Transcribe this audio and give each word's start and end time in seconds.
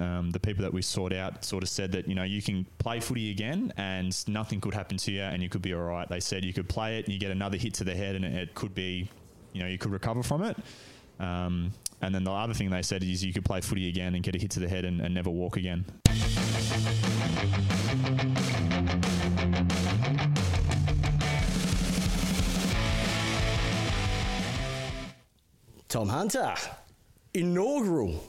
um, 0.00 0.30
the 0.30 0.40
people 0.40 0.62
that 0.62 0.72
we 0.72 0.80
sought 0.80 1.12
out 1.12 1.44
sort 1.44 1.62
of 1.62 1.68
said 1.68 1.92
that 1.92 2.08
you 2.08 2.14
know 2.14 2.22
you 2.22 2.40
can 2.40 2.66
play 2.78 3.00
footy 3.00 3.30
again 3.30 3.72
and 3.76 4.26
nothing 4.26 4.60
could 4.60 4.72
happen 4.72 4.96
to 4.96 5.12
you 5.12 5.22
and 5.22 5.42
you 5.42 5.48
could 5.48 5.62
be 5.62 5.74
all 5.74 5.82
right. 5.82 6.08
They 6.08 6.20
said 6.20 6.44
you 6.44 6.54
could 6.54 6.68
play 6.68 6.98
it 6.98 7.04
and 7.04 7.12
you 7.12 7.20
get 7.20 7.30
another 7.30 7.58
hit 7.58 7.74
to 7.74 7.84
the 7.84 7.94
head 7.94 8.16
and 8.16 8.24
it, 8.24 8.34
it 8.34 8.54
could 8.54 8.74
be, 8.74 9.10
you 9.52 9.62
know, 9.62 9.68
you 9.68 9.78
could 9.78 9.92
recover 9.92 10.22
from 10.22 10.42
it. 10.42 10.56
Um, 11.18 11.72
and 12.00 12.14
then 12.14 12.24
the 12.24 12.32
other 12.32 12.54
thing 12.54 12.70
they 12.70 12.80
said 12.80 13.02
is 13.02 13.22
you 13.22 13.34
could 13.34 13.44
play 13.44 13.60
footy 13.60 13.88
again 13.90 14.14
and 14.14 14.24
get 14.24 14.34
a 14.34 14.38
hit 14.38 14.50
to 14.52 14.60
the 14.60 14.68
head 14.68 14.86
and, 14.86 15.02
and 15.02 15.14
never 15.14 15.28
walk 15.28 15.58
again. 15.58 15.84
Tom 25.88 26.08
Hunter, 26.08 26.54
inaugural 27.34 28.22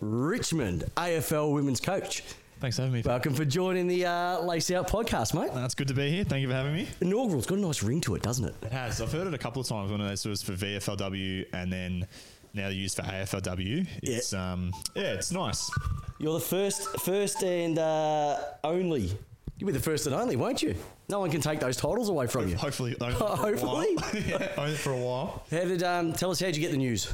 Richmond 0.00 0.84
AFL 0.96 1.52
women's 1.52 1.80
coach. 1.80 2.22
Thanks 2.60 2.76
for 2.76 2.82
having 2.82 2.94
me. 2.94 3.02
Welcome 3.04 3.34
for 3.34 3.44
joining 3.44 3.88
the 3.88 4.06
uh, 4.06 4.40
Lace 4.40 4.70
Out 4.70 4.88
podcast, 4.88 5.34
mate. 5.34 5.50
That's 5.52 5.74
good 5.74 5.88
to 5.88 5.94
be 5.94 6.10
here. 6.10 6.22
Thank 6.22 6.42
you 6.42 6.48
for 6.48 6.54
having 6.54 6.74
me. 6.74 6.88
Inaugural. 7.00 7.38
It's 7.38 7.46
got 7.48 7.58
a 7.58 7.60
nice 7.60 7.82
ring 7.82 8.00
to 8.02 8.14
it, 8.14 8.22
doesn't 8.22 8.44
it? 8.44 8.54
It 8.62 8.70
has. 8.70 9.00
I've 9.00 9.10
heard 9.10 9.26
it 9.26 9.34
a 9.34 9.38
couple 9.38 9.60
of 9.60 9.66
times 9.66 9.90
when 9.90 10.00
it 10.00 10.24
was 10.24 10.42
for 10.42 10.52
VFLW 10.52 11.46
and 11.52 11.72
then 11.72 12.06
now 12.54 12.64
they're 12.64 12.72
used 12.72 12.96
for 12.96 13.02
AFLW. 13.02 13.86
It's 14.02 14.32
um 14.32 14.72
yeah, 14.94 15.14
it's 15.14 15.32
nice. 15.32 15.70
You're 16.18 16.34
the 16.34 16.44
first, 16.44 17.00
first 17.00 17.42
and 17.42 17.78
uh, 17.78 18.38
only. 18.62 19.10
You'll 19.58 19.66
be 19.66 19.72
the 19.72 19.80
first 19.80 20.06
and 20.06 20.14
only, 20.14 20.36
won't 20.36 20.62
you? 20.62 20.76
No 21.08 21.20
one 21.20 21.30
can 21.30 21.40
take 21.40 21.60
those 21.60 21.76
titles 21.76 22.08
away 22.08 22.26
from 22.26 22.48
you. 22.48 22.56
Hopefully, 22.56 22.96
only 23.00 23.14
Hopefully. 23.14 23.56
for 23.56 23.66
a 23.66 23.68
while. 23.68 23.86
yeah, 24.26 24.48
only 24.56 24.74
for 24.76 24.92
a 24.92 24.96
while. 24.96 25.44
How 25.50 25.64
did 25.64 25.82
um, 25.82 26.12
tell 26.12 26.30
us 26.30 26.40
how'd 26.40 26.54
you 26.54 26.60
get 26.60 26.70
the 26.70 26.76
news? 26.76 27.12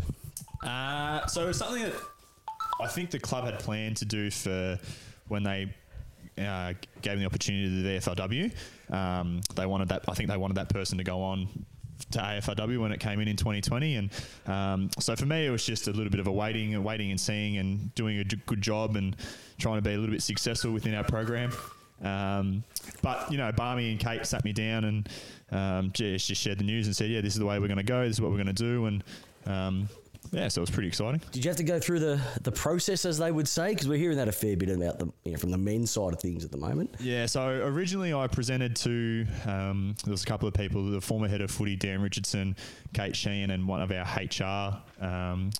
Uh, 0.63 1.27
so 1.27 1.49
it's 1.49 1.59
something 1.59 1.83
that 1.83 1.95
I 2.81 2.87
think 2.87 3.11
the 3.11 3.19
club 3.19 3.45
had 3.45 3.59
planned 3.59 3.97
to 3.99 4.05
do 4.05 4.31
for 4.31 4.79
when 5.29 5.43
they 5.43 5.73
uh, 6.39 6.75
gave 7.03 7.13
them 7.13 7.21
the 7.21 7.27
opportunity 7.27 7.69
to 7.69 7.83
the 7.83 7.99
VFLW. 7.99 8.95
Um, 8.95 9.41
they 9.55 9.67
wanted 9.67 9.89
that. 9.89 10.05
I 10.09 10.15
think 10.15 10.29
they 10.29 10.37
wanted 10.37 10.57
that 10.57 10.69
person 10.69 10.99
to 10.99 11.05
go 11.05 11.21
on 11.21 11.49
to 12.13 12.19
AFLW 12.19 12.81
when 12.81 12.93
it 12.93 13.01
came 13.01 13.21
in 13.21 13.27
in 13.29 13.37
2020, 13.37 13.97
and 13.97 14.11
um, 14.47 14.91
so 15.01 15.17
for 15.17 15.27
me 15.27 15.47
it 15.47 15.51
was 15.51 15.67
just 15.67 15.89
a 15.89 15.91
little 15.91 16.11
bit 16.11 16.21
of 16.21 16.29
a 16.29 16.33
waiting, 16.33 16.75
and 16.75 16.85
waiting 16.85 17.11
and 17.11 17.21
seeing, 17.21 17.59
and 17.59 17.93
doing 17.95 18.19
a 18.19 18.25
good 18.25 18.63
job 18.63 18.97
and 18.97 19.17
trying 19.59 19.77
to 19.77 19.83
be 19.83 19.95
a 19.95 19.99
little 19.99 20.13
bit 20.13 20.23
successful 20.23 20.71
within 20.71 20.95
our 20.95 21.05
program. 21.05 21.53
Um, 22.03 22.63
but 23.03 23.31
you 23.33 23.39
know, 23.39 23.51
Barmy 23.51 23.91
and 23.91 23.99
Kate 23.99 24.25
sat 24.25 24.45
me 24.45 24.53
down 24.53 24.85
and 24.85 25.09
um, 25.51 25.91
just, 25.93 26.29
just 26.29 26.41
shared 26.41 26.59
the 26.59 26.65
news 26.65 26.87
and 26.87 26.95
said, 26.95 27.11
"Yeah, 27.11 27.21
this 27.21 27.33
is 27.33 27.41
the 27.41 27.47
way 27.47 27.59
we're 27.59 27.67
going 27.67 27.79
to 27.79 27.83
go. 27.83 28.07
This 28.07 28.17
is 28.17 28.21
what 28.21 28.31
we're 28.31 28.43
going 28.43 28.47
to 28.47 28.53
do." 28.53 28.87
And 28.87 29.05
um, 29.47 29.89
yeah, 30.33 30.49
so 30.49 30.61
it 30.61 30.63
was 30.63 30.71
pretty 30.71 30.89
exciting. 30.89 31.21
Did 31.33 31.45
you 31.45 31.49
have 31.49 31.57
to 31.57 31.65
go 31.65 31.79
through 31.79 32.01
the, 32.01 32.21
the 32.43 32.53
process, 32.53 33.05
as 33.05 33.19
they 33.19 33.31
would 33.31 33.49
say? 33.49 33.71
Because 33.71 33.89
we're 33.89 33.99
hearing 33.99 34.17
that 34.17 34.29
a 34.29 34.33
fair 34.33 34.57
bit 34.57 34.69
about 34.71 34.99
the 34.99 35.07
you 35.25 35.33
know, 35.33 35.39
from 35.39 35.51
the 35.51 35.59
men's 35.59 35.91
side 35.91 36.13
of 36.13 36.21
things 36.21 36.45
at 36.45 36.51
the 36.51 36.59
moment. 36.59 36.95
Yeah, 37.01 37.27
so 37.27 37.49
originally 37.49 38.13
I 38.13 38.27
presented 38.27 38.77
to 38.77 39.27
um, 39.47 39.95
there 40.05 40.13
was 40.13 40.23
a 40.23 40.27
couple 40.27 40.49
of 40.49 40.55
people, 40.55 40.85
the 40.91 41.01
former 41.01 41.29
head 41.29 41.41
of 41.41 41.51
footy, 41.51 41.77
Dan 41.77 42.01
Richardson, 42.01 42.57
Kate 42.93 43.17
Sheehan, 43.17 43.51
and 43.51 43.67
one 43.67 43.81
of 43.83 43.91
our 43.93 44.05
HR 44.05 45.05
um, 45.05 45.51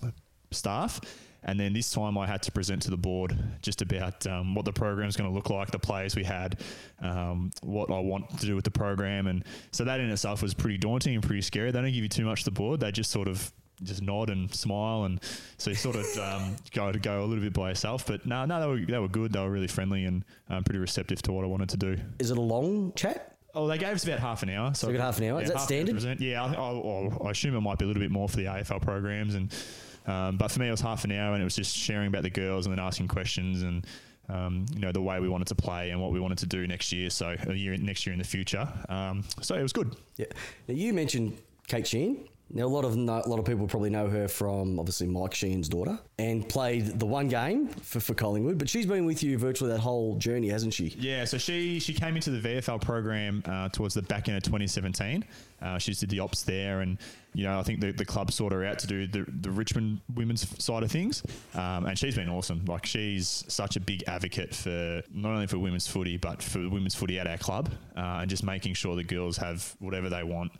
staff. 0.51 0.99
And 1.43 1.57
then 1.59 1.71
this 1.71 1.89
time 1.91 2.17
I 2.17 2.27
had 2.27 2.43
to 2.43 2.51
present 2.51 2.81
to 2.83 2.89
the 2.89 2.97
board 2.97 3.37
just 3.61 3.81
about 3.81 4.27
um, 4.27 4.55
what 4.55 4.65
the 4.65 4.73
program 4.73 5.07
is 5.07 5.15
going 5.15 5.29
to 5.29 5.33
look 5.33 5.49
like, 5.49 5.71
the 5.71 5.79
players 5.79 6.15
we 6.15 6.23
had, 6.23 6.59
um, 7.01 7.51
what 7.61 7.89
I 7.89 7.99
want 7.99 8.39
to 8.39 8.45
do 8.45 8.55
with 8.55 8.65
the 8.65 8.71
program, 8.71 9.27
and 9.27 9.45
so 9.71 9.85
that 9.85 10.01
in 10.01 10.09
itself 10.09 10.41
was 10.41 10.53
pretty 10.53 10.77
daunting 10.77 11.15
and 11.15 11.23
pretty 11.23 11.41
scary. 11.41 11.71
They 11.71 11.81
don't 11.81 11.91
give 11.91 12.03
you 12.03 12.09
too 12.09 12.25
much 12.25 12.43
to 12.43 12.45
the 12.45 12.51
board; 12.51 12.81
they 12.81 12.91
just 12.91 13.09
sort 13.09 13.29
of 13.29 13.53
just 13.83 14.01
nod 14.01 14.29
and 14.29 14.53
smile, 14.53 15.03
and 15.03 15.19
so 15.57 15.69
you 15.69 15.75
sort 15.75 15.95
of 15.95 16.05
um, 16.17 16.55
go 16.73 16.91
to 16.91 16.99
go 16.99 17.23
a 17.23 17.25
little 17.25 17.43
bit 17.43 17.53
by 17.53 17.69
yourself. 17.69 18.05
But 18.05 18.25
no, 18.25 18.45
no, 18.45 18.59
they 18.59 18.67
were 18.67 18.85
they 18.85 18.99
were 18.99 19.07
good. 19.07 19.33
They 19.33 19.39
were 19.39 19.49
really 19.49 19.67
friendly 19.67 20.05
and 20.05 20.23
um, 20.49 20.63
pretty 20.63 20.79
receptive 20.79 21.21
to 21.23 21.31
what 21.31 21.43
I 21.43 21.47
wanted 21.47 21.69
to 21.69 21.77
do. 21.77 21.97
Is 22.19 22.31
it 22.31 22.37
a 22.37 22.41
long 22.41 22.93
chat? 22.95 23.37
Oh, 23.55 23.67
they 23.67 23.77
gave 23.77 23.93
us 23.93 24.03
about 24.03 24.19
half 24.19 24.43
an 24.43 24.49
hour. 24.49 24.73
So, 24.75 24.87
we 24.87 24.93
got 24.93 25.01
half 25.01 25.17
an 25.17 25.25
hour? 25.25 25.41
Is 25.41 25.49
that 25.49 25.61
standard? 25.61 26.21
Yeah, 26.21 26.43
I, 26.43 26.53
I, 26.53 27.27
I 27.27 27.31
assume 27.31 27.55
it 27.55 27.61
might 27.61 27.79
be 27.79 27.85
a 27.85 27.87
little 27.87 28.01
bit 28.01 28.11
more 28.11 28.29
for 28.29 28.37
the 28.37 28.45
AFL 28.45 28.81
programs, 28.81 29.35
and 29.35 29.53
um, 30.05 30.37
but 30.37 30.51
for 30.51 30.59
me 30.59 30.67
it 30.67 30.71
was 30.71 30.81
half 30.81 31.03
an 31.03 31.11
hour, 31.11 31.33
and 31.33 31.41
it 31.41 31.45
was 31.45 31.55
just 31.55 31.75
sharing 31.75 32.07
about 32.07 32.23
the 32.23 32.29
girls 32.29 32.65
and 32.65 32.77
then 32.77 32.83
asking 32.83 33.07
questions 33.07 33.61
and. 33.61 33.85
Um, 34.31 34.67
you 34.75 34.81
know 34.81 34.91
the 34.91 35.01
way 35.01 35.19
we 35.19 35.27
wanted 35.27 35.47
to 35.47 35.55
play 35.55 35.89
and 35.89 35.99
what 35.99 36.11
we 36.11 36.19
wanted 36.19 36.37
to 36.37 36.45
do 36.45 36.67
next 36.67 36.91
year. 36.91 37.09
So 37.09 37.35
a 37.47 37.53
year 37.55 37.75
next 37.77 38.05
year 38.05 38.13
in 38.13 38.19
the 38.19 38.23
future. 38.23 38.71
Um, 38.87 39.23
so 39.41 39.55
it 39.55 39.63
was 39.63 39.73
good. 39.73 39.95
Yeah. 40.17 40.27
Now 40.67 40.75
you 40.75 40.93
mentioned 40.93 41.35
Kate 41.65 41.87
Sheehan. 41.87 42.29
Now 42.51 42.65
a 42.65 42.67
lot 42.67 42.83
of 42.83 42.95
no, 42.95 43.21
a 43.23 43.29
lot 43.29 43.37
of 43.37 43.45
people 43.45 43.67
probably 43.67 43.91
know 43.91 44.07
her 44.07 44.27
from 44.27 44.79
obviously 44.79 45.07
Mike 45.07 45.35
Sheehan's 45.35 45.69
daughter 45.69 45.99
and 46.17 46.47
played 46.49 46.99
the 46.99 47.05
one 47.05 47.27
game 47.27 47.67
for, 47.67 47.99
for 47.99 48.15
Collingwood, 48.15 48.57
but 48.57 48.67
she's 48.67 48.87
been 48.87 49.05
with 49.05 49.21
you 49.21 49.37
virtually 49.37 49.71
that 49.71 49.79
whole 49.79 50.15
journey, 50.15 50.49
hasn't 50.49 50.73
she? 50.73 50.95
Yeah, 50.97 51.25
so 51.25 51.37
she 51.37 51.79
she 51.79 51.93
came 51.93 52.15
into 52.15 52.31
the 52.31 52.47
VFL 52.47 52.81
program 52.81 53.43
uh, 53.45 53.69
towards 53.69 53.93
the 53.93 54.01
back 54.01 54.27
end 54.27 54.37
of 54.37 54.43
2017. 54.43 55.23
Uh, 55.61 55.77
she 55.77 55.93
did 55.93 56.09
the 56.09 56.19
ops 56.19 56.41
there, 56.41 56.81
and 56.81 56.97
you 57.33 57.43
know 57.43 57.59
I 57.59 57.63
think 57.63 57.81
the, 57.81 57.91
the 57.91 58.05
club 58.05 58.31
sought 58.31 58.51
her 58.51 58.65
out 58.65 58.79
to 58.79 58.87
do 58.87 59.05
the, 59.05 59.29
the 59.41 59.51
Richmond 59.51 60.01
women's 60.15 60.47
side 60.63 60.81
of 60.81 60.91
things, 60.91 61.21
um, 61.53 61.85
and 61.85 61.99
she's 61.99 62.15
been 62.15 62.29
awesome. 62.29 62.65
Like 62.65 62.85
she's 62.85 63.43
such 63.47 63.75
a 63.75 63.79
big 63.79 64.03
advocate 64.07 64.55
for 64.55 65.03
not 65.13 65.33
only 65.33 65.45
for 65.45 65.59
women's 65.59 65.87
footy 65.87 66.17
but 66.17 66.41
for 66.41 66.67
women's 66.67 66.95
footy 66.95 67.19
at 67.19 67.27
our 67.27 67.37
club, 67.37 67.69
uh, 67.95 68.19
and 68.21 68.29
just 68.29 68.43
making 68.43 68.73
sure 68.73 68.95
the 68.95 69.03
girls 69.03 69.37
have 69.37 69.75
whatever 69.79 70.09
they 70.09 70.23
want. 70.23 70.51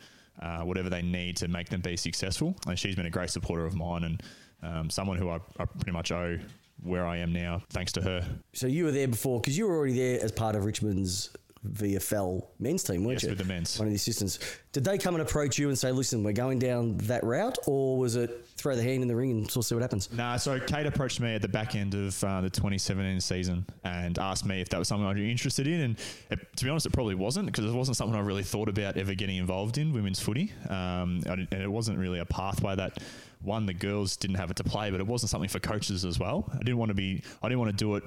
Uh, 0.41 0.61
whatever 0.61 0.89
they 0.89 1.01
need 1.01 1.35
to 1.35 1.50
make 1.50 1.67
them 1.67 1.81
be 1.81 1.97
successful, 1.97 2.55
and 2.66 2.79
she's 2.79 2.95
been 2.95 3.07
a 3.07 3.09
great 3.09 3.29
supporter 3.29 3.66
of 3.66 3.75
mine 3.75 4.03
and 4.05 4.23
um, 4.63 4.89
someone 4.89 5.17
who 5.17 5.29
I, 5.29 5.39
I 5.59 5.66
pretty 5.66 5.91
much 5.91 6.11
owe 6.11 6.38
where 6.81 7.05
I 7.05 7.17
am 7.17 7.33
now 7.33 7.61
thanks 7.72 7.91
to 7.94 8.01
her. 8.01 8.25
So 8.53 8.67
you 8.67 8.85
were 8.85 8.91
there 8.91 9.07
before 9.07 9.41
because 9.41 9.57
you 9.57 9.67
were 9.67 9.75
already 9.75 9.97
there 9.97 10.23
as 10.23 10.31
part 10.31 10.55
of 10.55 10.63
Richmond's 10.63 11.29
VFL 11.68 12.46
men's 12.59 12.84
team, 12.84 13.03
weren't 13.03 13.16
Yes, 13.16 13.24
you? 13.24 13.30
with 13.30 13.38
the 13.40 13.44
men's. 13.46 13.78
One 13.78 13.88
of 13.88 13.92
the 13.92 13.96
assistants. 13.96 14.40
Did 14.72 14.84
they 14.84 14.97
come 14.97 15.16
and 15.16 15.22
approach 15.22 15.58
you 15.58 15.68
and 15.70 15.78
say, 15.78 15.92
"Listen, 15.92 16.24
we're 16.24 16.31
going 16.31 16.59
down 16.59 16.97
that 17.00 17.24
route," 17.24 17.58
or 17.68 17.97
was 17.97 18.16
it 18.16 18.46
throw 18.56 18.75
the 18.75 18.84
hand 18.84 19.02
in 19.02 19.08
the 19.08 19.16
ring 19.16 19.31
and 19.31 19.50
sort 19.52 19.64
of 19.66 19.68
see 19.68 19.75
what 19.75 19.81
happens? 19.81 20.12
Nah, 20.14 20.38
so 20.38 20.59
Kate 20.59 20.86
approached 20.86 21.19
me 21.19 21.34
at 21.36 21.42
the 21.42 21.48
back 21.48 21.75
end 21.75 21.96
of 21.96 22.22
uh, 22.24 22.42
the 22.42 22.50
2017 22.50 23.19
season 23.22 23.66
and 23.84 24.18
asked 24.19 24.46
me 24.46 24.62
if 24.62 24.69
that 24.69 24.78
was 24.80 24.88
something 24.88 25.06
I'd 25.08 25.16
be 25.16 25.30
interested 25.31 25.68
in. 25.68 25.81
And 25.81 25.98
it, 26.30 26.40
to 26.58 26.64
be 26.64 26.69
honest, 26.69 26.86
it 26.86 26.94
probably 26.94 27.16
wasn't 27.16 27.46
because 27.48 27.66
it 27.66 27.74
wasn't 27.74 27.98
something 27.98 28.16
I 28.18 28.22
really 28.22 28.44
thought 28.44 28.69
about 28.69 28.96
ever 28.98 29.14
getting 29.14 29.38
involved 29.38 29.78
in 29.78 29.92
women's 29.94 30.19
footy. 30.19 30.52
Um, 30.69 31.22
and 31.25 31.48
it 31.52 31.72
wasn't 31.72 31.98
really 32.00 32.19
a 32.19 32.25
pathway 32.25 32.75
that 32.75 33.00
one 33.42 33.66
the 33.66 33.74
girls 33.74 34.18
didn't 34.18 34.36
have 34.36 34.52
it 34.52 34.58
to 34.58 34.64
play, 34.64 34.92
but 34.92 35.00
it 35.00 35.08
wasn't 35.08 35.30
something 35.30 35.50
for 35.50 35.59
coaches 35.59 36.03
as 36.06 36.19
well. 36.19 36.50
I 36.53 36.58
didn't 36.59 36.78
want 36.78 36.90
to 36.90 36.96
be. 36.96 37.24
I 37.42 37.48
didn't 37.48 37.59
want 37.59 37.72
to 37.72 37.78
do 37.78 37.96
it. 37.96 38.03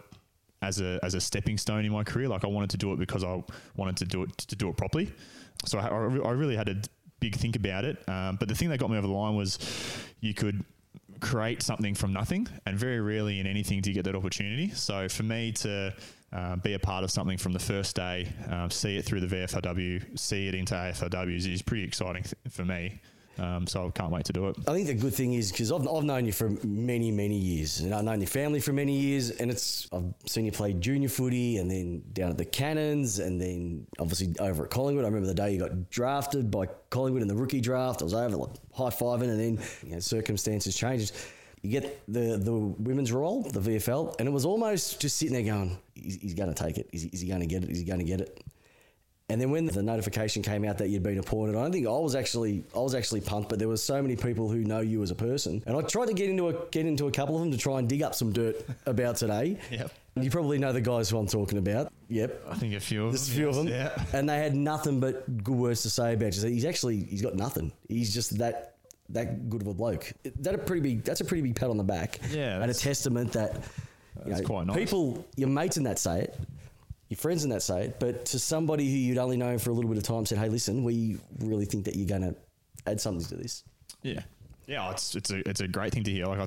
As 0.63 0.81
a, 0.81 1.01
as 1.03 1.15
a 1.15 1.21
stepping 1.21 1.59
stone 1.59 1.85
in 1.85 1.93
my 1.93 2.05
career, 2.05 2.29
like 2.29 2.45
I 2.45 2.47
wanted 2.47 2.71
to 2.71 2.77
do 2.77 2.93
it 2.93 2.99
because 2.99 3.25
I 3.25 3.43
wanted 3.77 3.97
to 3.97 4.05
do 4.05 4.23
it 4.23 4.39
to 4.39 4.57
do 4.57 4.69
it 4.69 4.77
properly. 4.77 5.13
So 5.65 5.79
I, 5.79 5.89
I 5.89 6.31
really 6.31 6.57
had 6.57 6.69
a 6.69 6.77
big 7.19 7.35
think 7.37 7.57
about 7.57 7.85
it. 7.85 8.09
Um, 8.09 8.37
but 8.37 8.49
the 8.49 8.55
thing 8.55 8.69
that 8.71 8.79
got 8.79 8.91
me 8.91 8.97
over 8.97 9.07
the 9.07 9.13
line 9.13 9.35
was 9.35 9.59
you 10.21 10.35
could 10.35 10.65
create 11.21 11.63
something 11.63 11.95
from 11.95 12.13
nothing, 12.13 12.49
and 12.67 12.77
very 12.77 13.01
rarely 13.01 13.41
in 13.41 13.47
anything 13.47 13.81
do 13.81 13.91
you 13.91 13.95
get 13.95 14.05
that 14.05 14.15
opportunity. 14.15 14.71
So 14.71 15.09
for 15.09 15.23
me 15.23 15.53
to 15.53 15.95
uh, 16.33 16.57
be 16.57 16.75
a 16.75 16.79
part 16.79 17.05
of 17.05 17.11
something 17.11 17.39
from 17.39 17.53
the 17.53 17.59
first 17.59 17.97
day, 17.97 18.29
um, 18.51 18.71
see 18.71 18.97
it 18.97 19.05
through 19.05 19.21
the 19.21 19.35
VFLW, 19.35 20.19
see 20.19 20.49
it 20.49 20.55
into 20.55 20.75
AFLW 20.75 21.37
is, 21.37 21.47
is 21.47 21.63
pretty 21.63 21.85
exciting 21.85 22.25
th- 22.25 22.35
for 22.51 22.65
me. 22.65 23.01
Um, 23.39 23.67
so 23.67 23.87
I 23.87 23.91
can't 23.91 24.11
wait 24.11 24.27
to 24.27 24.33
do 24.33 24.49
it. 24.49 24.57
I 24.69 24.73
think 24.73 24.87
the 24.87 24.95
good 24.95 25.15
thing 25.15 25.33
is 25.35 25.51
because 25.51 25.73
I've, 25.73 25.89
I've 25.89 26.05
known 26.05 26.27
you 26.27 26.33
for 26.33 26.51
many, 26.63 27.11
many 27.11 27.37
years, 27.37 27.81
and 27.81 27.95
I've 27.95 28.05
known 28.05 28.21
your 28.21 28.29
family 28.29 28.61
for 28.61 28.73
many 28.73 28.99
years, 28.99 29.31
and 29.31 29.51
it's 29.51 29.89
I've 29.93 30.13
seen 30.27 30.45
you 30.45 30.53
play 30.53 30.75
junior 30.75 31.09
footy, 31.09 31.57
and 31.57 31.71
then 31.71 32.03
down 32.13 32.31
at 32.31 32.39
the 32.39 32.45
Cannons, 32.45 33.19
and 33.19 33.41
then 33.41 33.87
obviously 33.99 34.35
over 34.39 34.65
at 34.65 34.71
Collingwood. 34.71 35.05
I 35.05 35.09
remember 35.09 35.27
the 35.27 35.35
day 35.35 35.53
you 35.53 35.59
got 35.59 35.91
drafted 35.91 36.51
by 36.51 36.67
Collingwood 36.91 37.23
in 37.23 37.29
the 37.29 37.35
rookie 37.35 37.61
draft. 37.61 38.03
I 38.03 38.05
was 38.05 38.15
over 38.15 38.37
like 38.37 38.51
high 38.75 38.91
fiving, 38.91 39.31
and 39.31 39.41
then 39.41 39.65
you 39.85 39.95
know, 39.95 40.01
circumstances 40.01 40.77
changed. 40.77 41.13
You 41.63 41.71
get 41.71 42.03
the 42.09 42.37
the 42.37 42.53
women's 42.53 43.13
role, 43.13 43.43
the 43.43 43.61
VFL, 43.61 44.17
and 44.19 44.29
it 44.29 44.33
was 44.33 44.45
almost 44.45 45.01
just 45.01 45.17
sitting 45.17 45.33
there 45.33 45.55
going, 45.55 45.79
"He's, 45.95 46.17
he's 46.17 46.35
going 46.35 46.53
to 46.53 46.63
take 46.63 46.77
it. 46.77 46.91
Is 46.93 47.03
he, 47.03 47.09
is 47.09 47.21
he 47.21 47.29
going 47.29 47.41
to 47.41 47.47
get 47.47 47.63
it? 47.65 47.71
Is 47.71 47.79
he 47.79 47.85
going 47.85 48.01
to 48.01 48.05
get 48.05 48.21
it?" 48.21 48.45
And 49.29 49.41
then 49.41 49.51
when 49.51 49.65
the 49.65 49.83
notification 49.83 50.43
came 50.43 50.63
out 50.65 50.77
that 50.79 50.89
you'd 50.91 51.03
been 51.03 51.19
appointed, 51.19 51.57
I 51.57 51.63
don't 51.63 51.73
think 51.73 51.87
I 51.87 51.91
was 51.91 52.15
actually 52.15 52.65
I 52.77 52.81
was 52.81 52.95
actually 52.95 53.23
pumped, 53.23 53.49
but 53.49 53.59
there 53.59 53.69
were 53.69 53.77
so 53.79 54.03
many 54.03 54.15
people 54.15 54.51
who 54.51 54.59
know 54.59 54.81
you 54.81 55.03
as 55.03 55.11
a 55.11 55.15
person, 55.15 55.63
and 55.67 55.75
I 55.77 55.81
tried 55.83 56.07
to 56.07 56.13
get 56.15 56.29
into 56.29 56.49
a 56.49 56.67
get 56.71 56.85
into 56.87 57.07
a 57.07 57.11
couple 57.11 57.37
of 57.37 57.41
them 57.43 57.51
to 57.51 57.57
try 57.57 57.79
and 57.79 57.89
dig 57.89 58.03
up 58.03 58.15
some 58.15 58.33
dirt 58.33 58.57
about 58.85 59.17
today. 59.17 59.59
Yep. 59.71 59.91
You 60.17 60.31
probably 60.31 60.59
know 60.59 60.73
the 60.75 60.83
guys 60.83 61.09
who 61.09 61.17
I'm 61.19 61.27
talking 61.29 61.57
about. 61.57 61.91
Yep. 62.09 62.45
I 62.51 62.55
think 62.57 62.75
a 62.75 62.81
few 62.81 63.07
of 63.07 63.13
There's 63.13 63.27
a 63.29 63.31
them. 63.31 63.37
few 63.39 63.49
of 63.49 63.55
them, 63.55 63.69
Yeah. 63.69 64.05
and 64.13 64.29
they 64.29 64.37
had 64.37 64.55
nothing 64.55 65.01
but 65.01 65.43
good 65.43 65.57
words 65.57 65.83
to 65.83 65.91
say 65.91 66.13
about 66.13 66.27
you. 66.35 66.41
So 66.41 66.49
he's 66.49 66.67
actually 66.67 67.03
he's 67.05 67.23
got 67.23 67.35
nothing. 67.35 67.73
He's 67.89 68.13
just 68.13 68.37
that 68.39 68.75
that 69.11 69.49
good 69.49 69.63
of 69.63 69.69
a 69.69 69.75
bloke. 69.75 70.13
That 70.41 70.55
a 70.55 70.59
pretty 70.59 70.83
big 70.83 71.05
that's 71.05 71.23
a 71.23 71.25
pretty 71.25 71.43
big 71.43 71.55
pat 71.57 71.71
on 71.71 71.79
the 71.79 71.85
back. 71.85 72.19
Yeah, 72.31 72.61
and 72.61 72.71
a 72.71 72.75
testament 72.75 73.33
that 73.33 73.55
you 74.27 74.33
That's 74.35 74.45
quite 74.47 74.67
nice. 74.67 74.77
people, 74.77 75.25
your 75.37 75.49
mates 75.49 75.79
in 75.79 75.85
that 75.85 75.99
say 75.99 76.23
it, 76.25 76.39
your 77.13 77.19
friends 77.19 77.45
in 77.45 77.51
that 77.51 77.69
it, 77.69 78.01
but 78.01 78.25
to 78.25 78.39
somebody 78.39 78.91
who 78.91 78.97
you'd 78.97 79.19
only 79.19 79.37
known 79.37 79.59
for 79.59 79.69
a 79.69 79.75
little 79.75 79.91
bit 79.91 79.99
of 79.99 80.05
time 80.05 80.25
said, 80.25 80.39
"Hey, 80.39 80.49
listen, 80.49 80.83
we 80.83 81.19
really 81.41 81.67
think 81.67 81.85
that 81.85 81.95
you're 81.95 82.09
going 82.09 82.23
to 82.23 82.35
add 82.87 83.01
something 83.03 83.25
to 83.27 83.37
this." 83.37 83.65
Yeah, 84.01 84.23
yeah, 84.67 84.91
it's 84.91 85.15
it's 85.15 85.31
a 85.31 85.47
it's 85.47 85.61
a 85.61 85.69
great 85.69 85.93
thing 85.93 86.05
to 86.05 86.11
hear. 86.11 86.25
Like 86.25 86.41
I, 86.41 86.47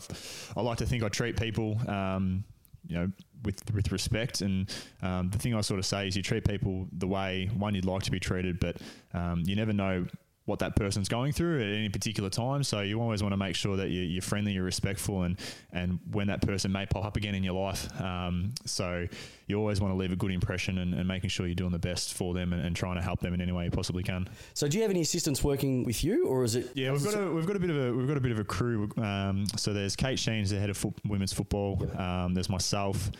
I 0.57 0.63
like 0.63 0.79
to 0.79 0.87
think 0.87 1.03
I 1.03 1.09
treat 1.09 1.37
people, 1.37 1.79
um, 1.87 2.43
you 2.87 2.97
know 2.97 3.11
with 3.43 3.61
with 3.75 3.91
respect. 3.91 4.41
And 4.41 4.73
um, 5.03 5.29
the 5.29 5.37
thing 5.37 5.53
I 5.53 5.61
sort 5.61 5.77
of 5.77 5.85
say 5.85 6.07
is 6.07 6.17
you 6.17 6.23
treat 6.23 6.43
people 6.43 6.87
the 6.93 7.07
way 7.07 7.47
one 7.55 7.75
you'd 7.75 7.85
like 7.85 8.01
to 8.01 8.11
be 8.11 8.19
treated, 8.19 8.59
but 8.59 8.77
um, 9.13 9.43
you 9.45 9.55
never 9.55 9.71
know 9.71 10.07
what 10.45 10.59
that 10.59 10.75
person's 10.75 11.09
going 11.09 11.31
through 11.31 11.59
at 11.59 11.67
any 11.67 11.89
particular 11.89 12.29
time. 12.29 12.63
So 12.63 12.81
you 12.81 13.01
always 13.01 13.23
want 13.23 13.33
to 13.33 13.37
make 13.37 13.55
sure 13.55 13.77
that 13.77 13.89
you're 13.89 14.21
friendly, 14.21 14.53
you're 14.53 14.63
respectful, 14.63 15.23
and 15.23 15.37
and 15.73 15.99
when 16.11 16.27
that 16.27 16.41
person 16.41 16.71
may 16.71 16.85
pop 16.85 17.03
up 17.03 17.17
again 17.17 17.35
in 17.35 17.43
your 17.43 17.59
life. 17.59 17.89
Um, 17.99 18.53
so 18.65 19.07
you 19.47 19.57
always 19.57 19.81
want 19.81 19.93
to 19.93 19.97
leave 19.97 20.11
a 20.11 20.15
good 20.15 20.31
impression 20.31 20.77
and, 20.77 20.93
and 20.93 21.07
making 21.07 21.29
sure 21.29 21.45
you're 21.45 21.55
doing 21.55 21.71
the 21.71 21.79
best 21.79 22.13
for 22.13 22.33
them 22.33 22.53
and, 22.53 22.65
and, 22.65 22.75
trying 22.75 22.95
to 22.95 23.01
help 23.01 23.19
them 23.19 23.33
in 23.33 23.41
any 23.41 23.51
way 23.51 23.65
you 23.65 23.71
possibly 23.71 24.03
can. 24.03 24.27
So 24.53 24.67
do 24.67 24.77
you 24.77 24.83
have 24.83 24.91
any 24.91 25.01
assistants 25.01 25.43
working 25.43 25.83
with 25.83 26.03
you, 26.03 26.27
or 26.27 26.43
is 26.43 26.55
it? 26.55 26.71
Yeah, 26.73 26.91
we've 26.91 27.03
got 27.03 27.15
a 27.15 27.31
we've 27.31 27.47
got 27.47 27.55
a 27.55 27.59
bit 27.59 27.69
of 27.69 27.77
a 27.77 27.93
we've 27.93 28.07
got 28.07 28.17
a 28.17 28.21
bit 28.21 28.31
of 28.31 28.39
a 28.39 28.43
crew. 28.43 28.89
Um, 28.97 29.45
so 29.55 29.73
there's 29.73 29.95
Kate 29.95 30.19
Sheehan, 30.19 30.45
the 30.45 30.59
head 30.59 30.69
of 30.69 30.85
women's 31.05 31.33
football. 31.33 31.77
Yep. 31.81 31.99
Um, 31.99 32.33
there's 32.33 32.49
myself. 32.49 33.11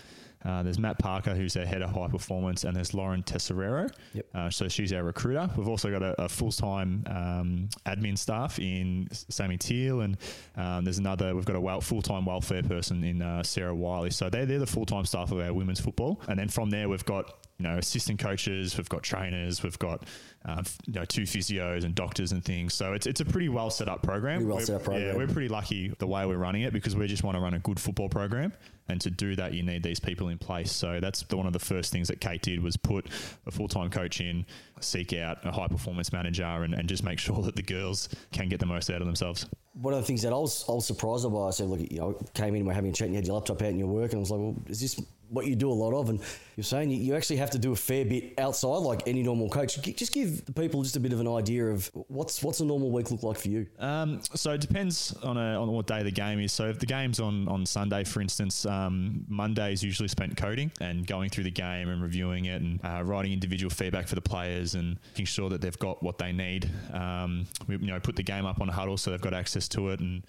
Uh, 0.46 0.62
there's 0.64 0.78
Matt 0.78 1.00
Parker, 1.00 1.34
who's 1.34 1.58
our 1.58 1.66
head 1.66 1.82
of 1.82 1.90
high 1.90 2.08
performance, 2.08 2.64
and 2.64 2.76
there's 2.76 2.94
Lauren 2.94 3.24
Tesserero. 3.24 3.92
Yep. 4.14 4.26
Uh, 4.34 4.50
so 4.50 4.68
she's 4.68 4.94
our 4.94 5.04
recruiter. 5.04 5.50
We've 5.58 5.68
also 5.68 5.90
got 5.90 6.04
a, 6.04 6.24
a 6.24 6.30
full 6.30 6.52
time 6.52 7.04
um, 7.08 7.70
admin 7.86 8.18
staff 8.18 8.60
in 8.60 9.08
Sammy 9.12 9.58
Teal, 9.58 10.02
and 10.02 10.18
um, 10.56 10.84
there's 10.84 11.00
another. 11.00 11.36
We've 11.36 11.46
got 11.46 11.56
a 11.56 11.82
full 11.82 12.02
time 12.02 12.26
welfare 12.26 12.64
person 12.64 13.04
in 13.04 13.22
uh, 13.22 13.44
Sarah 13.44 13.76
Wiley. 13.76 14.12
So 14.12 14.30
they're 14.30 14.46
they're 14.46 14.60
the 14.60 14.68
full 14.68 14.86
time 14.86 15.06
staff 15.06 15.32
of 15.32 15.40
our 15.40 15.54
women's 15.54 15.80
football, 15.80 16.22
and 16.28 16.38
then 16.38 16.48
from 16.48 16.70
there 16.70 16.88
we've 16.90 17.06
got 17.06 17.46
you 17.58 17.64
know 17.64 17.78
assistant 17.78 18.20
coaches, 18.20 18.78
we've 18.78 18.90
got 18.90 19.02
trainers, 19.02 19.64
we've 19.64 19.80
got 19.80 20.04
uh, 20.46 20.62
you 20.86 20.94
know 20.94 21.06
two 21.06 21.24
physios 21.24 21.86
and 21.86 21.96
doctors 21.96 22.32
and 22.32 22.44
things. 22.44 22.74
So 22.74 22.94
it's 22.94 23.08
it's 23.08 23.22
a 23.22 23.26
pretty 23.26 23.50
well 23.50 23.70
set 23.70 23.90
up 23.90 24.04
program. 24.04 24.40
Pretty 24.40 24.52
well 24.52 24.60
set 24.60 24.76
up 24.76 24.84
program. 24.84 25.08
Yeah, 25.08 25.16
we're 25.16 25.28
pretty 25.28 25.50
lucky 25.50 25.94
the 25.98 26.08
way 26.08 26.26
we're 26.26 26.38
running 26.38 26.64
it 26.64 26.74
because 26.74 26.96
we 26.96 27.08
just 27.08 27.24
want 27.24 27.36
to 27.36 27.42
run 27.42 27.54
a 27.54 27.60
good 27.60 27.80
football 27.80 28.10
program. 28.10 28.54
And 28.88 29.02
to 29.02 29.10
do 29.10 29.36
that, 29.36 29.54
you 29.54 29.64
need 29.64 29.82
these 29.84 30.00
people 30.00 30.30
in 30.30 30.38
place. 30.38 30.72
So 30.72 31.00
that's 31.00 31.24
the, 31.24 31.38
one 31.38 31.48
of 31.48 31.54
the 31.54 31.60
first 31.60 31.92
things 31.92 32.08
that 32.10 32.22
Kate 32.22 32.42
did 32.42 32.62
was 32.62 32.78
put 32.78 33.08
a 33.48 33.52
full 33.52 33.68
time 33.68 33.90
coach 33.90 34.22
in, 34.22 34.46
seek 34.80 35.14
out 35.14 35.44
a 35.44 35.52
high 35.52 35.68
performance 35.68 36.14
manager, 36.14 36.44
and, 36.44 36.74
and 36.74 36.88
just 36.88 37.04
make 37.04 37.20
sure 37.26 37.42
that 37.42 37.56
the 37.56 37.64
girls 37.64 38.10
can 38.32 38.48
get 38.50 38.60
the 38.60 38.66
most 38.66 38.90
out 38.90 39.02
of 39.02 39.08
themselves. 39.08 39.48
One 39.74 39.94
of 39.94 40.00
the 40.00 40.06
things 40.06 40.22
that 40.22 40.32
I 40.32 40.38
was, 40.38 40.64
I 40.70 40.74
was 40.74 40.86
surprised 40.86 41.30
by, 41.32 41.40
I 41.40 41.50
said, 41.50 41.68
look, 41.68 41.80
you 41.92 42.00
know, 42.00 42.14
came 42.34 42.56
in, 42.56 42.66
we're 42.66 42.74
having 42.74 42.92
a 42.92 42.94
chat, 42.94 43.08
and 43.08 43.16
you 43.16 43.18
had 43.18 43.28
your 43.28 43.36
laptop 43.36 43.62
out 43.62 43.70
and 43.70 43.80
you're 43.80 43.88
working. 43.88 44.18
I 44.18 44.22
was 44.22 44.32
like, 44.32 44.40
well, 44.40 44.56
is 44.68 44.80
this 44.80 45.02
what 45.30 45.46
you 45.46 45.56
do 45.56 45.70
a 45.70 45.74
lot 45.74 45.94
of? 45.94 46.10
And 46.10 46.20
you're 46.56 46.64
saying 46.64 46.90
you, 46.92 47.16
actually 47.16 47.38
have 47.38 47.52
to 47.52 47.60
do 47.60 47.72
a 47.72 47.76
fair 47.76 48.06
bit 48.06 48.34
outside, 48.38 48.78
like 48.78 49.08
any 49.08 49.24
normal 49.24 49.50
coach. 49.50 49.82
Just 49.82 50.14
give 50.14 50.46
the 50.46 50.52
people 50.52 50.84
just 50.84 50.96
a 50.96 51.00
bit 51.00 51.14
of 51.14 51.20
an 51.20 51.28
idea 51.28 51.66
of 51.68 51.90
what's 52.08 52.44
what's 52.44 52.60
a 52.60 52.66
normal 52.66 52.92
week 52.92 53.12
look 53.12 53.24
like 53.24 53.38
for 53.38 53.50
you. 53.50 53.68
Um, 53.80 54.22
so 54.34 54.52
it 54.52 54.62
depends 54.62 55.14
on 55.24 55.38
a, 55.38 55.62
on 55.62 55.72
what 55.72 55.88
day 55.88 56.04
the 56.04 56.12
game 56.12 56.40
is. 56.40 56.52
So 56.52 56.68
if 56.68 56.80
the 56.80 56.86
game's 56.86 57.20
on 57.20 57.48
on 57.48 57.66
Sunday, 57.66 58.04
for 58.04 58.22
instance, 58.22 58.66
um, 58.66 59.26
Monday 59.28 59.74
is 59.74 59.84
usually 59.84 60.08
spent 60.08 60.38
coding 60.38 60.72
and 60.82 61.06
going 61.06 61.30
through 61.30 61.46
the 61.46 61.52
game 61.52 61.90
and 61.90 62.02
reviewing 62.02 62.46
it 62.46 62.62
and 62.62 62.80
uh, 62.84 63.02
writing 63.04 63.32
individual 63.32 63.70
feedback 63.70 64.08
for 64.08 64.16
the 64.16 64.22
players 64.22 64.76
and 64.76 64.98
making 65.14 65.26
sure 65.26 65.50
that 65.50 65.62
they've 65.62 65.80
got 65.80 66.02
what 66.04 66.18
they 66.18 66.32
need. 66.32 66.70
Um, 66.94 67.46
we 67.68 67.78
you 67.78 67.88
know 67.88 68.00
put 68.00 68.16
the 68.16 68.24
game 68.24 68.46
up 68.46 68.62
on 68.62 68.70
a 68.70 68.74
huddle 68.74 68.98
so 68.98 69.12
they've 69.12 69.22
got 69.22 69.34
access 69.34 69.68
to 69.70 69.90
it 69.90 70.00
and 70.00 70.24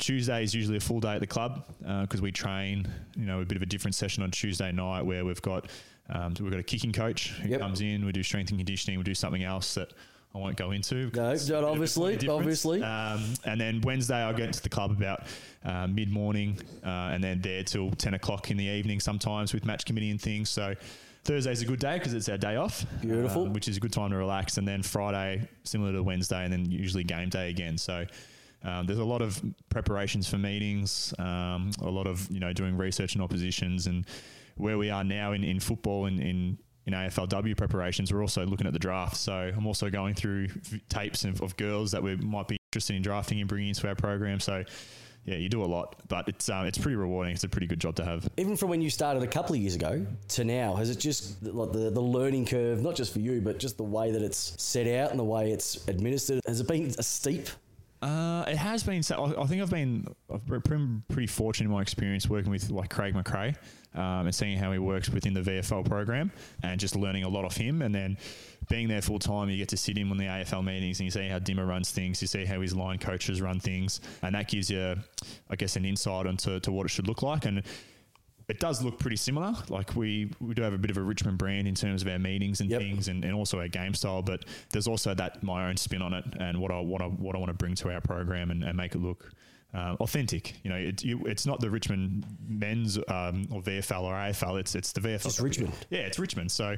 Tuesday 0.00 0.42
is 0.42 0.54
usually 0.54 0.78
a 0.78 0.80
full 0.80 1.00
day 1.00 1.14
at 1.14 1.20
the 1.20 1.26
club 1.26 1.64
because 1.78 2.20
uh, 2.20 2.22
we 2.22 2.32
train. 2.32 2.88
You 3.16 3.26
know, 3.26 3.40
a 3.40 3.44
bit 3.44 3.56
of 3.56 3.62
a 3.62 3.66
different 3.66 3.94
session 3.94 4.22
on 4.22 4.30
Tuesday 4.30 4.72
night 4.72 5.02
where 5.02 5.24
we've 5.24 5.42
got 5.42 5.70
um, 6.08 6.34
we've 6.40 6.50
got 6.50 6.60
a 6.60 6.64
kicking 6.64 6.92
coach 6.92 7.28
who 7.42 7.48
yep. 7.48 7.60
comes 7.60 7.80
in. 7.80 8.04
We 8.04 8.12
do 8.12 8.22
strength 8.22 8.50
and 8.50 8.58
conditioning. 8.58 8.98
We 8.98 9.04
do 9.04 9.14
something 9.14 9.44
else 9.44 9.74
that 9.74 9.92
I 10.34 10.38
won't 10.38 10.56
go 10.56 10.70
into. 10.70 11.10
No, 11.14 11.34
not 11.34 11.64
obviously, 11.64 12.28
obviously. 12.28 12.82
Um, 12.82 13.34
and 13.44 13.60
then 13.60 13.80
Wednesday, 13.82 14.16
I'll 14.16 14.34
get 14.34 14.46
into 14.46 14.62
the 14.62 14.68
club 14.68 14.90
about 14.90 15.24
uh, 15.64 15.86
mid 15.86 16.10
morning, 16.10 16.58
uh, 16.84 17.12
and 17.12 17.22
then 17.22 17.40
there 17.40 17.62
till 17.62 17.90
ten 17.92 18.14
o'clock 18.14 18.50
in 18.50 18.56
the 18.56 18.64
evening. 18.64 19.00
Sometimes 19.00 19.54
with 19.54 19.64
match 19.64 19.84
committee 19.84 20.10
and 20.10 20.20
things. 20.20 20.50
So. 20.50 20.74
Thursday's 21.22 21.60
a 21.60 21.66
good 21.66 21.78
day 21.78 21.98
because 21.98 22.14
it's 22.14 22.30
our 22.30 22.38
day 22.38 22.56
off. 22.56 22.86
Beautiful. 23.02 23.42
Um, 23.42 23.52
which 23.52 23.68
is 23.68 23.76
a 23.76 23.80
good 23.80 23.92
time 23.92 24.08
to 24.08 24.16
relax. 24.16 24.56
And 24.56 24.66
then 24.66 24.82
Friday, 24.82 25.46
similar 25.64 25.92
to 25.92 26.02
Wednesday, 26.02 26.44
and 26.44 26.50
then 26.50 26.70
usually 26.70 27.04
game 27.04 27.28
day 27.28 27.50
again. 27.50 27.76
So 27.76 28.06
um, 28.62 28.86
there's 28.86 28.98
a 28.98 29.04
lot 29.04 29.22
of 29.22 29.42
preparations 29.68 30.28
for 30.28 30.36
meetings, 30.36 31.14
um, 31.18 31.70
a 31.80 31.90
lot 31.90 32.06
of 32.06 32.30
you 32.30 32.40
know 32.40 32.52
doing 32.52 32.76
research 32.76 33.14
and 33.14 33.22
oppositions, 33.22 33.86
and 33.86 34.06
where 34.56 34.78
we 34.78 34.90
are 34.90 35.04
now 35.04 35.32
in, 35.32 35.42
in 35.42 35.58
football 35.60 36.06
and 36.06 36.20
in, 36.20 36.58
in 36.86 36.92
AFLW 36.92 37.56
preparations, 37.56 38.12
we're 38.12 38.20
also 38.20 38.44
looking 38.44 38.66
at 38.66 38.72
the 38.72 38.78
draft. 38.78 39.16
So 39.16 39.32
I'm 39.32 39.66
also 39.66 39.90
going 39.90 40.14
through 40.14 40.48
tapes 40.88 41.24
of, 41.24 41.40
of 41.40 41.56
girls 41.56 41.92
that 41.92 42.02
we 42.02 42.16
might 42.16 42.48
be 42.48 42.58
interested 42.70 42.96
in 42.96 43.02
drafting 43.02 43.40
and 43.40 43.48
bringing 43.48 43.68
into 43.68 43.88
our 43.88 43.94
program. 43.94 44.40
So 44.40 44.64
yeah, 45.24 45.36
you 45.36 45.48
do 45.48 45.62
a 45.62 45.66
lot, 45.66 45.96
but 46.08 46.28
it's 46.28 46.48
um, 46.48 46.66
it's 46.66 46.78
pretty 46.78 46.96
rewarding. 46.96 47.34
It's 47.34 47.44
a 47.44 47.48
pretty 47.48 47.66
good 47.66 47.80
job 47.80 47.94
to 47.96 48.04
have. 48.04 48.28
Even 48.38 48.56
from 48.56 48.70
when 48.70 48.80
you 48.80 48.90
started 48.90 49.22
a 49.22 49.26
couple 49.26 49.54
of 49.54 49.60
years 49.60 49.74
ago 49.74 50.06
to 50.28 50.44
now, 50.44 50.74
has 50.76 50.88
it 50.88 50.98
just 50.98 51.42
like 51.42 51.72
the, 51.72 51.90
the 51.90 52.00
learning 52.00 52.46
curve, 52.46 52.82
not 52.82 52.94
just 52.96 53.12
for 53.12 53.20
you, 53.20 53.40
but 53.40 53.58
just 53.58 53.76
the 53.76 53.84
way 53.84 54.10
that 54.12 54.22
it's 54.22 54.54
set 54.62 54.86
out 54.86 55.10
and 55.10 55.18
the 55.18 55.24
way 55.24 55.52
it's 55.52 55.86
administered, 55.88 56.40
has 56.46 56.60
it 56.60 56.68
been 56.68 56.92
a 56.98 57.02
steep 57.02 57.48
uh, 58.02 58.44
it 58.48 58.56
has 58.56 58.82
been. 58.82 59.02
I 59.10 59.46
think 59.46 59.60
I've 59.60 59.70
been 59.70 60.06
I've 60.32 60.46
been 60.46 61.02
pretty 61.08 61.26
fortunate 61.26 61.66
in 61.66 61.72
my 61.72 61.82
experience 61.82 62.28
working 62.28 62.50
with 62.50 62.70
like 62.70 62.88
Craig 62.88 63.14
McRae 63.14 63.56
um, 63.94 64.26
and 64.26 64.34
seeing 64.34 64.56
how 64.56 64.72
he 64.72 64.78
works 64.78 65.10
within 65.10 65.34
the 65.34 65.40
VFL 65.40 65.84
program 65.84 66.32
and 66.62 66.80
just 66.80 66.96
learning 66.96 67.24
a 67.24 67.28
lot 67.28 67.44
of 67.44 67.54
him. 67.54 67.82
And 67.82 67.94
then 67.94 68.16
being 68.70 68.88
there 68.88 69.02
full 69.02 69.18
time, 69.18 69.50
you 69.50 69.58
get 69.58 69.68
to 69.70 69.76
sit 69.76 69.98
in 69.98 70.10
on 70.10 70.16
the 70.16 70.24
AFL 70.24 70.64
meetings 70.64 71.00
and 71.00 71.04
you 71.04 71.10
see 71.10 71.28
how 71.28 71.38
Dimmer 71.38 71.66
runs 71.66 71.90
things. 71.90 72.22
You 72.22 72.28
see 72.28 72.46
how 72.46 72.60
his 72.62 72.74
line 72.74 72.98
coaches 72.98 73.42
run 73.42 73.60
things, 73.60 74.00
and 74.22 74.34
that 74.34 74.48
gives 74.48 74.70
you, 74.70 74.96
I 75.50 75.56
guess, 75.56 75.76
an 75.76 75.84
insight 75.84 76.24
into 76.24 76.58
to 76.60 76.72
what 76.72 76.86
it 76.86 76.90
should 76.90 77.06
look 77.06 77.22
like. 77.22 77.44
And 77.44 77.62
it 78.50 78.58
does 78.58 78.82
look 78.82 78.98
pretty 78.98 79.16
similar. 79.16 79.54
Like 79.68 79.94
we, 79.94 80.32
we 80.40 80.54
do 80.54 80.62
have 80.62 80.72
a 80.72 80.78
bit 80.78 80.90
of 80.90 80.96
a 80.96 81.02
Richmond 81.02 81.38
brand 81.38 81.68
in 81.68 81.74
terms 81.76 82.02
of 82.02 82.08
our 82.08 82.18
meetings 82.18 82.60
and 82.60 82.68
yep. 82.68 82.80
things, 82.80 83.06
and, 83.06 83.24
and 83.24 83.32
also 83.32 83.60
our 83.60 83.68
game 83.68 83.94
style. 83.94 84.22
But 84.22 84.44
there's 84.70 84.88
also 84.88 85.14
that 85.14 85.40
my 85.42 85.68
own 85.68 85.76
spin 85.76 86.02
on 86.02 86.12
it 86.12 86.24
and 86.40 86.60
what 86.60 86.72
I 86.72 86.80
what 86.80 87.00
I 87.00 87.06
what 87.06 87.36
I 87.36 87.38
want 87.38 87.50
to 87.50 87.54
bring 87.54 87.76
to 87.76 87.92
our 87.92 88.00
program 88.00 88.50
and, 88.50 88.64
and 88.64 88.76
make 88.76 88.94
it 88.94 88.98
look. 88.98 89.30
Uh, 89.72 89.94
authentic, 90.00 90.56
you 90.64 90.70
know, 90.70 90.74
it, 90.74 91.04
you, 91.04 91.20
it's 91.26 91.46
not 91.46 91.60
the 91.60 91.70
Richmond 91.70 92.26
men's 92.48 92.98
um, 93.06 93.46
or 93.52 93.62
VFL 93.62 94.02
or 94.02 94.14
AFL. 94.14 94.58
It's 94.58 94.74
it's 94.74 94.90
the 94.90 95.00
VFL. 95.00 95.26
It's 95.26 95.40
Richmond. 95.40 95.72
Yeah, 95.90 96.00
it's 96.00 96.18
Richmond. 96.18 96.50
So, 96.50 96.74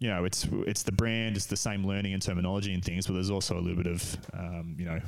you 0.00 0.08
know, 0.08 0.24
it's 0.24 0.44
it's 0.66 0.82
the 0.82 0.90
brand, 0.90 1.36
it's 1.36 1.46
the 1.46 1.56
same 1.56 1.86
learning 1.86 2.12
and 2.12 2.20
terminology 2.20 2.74
and 2.74 2.84
things, 2.84 3.06
but 3.06 3.12
there's 3.12 3.30
also 3.30 3.56
a 3.56 3.60
little 3.60 3.80
bit 3.80 3.86
of 3.86 4.16
um, 4.34 4.74
you 4.76 4.86
know 4.86 4.98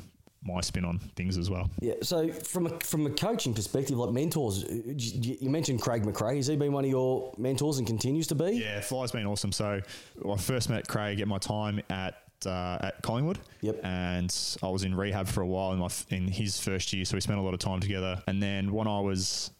my 0.45 0.61
spin 0.61 0.85
on 0.85 0.99
things 1.15 1.37
as 1.37 1.49
well. 1.49 1.69
Yeah. 1.79 1.95
So 2.01 2.29
from 2.29 2.67
a 2.67 2.79
from 2.79 3.05
a 3.05 3.09
coaching 3.09 3.53
perspective, 3.53 3.97
like 3.97 4.11
mentors, 4.11 4.65
you 4.67 5.49
mentioned 5.49 5.81
Craig 5.81 6.03
McRae. 6.03 6.37
Has 6.37 6.47
he 6.47 6.55
been 6.55 6.73
one 6.73 6.83
of 6.83 6.89
your 6.89 7.33
mentors 7.37 7.77
and 7.77 7.87
continues 7.87 8.27
to 8.27 8.35
be? 8.35 8.51
Yeah, 8.51 8.81
Fly's 8.81 9.11
been 9.11 9.25
awesome. 9.25 9.51
So 9.51 9.81
I 10.29 10.37
first 10.37 10.69
met 10.69 10.87
Craig 10.87 11.19
at 11.21 11.27
my 11.27 11.37
time 11.37 11.81
at 11.89 12.15
uh, 12.45 12.77
at 12.81 13.01
Collingwood. 13.01 13.39
Yep. 13.61 13.79
And 13.83 14.57
I 14.61 14.67
was 14.69 14.83
in 14.83 14.95
rehab 14.95 15.27
for 15.27 15.41
a 15.41 15.47
while 15.47 15.71
in 15.71 15.79
my 15.79 15.89
in 16.09 16.27
his 16.27 16.59
first 16.59 16.93
year, 16.93 17.05
so 17.05 17.15
we 17.15 17.21
spent 17.21 17.39
a 17.39 17.41
lot 17.41 17.53
of 17.53 17.59
time 17.59 17.79
together. 17.79 18.21
And 18.27 18.41
then 18.41 18.71
when 18.71 18.87
I 18.87 18.99
was 18.99 19.51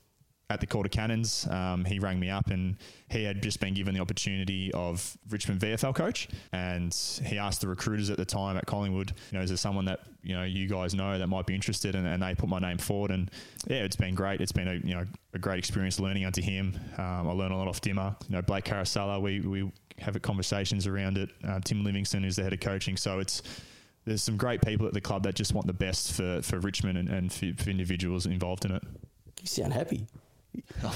at 0.54 0.60
the 0.60 0.68
Calder 0.68 0.90
Cannons, 0.90 1.48
um, 1.50 1.84
he 1.84 2.00
rang 2.00 2.20
me 2.20 2.30
up 2.30 2.48
and 2.48 2.78
he 3.10 3.24
had 3.24 3.42
just 3.42 3.60
been 3.60 3.74
given 3.74 3.94
the 3.94 4.00
opportunity 4.00 4.72
of 4.74 5.18
Richmond 5.30 5.60
VFL 5.62 5.96
coach, 5.96 6.28
and 6.52 6.94
he 7.26 7.38
asked 7.38 7.62
the 7.62 7.68
recruiters 7.68 8.10
at 8.10 8.18
the 8.18 8.26
time 8.26 8.56
at 8.58 8.66
Collingwood, 8.66 9.14
you 9.32 9.38
know, 9.38 9.44
is 9.44 9.50
there 9.50 9.58
someone 9.58 9.86
that 9.86 10.02
you 10.22 10.36
know 10.36 10.44
you 10.44 10.68
guys 10.68 10.94
know 10.94 11.18
that 11.18 11.28
might 11.28 11.46
be 11.46 11.56
interested, 11.56 11.96
and, 11.96 12.08
and 12.08 12.22
they 12.22 12.36
put 12.36 12.50
my 12.50 12.60
name 12.60 12.78
forward, 12.78 13.12
and 13.12 13.30
yeah, 13.68 13.78
it's 13.78 13.96
been 13.96 14.16
great. 14.16 14.42
It's 14.42 14.52
been 14.52 14.68
a 14.68 14.76
you 14.76 14.96
know 14.96 15.06
a 15.34 15.40
great 15.40 15.60
experience 15.60 16.00
learning 16.00 16.26
under 16.26 16.42
him. 16.42 16.80
Um, 16.98 17.28
I 17.28 17.32
learned 17.32 17.54
a 17.54 17.58
lot 17.58 17.68
off 17.68 17.82
Dimmer. 17.82 18.16
You 18.30 18.36
know, 18.36 18.42
Blake 18.42 18.66
Caracella, 18.66 19.22
we 19.22 19.42
we 19.42 19.72
have 20.00 20.20
conversations 20.22 20.88
around 20.88 21.18
it. 21.18 21.30
Uh, 21.48 21.60
Tim 21.64 21.84
Livingstone 21.84 22.24
is 22.24 22.36
the 22.36 22.44
head 22.44 22.54
of 22.54 22.60
coaching, 22.60 22.98
so 22.98 23.20
it's 23.20 23.42
there's 24.06 24.24
some 24.24 24.38
great 24.38 24.62
people 24.62 24.86
at 24.86 24.94
the 24.94 25.02
club 25.02 25.24
that 25.24 25.36
just 25.36 25.54
want 25.54 25.68
the 25.68 25.74
best 25.74 26.14
for, 26.14 26.42
for 26.42 26.60
Richmond 26.60 26.98
and, 26.98 27.10
and 27.10 27.32
for, 27.32 27.54
for 27.58 27.70
individuals 27.70 28.26
involved 28.26 28.66
in 28.66 28.72
it. 28.72 28.84
You 29.42 29.48
sound 29.48 29.74
happy. 29.74 30.08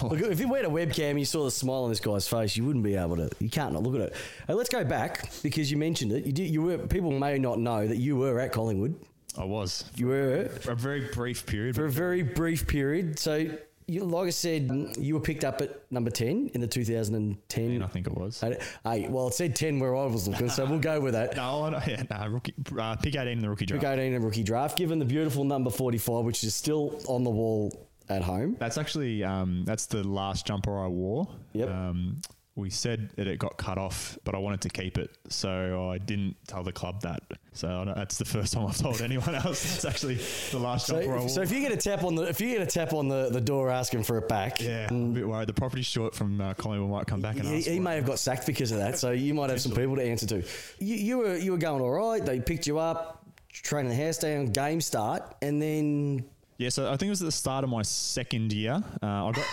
Look, 0.03 0.21
if 0.21 0.39
you 0.39 0.47
went 0.47 0.65
a 0.65 0.69
webcam 0.69 1.11
and 1.11 1.19
you 1.19 1.25
saw 1.25 1.45
the 1.45 1.51
smile 1.51 1.83
on 1.83 1.89
this 1.89 1.99
guy's 1.99 2.27
face, 2.27 2.57
you 2.57 2.65
wouldn't 2.65 2.83
be 2.83 2.95
able 2.95 3.15
to. 3.17 3.29
You 3.39 3.49
can't 3.49 3.73
not 3.73 3.83
look 3.83 3.95
at 3.95 4.01
it. 4.01 4.15
Uh, 4.47 4.55
let's 4.55 4.69
go 4.69 4.83
back 4.83 5.31
because 5.43 5.71
you 5.71 5.77
mentioned 5.77 6.11
it. 6.11 6.25
You 6.25 6.33
did. 6.33 6.49
You 6.49 6.61
were. 6.61 6.77
People 6.77 7.11
may 7.11 7.37
not 7.37 7.59
know 7.59 7.87
that 7.87 7.97
you 7.97 8.17
were 8.17 8.39
at 8.39 8.51
Collingwood. 8.51 8.95
I 9.37 9.45
was. 9.45 9.85
You 9.95 10.07
were 10.07 10.49
for 10.61 10.71
a 10.71 10.75
very 10.75 11.09
brief 11.13 11.45
period. 11.45 11.75
For 11.75 11.85
a 11.85 11.91
very 11.91 12.23
brief 12.23 12.67
period. 12.67 13.19
So, 13.19 13.47
you, 13.85 14.03
like 14.03 14.27
I 14.27 14.31
said, 14.31 14.95
you 14.97 15.13
were 15.13 15.19
picked 15.19 15.45
up 15.45 15.61
at 15.61 15.89
number 15.91 16.09
ten 16.09 16.49
in 16.53 16.61
the 16.61 16.67
2010. 16.67 17.81
I 17.81 17.87
think 17.87 18.07
it 18.07 18.13
was. 18.13 18.41
Hey, 18.41 19.07
well, 19.09 19.27
it 19.27 19.33
said 19.33 19.55
ten 19.55 19.79
where 19.79 19.95
I 19.95 20.05
was 20.05 20.27
looking, 20.27 20.49
so 20.49 20.65
we'll 20.65 20.79
go 20.79 20.99
with 20.99 21.13
that. 21.13 21.35
no, 21.37 21.69
no, 21.69 21.79
yeah, 21.87 22.03
no, 22.09 22.27
rookie, 22.27 22.53
uh, 22.77 22.95
pick 22.95 23.15
18 23.15 23.27
in 23.27 23.39
the 23.39 23.49
rookie 23.49 23.65
draft. 23.65 23.83
Pick 23.83 23.89
18 23.89 24.13
in 24.13 24.21
the 24.21 24.25
rookie 24.25 24.43
draft. 24.43 24.77
Given 24.77 24.99
the 24.99 25.05
beautiful 25.05 25.43
number 25.43 25.69
45, 25.69 26.25
which 26.25 26.43
is 26.43 26.55
still 26.55 26.99
on 27.07 27.23
the 27.23 27.29
wall 27.29 27.86
at 28.09 28.21
home. 28.23 28.55
That's 28.59 28.77
actually 28.77 29.23
um, 29.23 29.63
that's 29.65 29.85
the 29.85 30.03
last 30.03 30.45
jumper 30.47 30.77
I 30.79 30.87
wore. 30.87 31.27
Yep. 31.53 31.69
Um, 31.69 32.21
we 32.55 32.71
said 32.71 33.11
that 33.17 33.27
it 33.27 33.37
got 33.37 33.55
cut 33.57 33.77
off, 33.77 34.17
but 34.23 34.33
I 34.33 34.39
wanted 34.39 34.61
to 34.61 34.69
keep 34.69 34.97
it, 34.97 35.15
so 35.29 35.91
I 35.91 35.99
didn't 35.99 36.37
tell 36.47 36.63
the 36.63 36.71
club 36.71 37.01
that. 37.03 37.21
So 37.53 37.83
that's 37.95 38.17
the 38.17 38.25
first 38.25 38.53
time 38.53 38.65
I've 38.65 38.75
told 38.79 38.99
anyone 39.03 39.35
else. 39.45 39.75
It's 39.75 39.85
actually 39.85 40.15
the 40.49 40.57
last 40.57 40.87
job 40.87 41.05
where 41.05 41.13
I 41.13 41.17
So, 41.17 41.19
wore. 41.19 41.29
so 41.29 41.41
if 41.43 41.51
you 41.51 41.59
get 41.59 41.71
a 41.71 41.77
tap 41.77 42.03
on 42.03 42.15
the 42.15 42.23
if 42.23 42.41
you 42.41 42.51
get 42.57 42.61
a 42.61 42.65
tap 42.65 42.93
on 42.93 43.09
the, 43.09 43.29
the 43.29 43.39
door 43.41 43.69
asking 43.69 44.01
for 44.05 44.17
it 44.17 44.27
back, 44.27 44.59
yeah, 44.59 44.87
I'm 44.89 45.11
a 45.11 45.13
bit 45.13 45.27
worried. 45.27 45.47
The 45.49 45.53
property 45.53 45.83
short 45.83 46.15
from 46.15 46.41
uh, 46.41 46.55
Collingwood 46.55 46.89
might 46.89 47.05
come 47.05 47.21
back 47.21 47.35
and 47.35 47.47
He, 47.47 47.57
ask. 47.59 47.67
he 47.67 47.79
may 47.79 47.93
have 47.93 48.07
got 48.07 48.17
sacked 48.17 48.47
because 48.47 48.71
of 48.71 48.79
that, 48.79 48.97
so 48.97 49.11
you 49.11 49.35
might 49.35 49.51
have 49.51 49.61
some 49.61 49.73
people 49.73 49.95
to 49.97 50.03
answer 50.03 50.25
to. 50.25 50.37
You, 50.79 50.95
you 50.95 51.17
were 51.19 51.37
you 51.37 51.51
were 51.51 51.57
going 51.59 51.83
all 51.83 51.91
right. 51.91 52.25
They 52.25 52.39
picked 52.39 52.65
you 52.65 52.79
up, 52.79 53.23
training 53.53 53.91
the 53.95 54.03
house 54.03 54.17
down, 54.17 54.47
game 54.47 54.81
start, 54.81 55.35
and 55.43 55.61
then 55.61 56.25
Yeah, 56.57 56.69
so 56.69 56.87
I 56.87 56.97
think 56.97 57.03
it 57.03 57.09
was 57.09 57.21
at 57.21 57.25
the 57.25 57.31
start 57.31 57.63
of 57.63 57.69
my 57.69 57.83
second 57.83 58.51
year. 58.51 58.83
Uh, 59.03 59.27
I 59.27 59.31
got 59.31 59.45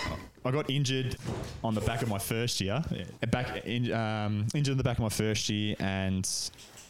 I 0.47 0.51
got 0.51 0.71
injured 0.71 1.17
on 1.63 1.75
the 1.75 1.83
back 1.83 2.01
of 2.01 2.09
my 2.09 2.19
first 2.19 2.61
year. 2.63 2.83
Yeah. 2.91 3.05
Back 3.31 3.67
in, 3.67 3.93
um, 3.93 4.47
injured 4.55 4.73
in 4.73 4.79
the 4.79 4.85
back 4.85 4.97
of 4.97 5.03
my 5.03 5.11
first 5.11 5.49
year, 5.51 5.77
and 5.81 6.27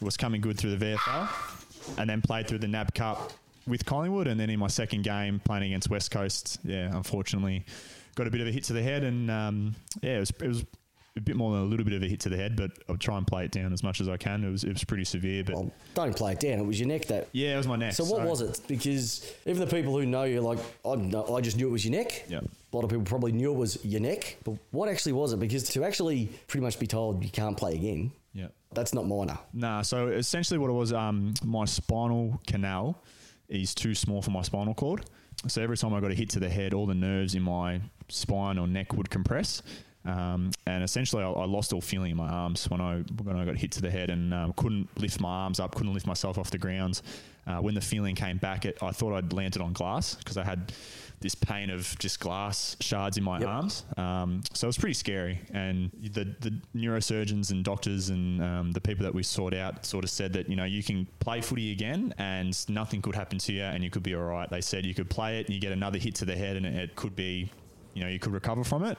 was 0.01 0.17
coming 0.17 0.41
good 0.41 0.57
through 0.57 0.77
the 0.77 0.85
VFL, 0.85 1.99
and 1.99 2.09
then 2.09 2.23
played 2.23 2.47
through 2.47 2.59
the 2.59 2.69
NAB 2.69 2.95
Cup 2.95 3.33
with 3.67 3.85
Collingwood, 3.85 4.29
and 4.29 4.39
then 4.39 4.51
in 4.51 4.59
my 4.61 4.69
second 4.69 5.03
game 5.03 5.41
playing 5.41 5.65
against 5.65 5.91
West 5.91 6.13
Coast, 6.13 6.59
yeah, 6.63 6.95
unfortunately, 6.95 7.65
got 8.15 8.29
a 8.29 8.31
bit 8.31 8.41
of 8.41 8.47
a 8.47 8.53
hit 8.53 8.65
to 8.65 8.73
the 8.73 8.83
head, 8.83 9.03
and 9.03 9.31
um, 9.31 9.75
yeah, 10.01 10.17
it 10.17 10.21
was 10.21 10.31
it 10.31 10.49
was. 10.49 10.65
A 11.17 11.21
bit 11.21 11.37
more 11.37 11.53
than 11.53 11.63
a 11.63 11.65
little 11.65 11.85
bit 11.85 11.95
of 11.95 12.03
a 12.03 12.09
hit 12.09 12.19
to 12.21 12.29
the 12.29 12.37
head, 12.37 12.57
but 12.57 12.73
I'll 12.89 12.97
try 12.97 13.17
and 13.17 13.25
play 13.25 13.45
it 13.45 13.53
down 13.53 13.73
as 13.73 13.85
much 13.85 14.01
as 14.01 14.09
I 14.09 14.17
can. 14.17 14.43
It 14.43 14.51
was 14.51 14.65
it 14.65 14.73
was 14.73 14.83
pretty 14.83 15.05
severe, 15.05 15.45
but 15.45 15.55
well, 15.55 15.71
don't 15.95 16.17
play 16.17 16.33
it 16.33 16.41
down. 16.41 16.59
It 16.59 16.67
was 16.67 16.81
your 16.81 16.89
neck 16.89 17.05
that. 17.07 17.29
yeah, 17.31 17.55
it 17.55 17.57
was 17.57 17.69
my 17.69 17.77
neck. 17.77 17.93
So 17.93 18.05
what 18.05 18.23
was 18.27 18.41
it? 18.41 18.61
Because 18.67 19.33
even 19.47 19.61
the 19.61 19.73
people 19.73 19.97
who 19.97 20.07
know 20.07 20.25
you, 20.25 20.41
like 20.41 20.59
I, 20.85 20.97
know, 20.97 21.25
I 21.37 21.41
just 21.41 21.57
knew 21.57 21.69
it 21.69 21.71
was 21.71 21.85
your 21.85 21.93
neck. 21.93 22.25
Yeah. 22.29 22.41
A 22.41 22.75
lot 22.77 22.83
of 22.83 22.91
people 22.91 23.05
probably 23.05 23.31
knew 23.31 23.53
it 23.53 23.57
was 23.57 23.85
your 23.85 24.01
neck, 24.01 24.39
but 24.43 24.57
what 24.73 24.89
actually 24.89 25.13
was 25.13 25.33
it? 25.33 25.39
Because 25.39 25.69
to 25.71 25.85
actually 25.85 26.31
pretty 26.49 26.65
much 26.65 26.81
be 26.81 26.89
told 26.89 27.23
you 27.23 27.31
can't 27.31 27.57
play 27.57 27.75
again, 27.75 28.11
Yeah. 28.33 28.49
that's 28.73 28.93
not 28.93 29.07
minor. 29.07 29.39
Nah, 29.53 29.83
so 29.83 30.09
essentially 30.09 30.59
what 30.59 30.69
it 30.69 30.73
was, 30.73 30.93
um, 30.93 31.35
my 31.45 31.65
spinal 31.65 32.41
canal 32.49 33.01
is 33.49 33.73
too 33.73 33.95
small 33.95 34.21
for 34.21 34.33
my 34.33 34.43
spinal 34.43 34.75
cord. 34.75 35.05
So 35.47 35.63
every 35.63 35.77
time 35.77 35.95
I 35.95 36.01
got 36.01 36.11
a 36.11 36.15
hit 36.15 36.31
to 36.31 36.41
the 36.41 36.49
head, 36.49 36.75
all 36.75 36.87
the 36.87 36.95
nerves 36.95 37.37
in 37.37 37.43
my 37.43 37.81
spine 38.09 38.59
or 38.59 38.67
neck 38.67 38.95
would 38.95 39.11
compress. 39.11 39.63
Um, 40.07 40.51
and 40.67 40.85
essentially, 40.85 41.23
I, 41.23 41.31
I 41.31 41.45
lost 41.47 41.73
all 41.73 41.81
feeling 41.81 42.11
in 42.11 42.17
my 42.17 42.29
arms 42.29 42.69
when 42.71 42.81
I 42.81 42.99
when 43.23 43.37
I 43.37 43.45
got 43.45 43.57
hit 43.57 43.73
to 43.73 43.83
the 43.83 43.91
head 43.91 44.11
and 44.11 44.35
um, 44.35 44.53
couldn't 44.57 44.89
lift 45.01 45.21
my 45.21 45.29
arms 45.29 45.61
up, 45.61 45.75
couldn't 45.75 45.95
lift 45.95 46.07
myself 46.07 46.39
off 46.39 46.51
the 46.51 46.59
ground. 46.59 47.01
Uh, 47.47 47.59
when 47.59 47.75
the 47.75 47.81
feeling 47.81 48.15
came 48.15 48.39
back, 48.39 48.65
it, 48.65 48.79
I 48.83 48.91
thought 48.91 49.13
I'd 49.15 49.33
landed 49.33 49.61
on 49.61 49.73
glass 49.75 50.15
because 50.15 50.37
I 50.39 50.45
had 50.45 50.73
this 51.21 51.35
pain 51.35 51.71
of 51.71 51.95
just 51.99 52.21
glass 52.21 52.77
shards 52.81 53.17
in 53.17 53.25
my 53.25 53.39
Yep. 53.39 53.49
arms. 53.49 53.85
Um, 53.97 54.43
so 54.53 54.67
it 54.67 54.69
was 54.69 54.79
pretty 54.79 54.95
scary. 54.95 55.41
And 55.53 55.91
the, 56.03 56.25
the 56.41 56.55
neurosurgeons 56.77 57.51
and 57.51 57.65
doctors 57.65 58.09
and 58.11 58.43
um, 58.43 58.73
the 58.73 58.81
people 58.81 59.05
that 59.05 59.15
we 59.15 59.23
sought 59.23 59.55
out 59.55 59.85
sort 59.87 60.05
of 60.05 60.11
said 60.11 60.33
that, 60.35 60.49
you 60.49 60.57
know, 60.57 60.65
you 60.65 60.83
can 60.83 61.07
play 61.21 61.41
footy 61.41 61.73
again 61.73 62.15
and 62.19 62.69
nothing 62.69 63.01
could 63.03 63.15
happen 63.15 63.39
to 63.39 63.53
you 63.53 63.63
and 63.63 63.83
you 63.85 63.91
could 63.91 64.03
be 64.03 64.15
all 64.15 64.23
right. 64.25 64.49
They 64.51 64.61
said 64.61 64.85
you 64.85 64.95
could 64.95 65.09
play 65.11 65.39
it 65.41 65.47
and 65.47 65.55
you 65.55 65.61
get 65.61 65.73
another 65.73 65.99
hit 65.99 66.15
to 66.17 66.25
the 66.25 66.37
head 66.37 66.57
and 66.57 66.67
it, 66.67 66.75
it 66.75 66.97
could 66.97 67.15
be, 67.17 67.51
you 67.95 68.03
know, 68.05 68.09
you 68.11 68.19
could 68.19 68.33
recover 68.33 68.65
from 68.65 68.85
it. 68.85 68.99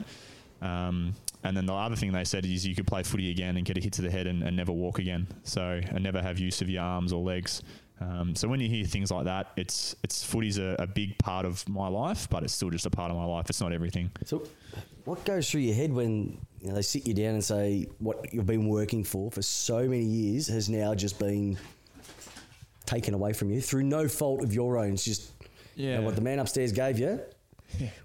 Um, 0.62 1.13
and 1.43 1.55
then 1.55 1.65
the 1.65 1.74
other 1.74 1.95
thing 1.95 2.12
they 2.12 2.24
said 2.24 2.45
is 2.45 2.65
you 2.65 2.74
could 2.75 2.88
play 2.88 3.03
footy 3.03 3.29
again 3.29 3.57
and 3.57 3.65
get 3.65 3.77
a 3.77 3.81
hit 3.81 3.93
to 3.93 4.01
the 4.01 4.09
head 4.09 4.25
and, 4.27 4.41
and 4.41 4.55
never 4.57 4.71
walk 4.71 4.97
again. 5.00 5.27
So 5.43 5.79
and 5.88 6.03
never 6.03 6.21
have 6.21 6.39
use 6.39 6.62
of 6.62 6.69
your 6.69 6.83
arms 6.83 7.13
or 7.13 7.21
legs. 7.21 7.62
Um, 8.01 8.35
so 8.35 8.47
when 8.47 8.59
you 8.59 8.67
hear 8.67 8.85
things 8.85 9.09
like 9.12 9.25
that, 9.25 9.51
it's 9.55 9.95
it's 10.03 10.24
footy's 10.24 10.57
a, 10.57 10.75
a 10.79 10.88
big 10.88 11.17
part 11.19 11.45
of 11.45 11.67
my 11.69 11.88
life, 11.88 12.27
but 12.29 12.43
it's 12.43 12.53
still 12.53 12.69
just 12.69 12.85
a 12.85 12.89
part 12.89 13.09
of 13.12 13.15
my 13.17 13.25
life. 13.25 13.50
It's 13.50 13.62
not 13.62 13.71
everything. 13.74 14.09
So, 14.25 14.43
what 15.05 15.24
goes 15.24 15.50
through 15.50 15.62
your 15.62 15.75
head 15.75 15.93
when 15.93 16.38
you 16.62 16.69
know, 16.69 16.75
they 16.75 16.81
sit 16.81 17.07
you 17.07 17.13
down 17.13 17.35
and 17.35 17.43
say 17.43 17.88
what 18.00 18.33
you've 18.33 18.45
been 18.47 18.67
working 18.67 19.03
for 19.03 19.29
for 19.31 19.41
so 19.41 19.88
many 19.88 20.03
years 20.03 20.47
has 20.47 20.67
now 20.67 20.93
just 20.95 21.19
been 21.19 21.57
taken 22.85 23.13
away 23.13 23.33
from 23.33 23.50
you 23.50 23.62
through 23.62 23.83
no 23.83 24.07
fault 24.07 24.43
of 24.43 24.53
your 24.53 24.77
own? 24.77 24.93
It's 24.93 25.05
just 25.05 25.31
you 25.75 25.88
know, 25.91 25.91
Yeah. 25.93 26.00
what 26.00 26.15
the 26.15 26.21
man 26.21 26.39
upstairs 26.39 26.71
gave 26.71 27.00
you. 27.00 27.19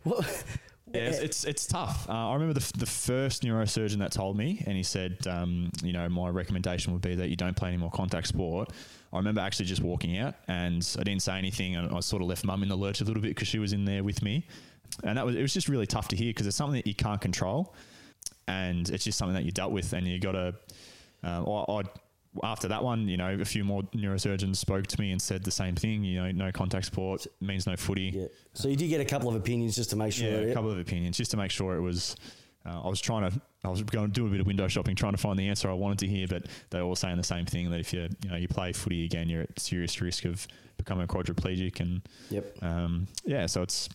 What, 0.05 0.45
Yeah, 0.93 1.03
it's, 1.03 1.19
it's 1.19 1.45
it's 1.45 1.67
tough. 1.67 2.09
Uh, 2.09 2.31
I 2.31 2.33
remember 2.35 2.55
the, 2.55 2.61
f- 2.63 2.73
the 2.73 2.87
first 2.87 3.43
neurosurgeon 3.43 3.99
that 3.99 4.13
told 4.13 4.37
me, 4.37 4.63
and 4.67 4.77
he 4.77 4.83
said, 4.83 5.27
um, 5.27 5.71
you 5.83 5.93
know, 5.93 6.09
my 6.09 6.29
recommendation 6.29 6.93
would 6.93 7.03
be 7.03 7.15
that 7.15 7.29
you 7.29 7.37
don't 7.37 7.57
play 7.57 7.69
any 7.69 7.77
more 7.79 7.91
contact 7.91 8.27
sport. 8.27 8.71
I 9.13 9.17
remember 9.17 9.41
actually 9.41 9.67
just 9.67 9.83
walking 9.83 10.19
out, 10.19 10.35
and 10.49 10.87
I 10.99 11.03
didn't 11.03 11.23
say 11.23 11.37
anything, 11.39 11.77
and 11.77 11.95
I 11.95 12.01
sort 12.01 12.23
of 12.23 12.29
left 12.29 12.45
mum 12.45 12.63
in 12.63 12.69
the 12.69 12.77
lurch 12.77 13.01
a 13.01 13.05
little 13.05 13.23
bit 13.23 13.31
because 13.31 13.49
she 13.49 13.59
was 13.59 13.73
in 13.73 13.85
there 13.85 14.03
with 14.03 14.23
me, 14.23 14.47
and 15.05 15.17
that 15.17 15.25
was 15.25 15.37
it 15.37 15.43
was 15.43 15.55
just 15.55 15.69
really 15.69 15.87
tough 15.87 16.09
to 16.09 16.17
hear 16.17 16.31
because 16.31 16.47
it's 16.47 16.57
something 16.57 16.77
that 16.77 16.87
you 16.87 16.95
can't 16.95 17.21
control, 17.21 17.75
and 18.49 18.89
it's 18.91 19.05
just 19.05 19.17
something 19.19 19.35
that 19.35 19.45
you 19.45 19.53
dealt 19.53 19.73
with, 19.73 19.93
and 19.93 20.07
you 20.07 20.19
got 20.19 20.33
to. 20.33 20.55
Uh, 21.23 21.45
I, 21.45 21.81
I 21.81 21.83
after 22.45 22.69
that 22.69 22.83
one, 22.85 23.09
you 23.09 23.17
know, 23.17 23.35
a 23.41 23.45
few 23.45 23.65
more 23.65 23.83
neurosurgeons 23.95 24.57
spoke 24.57 24.87
to 24.87 25.01
me 25.01 25.11
and 25.13 25.21
said 25.21 25.43
the 25.45 25.51
same 25.51 25.75
thing. 25.75 26.05
You 26.05 26.23
know, 26.23 26.31
no 26.31 26.53
contact 26.53 26.87
sport 26.87 27.27
means 27.41 27.67
no 27.67 27.77
footy. 27.77 28.13
yeah. 28.15 28.27
So 28.55 28.69
you 28.69 28.77
did 28.77 28.89
get 28.89 29.01
a 29.01 29.05
couple 29.05 29.29
of 29.29 29.35
opinions 29.35 29.75
just 29.77 29.91
to 29.91 29.97
make 29.97 30.13
sure. 30.13 30.29
Yeah, 30.29 30.51
a 30.51 30.55
couple 30.55 30.71
of 30.71 30.79
opinions 30.79 31.17
just 31.17 31.31
to 31.33 31.37
make 31.37 31.51
sure 31.51 31.77
it 31.77 31.81
was. 31.81 32.17
Uh, 32.67 32.83
I 32.85 32.89
was 32.89 33.01
trying 33.01 33.31
to, 33.31 33.41
I 33.65 33.69
was 33.69 33.83
going 33.83 34.07
to 34.07 34.13
do 34.13 34.27
a 34.27 34.31
bit 34.31 34.41
of 34.41 34.47
window 34.47 34.69
shopping, 34.69 34.95
trying 34.95 35.13
to 35.13 35.19
find 35.19 35.39
the 35.39 35.49
answer 35.49 35.71
I 35.71 35.73
wanted 35.73 35.99
to 36.01 36.07
hear, 36.07 36.29
but 36.29 36.45
they 36.69 36.79
were 36.79 36.85
all 36.89 36.95
saying 36.95 37.17
the 37.17 37.25
same 37.25 37.47
thing 37.47 37.71
that 37.71 37.81
if 37.81 37.91
you, 37.95 38.07
you 38.23 38.31
know, 38.31 38.37
you 38.37 38.49
play 38.49 38.73
footy 38.75 39.07
again, 39.07 39.31
you're 39.31 39.43
at 39.43 39.59
serious 39.59 39.99
risk 40.03 40.27
of 40.27 40.47
becoming 40.77 41.05
a 41.05 41.07
quadriplegic, 41.07 41.81
and 41.81 42.03
Yep. 42.29 42.63
um, 42.63 43.07
yeah, 43.25 43.47
so 43.47 43.63
it's 43.63 43.89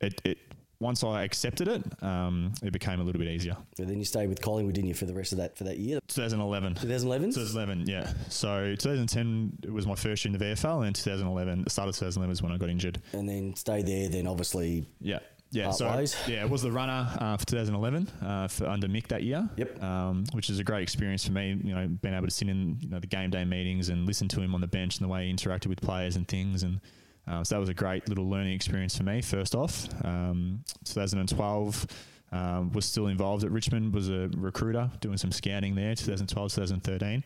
it, 0.00 0.20
it. 0.24 0.38
Once 0.78 1.02
I 1.02 1.22
accepted 1.24 1.68
it, 1.68 1.82
um, 2.02 2.52
it 2.62 2.72
became 2.72 3.00
a 3.00 3.02
little 3.04 3.18
bit 3.18 3.28
easier. 3.28 3.56
And 3.78 3.88
then 3.88 3.98
you 3.98 4.04
stayed 4.04 4.28
with 4.28 4.42
Collingwood, 4.42 4.74
didn't 4.74 4.88
you, 4.88 4.94
for 4.94 5.06
the 5.06 5.14
rest 5.14 5.32
of 5.32 5.38
that 5.38 5.56
for 5.56 5.64
that 5.64 5.78
year? 5.78 5.98
2011. 6.08 6.74
2011. 6.74 7.30
2011, 7.32 7.86
yeah. 7.86 8.12
So 8.28 8.74
2010 8.78 9.72
was 9.72 9.86
my 9.86 9.94
first 9.94 10.24
year 10.24 10.32
in 10.34 10.38
the 10.38 10.44
VFL, 10.44 10.86
and 10.86 10.94
2011, 10.94 11.64
the 11.64 11.70
start 11.70 11.88
of 11.88 11.94
2011 11.94 12.28
was 12.28 12.42
when 12.42 12.52
I 12.52 12.58
got 12.58 12.68
injured. 12.68 13.00
and 13.12 13.28
then 13.28 13.54
stayed 13.56 13.86
there. 13.86 14.08
Then 14.08 14.26
obviously, 14.26 14.86
Yeah. 15.00 15.20
Yeah, 15.52 15.70
so 15.70 15.88
ways. 15.96 16.16
yeah, 16.26 16.42
it 16.44 16.50
was 16.50 16.60
the 16.62 16.72
runner 16.72 17.08
uh, 17.20 17.36
for 17.36 17.46
2011 17.46 18.08
uh, 18.20 18.48
for 18.48 18.66
under 18.66 18.88
Mick 18.88 19.06
that 19.06 19.22
year. 19.22 19.48
Yep. 19.56 19.80
Um, 19.82 20.24
which 20.32 20.50
is 20.50 20.58
a 20.58 20.64
great 20.64 20.82
experience 20.82 21.24
for 21.24 21.30
me. 21.32 21.58
You 21.62 21.72
know, 21.72 21.86
being 21.86 22.14
able 22.14 22.26
to 22.26 22.32
sit 22.32 22.48
in 22.48 22.76
you 22.80 22.88
know 22.88 22.98
the 22.98 23.06
game 23.06 23.30
day 23.30 23.44
meetings 23.44 23.88
and 23.88 24.06
listen 24.06 24.26
to 24.28 24.40
him 24.42 24.56
on 24.56 24.60
the 24.60 24.66
bench 24.66 24.98
and 24.98 25.04
the 25.04 25.08
way 25.10 25.26
he 25.28 25.32
interacted 25.32 25.68
with 25.68 25.80
players 25.80 26.16
and 26.16 26.26
things, 26.26 26.64
and 26.64 26.80
uh, 27.28 27.42
so 27.44 27.54
that 27.54 27.58
was 27.60 27.68
a 27.68 27.74
great 27.74 28.08
little 28.08 28.28
learning 28.28 28.52
experience 28.54 28.96
for 28.96 29.02
me. 29.04 29.20
First 29.22 29.54
off, 29.54 29.88
um, 30.04 30.62
2012. 30.84 31.86
Um, 32.32 32.72
was 32.72 32.84
still 32.84 33.06
involved 33.06 33.44
at 33.44 33.52
Richmond, 33.52 33.94
was 33.94 34.08
a 34.10 34.28
recruiter 34.36 34.90
doing 35.00 35.16
some 35.16 35.30
scouting 35.30 35.76
there, 35.76 35.94
2012, 35.94 36.54
2013, 36.54 37.22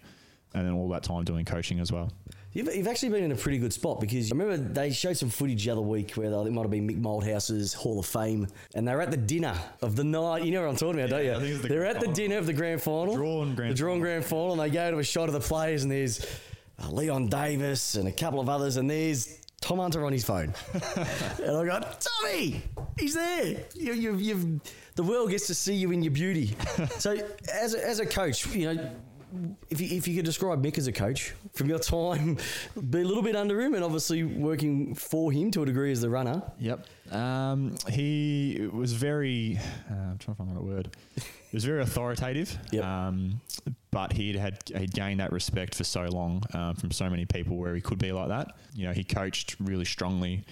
and 0.53 0.67
then 0.67 0.75
all 0.75 0.91
that 0.91 1.03
time 1.03 1.25
doing 1.25 1.47
coaching 1.47 1.81
as 1.81 1.91
well. 1.91 2.13
You've, 2.53 2.73
you've 2.77 2.87
actually 2.87 3.09
been 3.09 3.25
in 3.25 3.33
a 3.33 3.37
pretty 3.37 3.57
good 3.57 3.73
spot 3.73 3.99
because 3.99 4.31
I 4.31 4.37
remember 4.37 4.59
they 4.59 4.91
showed 4.93 5.17
some 5.17 5.31
footage 5.31 5.65
the 5.65 5.71
other 5.71 5.81
week 5.81 6.13
where 6.13 6.29
they, 6.29 6.37
it 6.37 6.53
might 6.53 6.63
have 6.63 6.71
been 6.71 6.87
Mick 6.87 7.01
Malthouse's 7.01 7.73
Hall 7.73 7.99
of 7.99 8.05
Fame, 8.05 8.47
and 8.75 8.87
they 8.87 8.95
were 8.95 9.01
at 9.01 9.11
the 9.11 9.17
dinner 9.17 9.55
of 9.81 9.97
the 9.97 10.05
night. 10.05 10.45
You 10.45 10.53
know 10.53 10.63
what 10.63 10.69
I'm 10.71 10.77
talking 10.77 11.01
about, 11.01 11.25
Yeah, 11.25 11.33
don't 11.33 11.47
you? 11.47 11.57
the 11.57 11.69
They're 11.69 11.87
at 11.87 11.95
the 11.95 12.01
final. 12.01 12.15
dinner 12.15 12.37
of 12.37 12.45
the 12.47 12.53
grand 12.53 12.83
final, 12.83 13.17
Drawn 13.17 13.55
grand 13.55 13.71
the 13.73 13.77
drawn 13.77 14.01
grand 14.01 14.25
final, 14.27 14.53
and 14.53 14.61
they 14.61 14.69
go 14.71 14.91
to 14.91 14.99
a 14.99 15.03
shot 15.03 15.29
of 15.31 15.33
the 15.33 15.41
players, 15.41 15.83
and 15.83 15.91
there's 15.91 16.25
uh, 16.79 16.91
Leon 16.91 17.29
Davis 17.29 17.95
and 17.95 18.07
a 18.07 18.13
couple 18.13 18.39
of 18.39 18.51
others, 18.51 18.77
and 18.77 18.89
there's 18.89 19.41
Tom 19.61 19.79
Hunter 19.79 20.05
on 20.07 20.13
his 20.13 20.25
phone, 20.25 20.55
and 20.75 21.57
I 21.57 21.65
go, 21.65 21.81
Tommy, 22.01 22.63
he's 22.99 23.15
there. 23.15 23.65
You, 23.75 23.93
you've, 23.93 24.21
you've, 24.23 24.61
the 24.95 25.03
world 25.03 25.31
gets 25.31 25.47
to 25.49 25.55
see 25.55 25.75
you 25.75 25.91
in 25.91 26.03
your 26.03 26.13
beauty. 26.13 26.57
so, 26.99 27.17
as 27.53 27.75
a, 27.75 27.87
as 27.87 28.01
a 28.01 28.07
coach, 28.07 28.47
you 28.47 28.75
know 28.75 28.91
if 29.69 29.81
you, 29.81 29.97
if 29.97 30.09
you 30.09 30.17
could 30.17 30.25
describe 30.25 30.63
Mick 30.63 30.79
as 30.79 30.87
a 30.87 30.93
coach 30.93 31.35
from 31.53 31.69
your 31.69 31.79
time, 31.79 32.37
be 32.91 33.01
a 33.01 33.05
little 33.05 33.23
bit 33.23 33.37
under 33.37 33.61
him 33.61 33.75
and 33.75 33.85
obviously 33.85 34.23
working 34.25 34.95
for 34.95 35.31
him 35.33 35.51
to 35.53 35.63
a 35.63 35.67
degree 35.67 35.93
as 35.93 36.01
the 36.01 36.11
runner. 36.11 36.43
Yep. 36.59 36.87
Um, 37.13 37.77
he 37.89 38.69
was 38.73 38.93
very, 38.93 39.59
uh, 39.91 39.95
I'm 39.95 40.19
trying 40.19 40.35
to 40.35 40.39
find 40.39 40.51
the 40.51 40.55
right 40.55 40.65
word. 40.65 40.97
He 41.17 41.57
was 41.57 41.65
very 41.65 41.83
authoritative. 41.83 42.57
Yep. 42.71 42.85
Um, 42.85 43.41
but 43.91 44.13
he'd 44.13 44.37
had 44.37 44.59
he'd 44.77 44.93
gained 44.93 45.19
that 45.21 45.33
respect 45.33 45.75
for 45.75 45.85
so 45.85 46.05
long 46.05 46.43
um, 46.55 46.77
from 46.77 46.93
so 46.93 47.11
many 47.11 47.25
people 47.27 47.57
where 47.57 47.75
he 47.75 47.81
could 47.81 47.99
be 47.99 48.13
like 48.13 48.29
that. 48.29 48.57
You 48.75 48.87
know, 48.87 48.93
he 48.93 49.03
coached 49.03 49.57
really 49.59 49.85
strongly. 49.85 50.45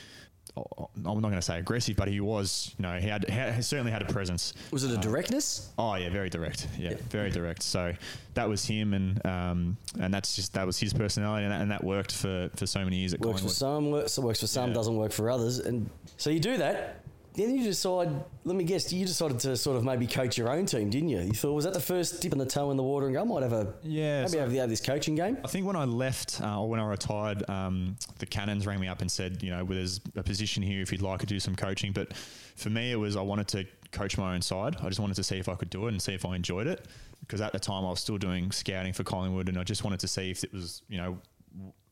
I'm 0.97 1.21
not 1.21 1.21
going 1.21 1.35
to 1.35 1.43
say 1.43 1.59
aggressive, 1.59 1.97
but 1.97 2.09
he 2.09 2.21
was. 2.21 2.75
You 2.79 2.83
know, 2.83 2.99
he 2.99 3.09
had, 3.09 3.29
he 3.29 3.63
certainly 3.63 3.93
had 3.93 4.03
a 4.03 4.07
presence. 4.13 4.55
Was 4.71 4.85
it 4.85 4.91
a 4.91 4.97
directness? 4.97 5.71
Oh 5.79 5.95
yeah, 5.95 6.09
very 6.11 6.31
direct. 6.31 6.67
Yeah, 6.79 6.95
very 7.11 7.31
direct. 7.31 7.63
So 7.63 7.93
that 8.35 8.49
was 8.49 8.65
him, 8.65 8.95
and 8.95 9.25
um, 9.27 9.77
and 10.01 10.13
that's 10.13 10.37
just 10.37 10.55
that 10.55 10.67
was 10.67 10.79
his 10.79 10.93
personality, 10.93 11.45
and 11.45 11.53
that, 11.53 11.61
and 11.61 11.71
that 11.71 11.83
worked 11.85 12.13
for, 12.13 12.51
for 12.57 12.67
so 12.67 12.85
many 12.85 12.97
years 12.97 13.15
at 13.15 13.21
Works 13.21 13.43
for 13.43 13.49
some, 13.49 13.91
works, 13.91 14.19
works 14.19 14.41
for 14.41 14.47
some, 14.47 14.69
Yeah. 14.71 14.75
doesn't 14.75 14.97
work 14.97 15.13
for 15.13 15.31
others. 15.31 15.59
And 15.59 15.89
so 16.17 16.31
you 16.31 16.41
do 16.41 16.57
that. 16.59 17.03
Then 17.39 17.57
you 17.57 17.65
decide. 17.65 18.11
Let 18.45 18.57
me 18.57 18.65
guess. 18.65 18.93
You 18.93 19.07
decided 19.07 19.39
to 19.41 19.57
sort 19.57 19.77
of 19.77 19.85
maybe 19.85 20.07
coach 20.07 20.37
your 20.37 20.51
own 20.51 20.67
team, 20.67 20.91
didn't 20.91 21.09
you? 21.09 21.21
You 21.21 21.33
thought 21.33 21.53
was 21.55 21.65
that 21.65 21.75
the 21.75 21.81
first 21.81 22.21
dipping 22.21 22.39
the 22.39 22.47
toe 22.47 22.71
in 22.71 22.77
the 22.77 22.83
water 22.83 23.07
and 23.07 23.15
go, 23.15 23.23
I 23.23 23.25
might 23.25 23.43
have 23.43 23.53
a 23.53 23.75
Yeah, 23.83 24.21
maybe 24.23 24.33
so- 24.33 24.39
have, 24.41 24.53
have 24.53 24.69
this 24.69 24.81
coaching 24.81 25.15
game. 25.15 25.39
I 25.45 25.49
think 25.49 25.67
when 25.67 25.77
I 25.77 25.85
left 25.85 26.41
uh, 26.43 26.61
or 26.61 26.69
when 26.69 26.81
I 26.81 26.87
retired, 26.87 27.49
um, 27.49 27.97
the 28.19 28.27
Cannons 28.27 28.67
rang 28.67 28.81
me 28.81 28.89
up 28.89 29.01
and 29.01 29.11
said, 29.11 29.43
you 29.43 29.51
know, 29.51 29.65
well, 29.65 29.77
there's 29.77 30.01
a 30.17 30.23
position 30.23 30.63
here 30.63 30.83
if 30.83 30.91
you'd 30.93 31.03
like 31.03 31.21
to 31.21 31.27
do 31.27 31.39
some 31.41 31.55
coaching. 31.57 31.93
But 31.93 32.15
for 32.57 32.71
me, 32.71 32.93
it 32.93 32.97
was 32.97 33.17
I 33.17 33.23
wanted 33.23 33.49
to 33.49 33.65
coach 33.93 34.19
my 34.19 34.35
own 34.35 34.43
side. 34.43 34.77
I 34.83 34.89
just 34.89 35.01
wanted 35.01 35.15
to 35.17 35.23
see 35.25 35.39
if 35.39 35.49
I 35.49 35.55
could 35.55 35.71
do 35.71 35.87
it 35.87 35.91
and 35.91 36.03
see 36.03 36.15
if 36.15 36.27
I 36.27 36.35
enjoyed 36.37 36.67
it. 36.67 36.87
Because 37.21 37.41
at 37.41 37.53
the 37.53 37.59
time 37.59 37.85
I 37.85 37.91
was 37.91 38.01
still 38.01 38.17
doing 38.19 38.51
scouting 38.53 38.93
for 38.93 39.05
Collingwood, 39.05 39.49
and 39.49 39.59
I 39.59 39.65
just 39.65 39.85
wanted 39.85 40.01
to 40.01 40.09
see 40.09 40.31
if 40.31 40.45
it 40.45 40.53
was, 40.53 40.83
you 40.89 40.97
know, 40.99 41.19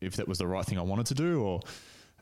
if 0.00 0.16
that 0.16 0.26
was 0.28 0.38
the 0.38 0.46
right 0.46 0.64
thing 0.64 0.78
I 0.78 0.82
wanted 0.82 1.06
to 1.06 1.14
do, 1.14 1.42
or 1.42 1.60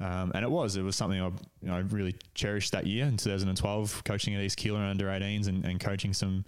um, 0.01 0.33
and 0.35 0.45
it 0.45 0.51
was. 0.51 0.77
It 0.77 0.83
was 0.83 0.97
something 0.97 1.21
I, 1.21 1.27
you 1.27 1.69
know, 1.69 1.81
really 1.91 2.17
cherished 2.35 2.73
that 2.73 2.87
year 2.87 3.07
in 3.07 3.17
2012, 3.17 4.05
coaching 4.05 4.35
at 4.35 4.43
East 4.43 4.59
Keilor 4.59 4.91
under 4.91 5.07
18s 5.07 5.49
and, 5.49 5.65
and 5.65 5.79
coaching 5.79 6.13
some 6.13 6.45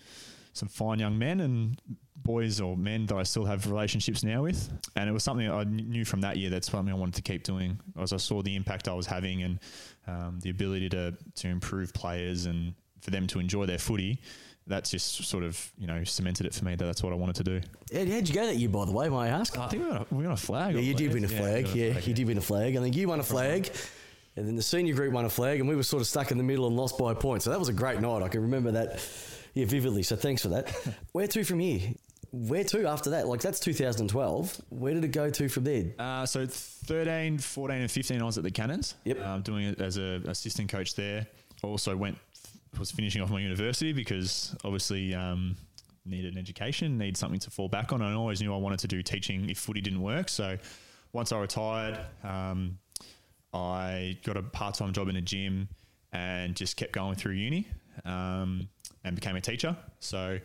some 0.53 0.69
fine 0.69 0.99
young 0.99 1.19
men 1.19 1.41
and 1.41 1.79
boys 2.17 2.61
or 2.63 2.77
men 2.79 3.05
that 3.07 3.15
I 3.15 3.23
still 3.25 3.45
have 3.45 3.71
relationships 3.71 4.25
now 4.25 4.43
with. 4.43 4.73
And 4.97 5.09
it 5.09 5.13
was 5.13 5.23
something 5.23 5.49
I 5.51 5.65
knew 5.65 6.05
from 6.05 6.23
that 6.23 6.39
year 6.39 6.49
that's 6.49 6.71
something 6.71 6.93
I 6.93 6.97
wanted 6.97 7.15
to 7.17 7.23
keep 7.23 7.43
doing 7.43 7.79
as 8.01 8.15
I 8.15 8.17
saw 8.17 8.43
the 8.43 8.57
impact 8.57 8.89
I 8.89 8.95
was 8.95 9.07
having 9.07 9.43
and 9.43 9.61
um, 10.07 10.41
the 10.41 10.49
ability 10.49 10.89
to, 10.91 11.15
to 11.37 11.49
improve 11.49 11.93
players 11.93 12.47
and 12.47 12.75
for 13.03 13.11
them 13.11 13.27
to 13.29 13.39
enjoy 13.39 13.67
their 13.67 13.79
footy. 13.79 14.21
That's 14.69 14.91
just 14.91 15.25
sort 15.25 15.45
of, 15.45 15.73
you 15.79 15.87
know, 15.87 16.03
cemented 16.05 16.47
it 16.47 16.55
for 16.55 16.65
me 16.65 16.75
that 16.75 16.85
that's 16.85 17.03
what 17.03 17.13
I 17.13 17.17
wanted 17.17 17.37
to 17.37 17.45
do. 17.45 17.61
How, 17.93 17.99
how'd 18.01 18.29
you 18.29 18.35
go 18.35 18.47
that 18.47 18.57
year, 18.57 18.69
by 18.69 18.85
the 18.85 18.93
way? 18.93 19.09
May 19.09 19.17
I 19.17 19.29
ask? 19.29 19.57
I 19.57 19.69
think 19.69 19.85
we 19.85 19.91
got 19.91 20.11
a, 20.11 20.15
we 20.15 20.25
got 20.25 20.33
a 20.33 20.37
flag. 20.37 20.75
Yeah, 20.75 20.81
you 20.81 20.95
did 20.95 21.13
win 21.15 21.25
a 21.25 21.29
flag. 21.29 21.67
got 21.67 21.75
a 21.75 21.79
Yeah, 21.79 21.99
you 22.01 22.15
did 22.15 22.27
win 22.27 22.39
a 22.39 22.41
flag. 22.41 22.77
I 22.77 22.81
think 22.81 22.97
you 22.97 23.07
won 23.09 23.21
a 23.21 23.23
flag. 23.25 23.71
And 24.35 24.47
then 24.47 24.57
the 24.57 24.63
senior 24.63 24.95
group 24.95 25.13
won 25.13 25.25
a 25.25 25.31
flag, 25.31 25.61
and 25.61 25.69
we 25.69 25.77
were 25.77 25.83
sort 25.83 26.03
of 26.03 26.07
stuck 26.07 26.31
in 26.31 26.37
the 26.37 26.45
middle 26.45 26.67
and 26.67 26.77
lost 26.77 26.99
by 26.99 27.13
a 27.13 27.15
point. 27.15 27.43
So 27.43 27.51
that 27.51 27.59
was 27.59 27.69
a 27.69 27.73
great 27.73 28.01
night. 28.01 28.23
I 28.23 28.29
can 28.29 28.43
remember 28.43 28.73
that, 28.73 29.01
yeah, 29.55 29.65
vividly. 29.65 30.03
So 30.03 30.15
thanks 30.17 30.43
for 30.43 30.49
that. 30.49 30.69
Where 31.13 31.27
to 31.29 31.43
from 31.45 31.61
here? 31.61 31.93
Where 32.33 32.65
to 32.65 32.87
after 32.87 33.11
that? 33.11 33.29
Like 33.29 33.41
that's 33.41 33.61
2012. 33.61 34.61
Where 34.69 34.93
did 34.93 35.05
it 35.05 35.13
go 35.13 35.31
to 35.31 35.49
from 35.49 35.65
there? 35.65 35.85
Uh, 35.99 36.27
so 36.27 36.45
13, 36.47 37.39
14, 37.39 37.81
and 37.81 37.91
15, 37.91 38.21
I 38.21 38.25
was 38.25 38.37
at 38.37 38.45
the 38.45 38.51
Cannons. 38.51 38.95
Yep. 39.05 39.25
Um, 39.25 39.43
doing 39.43 39.69
it 39.69 39.81
as 39.81 39.97
an 39.97 40.29
assistant 40.29 40.69
coach 40.69 40.95
there. 40.95 41.27
Also 41.63 41.97
went 41.97 42.19
was 42.79 42.91
finishing 42.91 43.23
off 43.23 43.31
my 43.31 43.41
university 43.41 43.93
because 43.93 44.55
obviously 44.65 45.15
um, 45.15 45.57
needed 46.05 46.35
an 46.35 46.39
education, 46.39 46.99
need 46.99 47.17
something 47.17 47.41
to 47.41 47.51
fall 47.51 47.69
back 47.69 47.93
on. 47.93 48.03
I 48.03 48.15
always 48.15 48.41
knew 48.41 48.55
I 48.55 48.59
wanted 48.59 48.79
to 48.81 48.89
do 48.89 49.03
teaching 49.03 49.49
if 49.51 49.59
footy 49.59 49.81
didn't 49.81 50.03
work. 50.03 50.29
So 50.29 50.57
once 51.13 51.33
I 51.33 51.39
retired, 51.39 51.99
um, 52.23 52.79
I 53.53 54.19
got 54.25 54.37
a 54.37 54.43
part 54.43 54.75
time 54.75 54.93
job 54.93 55.09
in 55.09 55.17
a 55.17 55.21
gym 55.21 55.69
and 56.13 56.55
just 56.55 56.77
kept 56.77 56.93
going 56.93 57.15
through 57.15 57.33
uni 57.33 57.67
um, 58.05 58.69
and 59.05 59.15
became 59.15 59.37
a 59.37 59.41
teacher. 59.41 59.77
So 60.01 60.39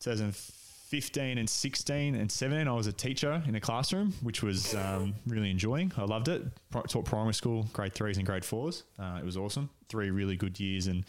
2015 0.00 1.38
and 1.38 1.48
16 1.48 2.14
and 2.14 2.30
17, 2.30 2.68
I 2.68 2.72
was 2.72 2.86
a 2.86 2.92
teacher 2.92 3.42
in 3.46 3.54
a 3.54 3.60
classroom, 3.60 4.12
which 4.22 4.42
was 4.42 4.74
um, 4.74 5.14
really 5.26 5.50
enjoying. 5.50 5.92
I 5.96 6.04
loved 6.04 6.28
it. 6.28 6.42
Pri- 6.70 6.82
taught 6.82 7.04
primary 7.04 7.34
school, 7.34 7.66
grade 7.72 7.94
threes 7.94 8.16
and 8.16 8.26
grade 8.26 8.44
fours. 8.44 8.84
Uh, 8.98 9.18
it 9.20 9.24
was 9.24 9.36
awesome. 9.36 9.70
Three 9.88 10.10
really 10.10 10.36
good 10.36 10.58
years. 10.58 10.86
And 10.86 11.04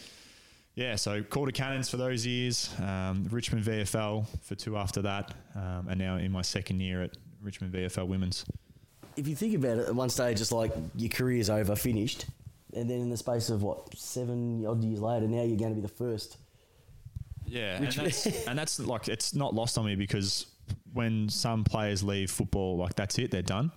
yeah, 0.75 0.95
so 0.95 1.23
Calder 1.23 1.51
Cannons 1.51 1.89
for 1.89 1.97
those 1.97 2.25
years, 2.25 2.69
um, 2.79 3.27
Richmond 3.29 3.65
VFL 3.65 4.25
for 4.41 4.55
two 4.55 4.77
after 4.77 5.01
that, 5.01 5.33
um, 5.55 5.88
and 5.89 5.99
now 5.99 6.17
in 6.17 6.31
my 6.31 6.41
second 6.41 6.79
year 6.79 7.03
at 7.03 7.17
Richmond 7.41 7.73
VFL 7.73 8.07
Women's. 8.07 8.45
If 9.17 9.27
you 9.27 9.35
think 9.35 9.55
about 9.55 9.77
it, 9.79 9.88
at 9.89 9.95
one 9.95 10.09
stage 10.09 10.39
it's 10.39 10.51
like 10.51 10.71
your 10.95 11.09
career's 11.09 11.49
over, 11.49 11.75
finished, 11.75 12.25
and 12.73 12.89
then 12.89 13.01
in 13.01 13.09
the 13.09 13.17
space 13.17 13.49
of 13.49 13.63
what 13.63 13.97
seven 13.97 14.65
odd 14.65 14.83
years 14.83 15.01
later, 15.01 15.27
now 15.27 15.43
you're 15.43 15.57
going 15.57 15.71
to 15.71 15.75
be 15.75 15.81
the 15.81 15.88
first. 15.88 16.38
Yeah, 17.45 17.77
and 17.77 17.88
that's, 17.88 18.25
and 18.47 18.57
that's 18.57 18.79
like 18.79 19.07
it's 19.07 19.33
not 19.33 19.53
lost 19.53 19.77
on 19.77 19.85
me 19.85 19.95
because 19.95 20.45
when 20.93 21.29
some 21.29 21.63
players 21.63 22.03
leave 22.03 22.31
football, 22.31 22.77
like 22.77 22.95
that's 22.95 23.17
it, 23.17 23.31
they're 23.31 23.41
done, 23.41 23.71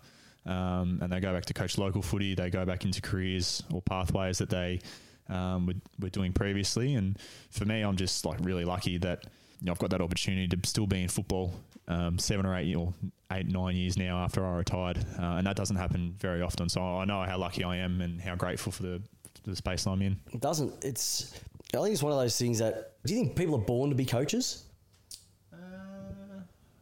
um, 0.46 0.99
and 1.02 1.11
they 1.11 1.20
go 1.20 1.32
back 1.32 1.46
to 1.46 1.54
coach 1.54 1.78
local 1.78 2.02
footy. 2.02 2.34
They 2.34 2.50
go 2.50 2.64
back 2.64 2.84
into 2.84 3.00
careers 3.00 3.62
or 3.72 3.80
pathways 3.82 4.38
that 4.38 4.50
they 4.50 4.80
um, 5.29 5.67
were, 5.67 5.75
were 6.00 6.11
doing 6.11 6.33
previously. 6.33 6.95
And 6.95 7.19
for 7.50 7.64
me, 7.64 7.83
I'm 7.83 7.97
just 7.97 8.25
like 8.25 8.38
really 8.43 8.64
lucky 8.64 8.99
that 8.99 9.25
you 9.61 9.67
know, 9.67 9.73
I've 9.73 9.79
got 9.79 9.91
that 9.91 10.00
opportunity 10.00 10.49
to 10.49 10.69
still 10.69 10.87
be 10.87 11.02
in 11.02 11.09
football 11.09 11.55
um, 11.88 12.19
seven 12.19 12.47
or 12.47 12.57
eight 12.57 12.75
or 12.75 12.93
eight 13.33 13.47
nine 13.47 13.76
years 13.76 13.97
now 13.97 14.19
after 14.19 14.45
I 14.45 14.57
retired, 14.57 14.99
uh, 15.19 15.37
and 15.37 15.47
that 15.47 15.57
doesn't 15.57 15.76
happen 15.76 16.14
very 16.19 16.43
often. 16.43 16.69
So 16.69 16.83
I 16.83 17.05
know 17.05 17.23
how 17.23 17.38
lucky 17.38 17.64
I 17.64 17.76
am 17.76 18.00
and 18.00 18.21
how 18.21 18.35
grateful 18.35 18.73
for 18.73 18.83
the 18.83 19.02
for 19.43 19.50
the 19.50 19.57
space 19.57 19.87
I'm 19.87 20.02
in. 20.02 20.19
It 20.33 20.41
doesn't. 20.41 20.85
It's. 20.85 21.41
I 21.75 21.79
think 21.79 21.93
it's 21.95 22.02
one 22.02 22.12
of 22.12 22.19
those 22.19 22.38
things 22.38 22.59
that. 22.59 22.93
Do 23.05 23.14
you 23.14 23.21
think 23.21 23.37
people 23.37 23.55
are 23.57 23.64
born 23.64 23.91
to 23.91 23.97
be 23.97 24.05
coaches? 24.05 24.64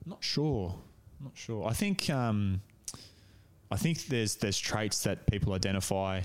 Not 0.07 0.25
sure. 0.25 0.75
Not 1.21 1.33
sure. 1.35 1.67
I 1.69 1.73
think 1.73 2.11
um, 2.11 2.61
I 3.71 3.77
think 3.77 4.07
there's 4.07 4.37
there's 4.37 4.59
traits 4.59 5.05
that 5.05 5.27
people 5.27 5.53
identify 5.53 6.23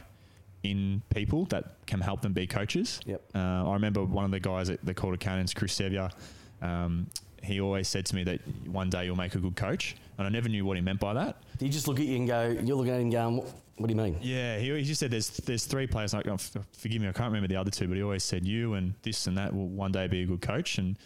in 0.65 1.01
people 1.13 1.45
that 1.45 1.85
can 1.85 2.01
help 2.01 2.21
them 2.21 2.33
be 2.33 2.47
coaches. 2.47 2.99
Yep. 3.05 3.21
Uh, 3.35 3.69
I 3.69 3.73
remember 3.73 4.03
one 4.03 4.25
of 4.25 4.31
the 4.31 4.39
guys 4.39 4.69
at 4.69 4.83
the 4.85 4.93
Calder 4.93 5.17
Cannons, 5.17 5.53
Chris 5.53 5.73
Sevier. 5.73 6.09
Um, 6.61 7.07
he 7.43 7.61
always 7.61 7.87
said 7.87 8.05
to 8.07 8.15
me 8.15 8.23
that 8.23 8.39
one 8.67 8.89
day 8.89 9.05
you'll 9.05 9.15
make 9.15 9.35
a 9.35 9.39
good 9.39 9.55
coach, 9.55 9.95
and 10.17 10.25
I 10.25 10.29
never 10.29 10.49
knew 10.49 10.65
what 10.65 10.77
he 10.77 10.81
meant 10.81 10.99
by 10.99 11.13
that. 11.13 11.37
You 11.59 11.69
just 11.69 11.87
look 11.87 11.99
at 11.99 12.05
you 12.05 12.15
and 12.17 12.27
go? 12.27 12.57
You're 12.63 12.75
looking 12.75 12.93
at 12.93 12.99
him 12.99 13.09
going, 13.11 13.37
"What, 13.37 13.47
what 13.77 13.87
do 13.87 13.93
you 13.93 14.01
mean?" 14.01 14.17
Yeah, 14.21 14.57
he, 14.57 14.75
he 14.75 14.83
just 14.83 14.99
said 14.99 15.11
there's 15.11 15.29
there's 15.29 15.65
three 15.65 15.85
players. 15.85 16.13
Like, 16.13 16.27
oh, 16.27 16.37
forgive 16.37 17.01
me, 17.01 17.07
I 17.07 17.11
can't 17.11 17.27
remember 17.27 17.47
the 17.47 17.57
other 17.57 17.71
two, 17.71 17.87
but 17.87 17.97
he 17.97 18.03
always 18.03 18.23
said 18.23 18.45
you 18.45 18.73
and 18.73 18.95
this 19.03 19.27
and 19.27 19.37
that 19.37 19.53
will 19.53 19.67
one 19.67 19.91
day 19.91 20.07
be 20.07 20.23
a 20.23 20.25
good 20.25 20.41
coach. 20.41 20.79
And 20.79 20.97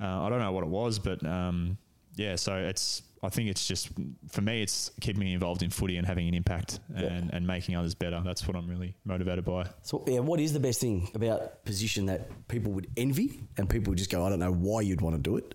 uh, 0.00 0.22
I 0.22 0.28
don't 0.28 0.38
know 0.38 0.52
what 0.52 0.62
it 0.62 0.70
was, 0.70 0.98
but 1.00 1.24
um, 1.26 1.76
yeah. 2.14 2.36
So 2.36 2.54
it's 2.56 3.02
I 3.22 3.28
think 3.28 3.50
it's 3.50 3.66
just 3.66 3.90
for 4.28 4.40
me, 4.40 4.62
it's 4.62 4.90
keeping 5.00 5.20
me 5.20 5.34
involved 5.34 5.62
in 5.62 5.68
footy 5.68 5.98
and 5.98 6.06
having 6.06 6.26
an 6.26 6.34
impact 6.34 6.80
and, 6.94 7.30
and 7.32 7.46
making 7.46 7.76
others 7.76 7.94
better. 7.94 8.22
That's 8.24 8.46
what 8.46 8.56
I'm 8.56 8.66
really 8.66 8.94
motivated 9.04 9.44
by. 9.44 9.66
So 9.82 10.02
yeah, 10.06 10.20
what 10.20 10.40
is 10.40 10.54
the 10.54 10.60
best 10.60 10.80
thing 10.80 11.10
about 11.14 11.64
position 11.64 12.06
that 12.06 12.48
people 12.48 12.72
would 12.72 12.86
envy 12.96 13.40
and 13.58 13.68
people 13.68 13.90
would 13.90 13.98
just 13.98 14.10
go, 14.10 14.24
I 14.24 14.30
don't 14.30 14.38
know 14.38 14.52
why 14.52 14.80
you'd 14.80 15.02
want 15.02 15.16
to 15.16 15.22
do 15.22 15.36
it. 15.36 15.54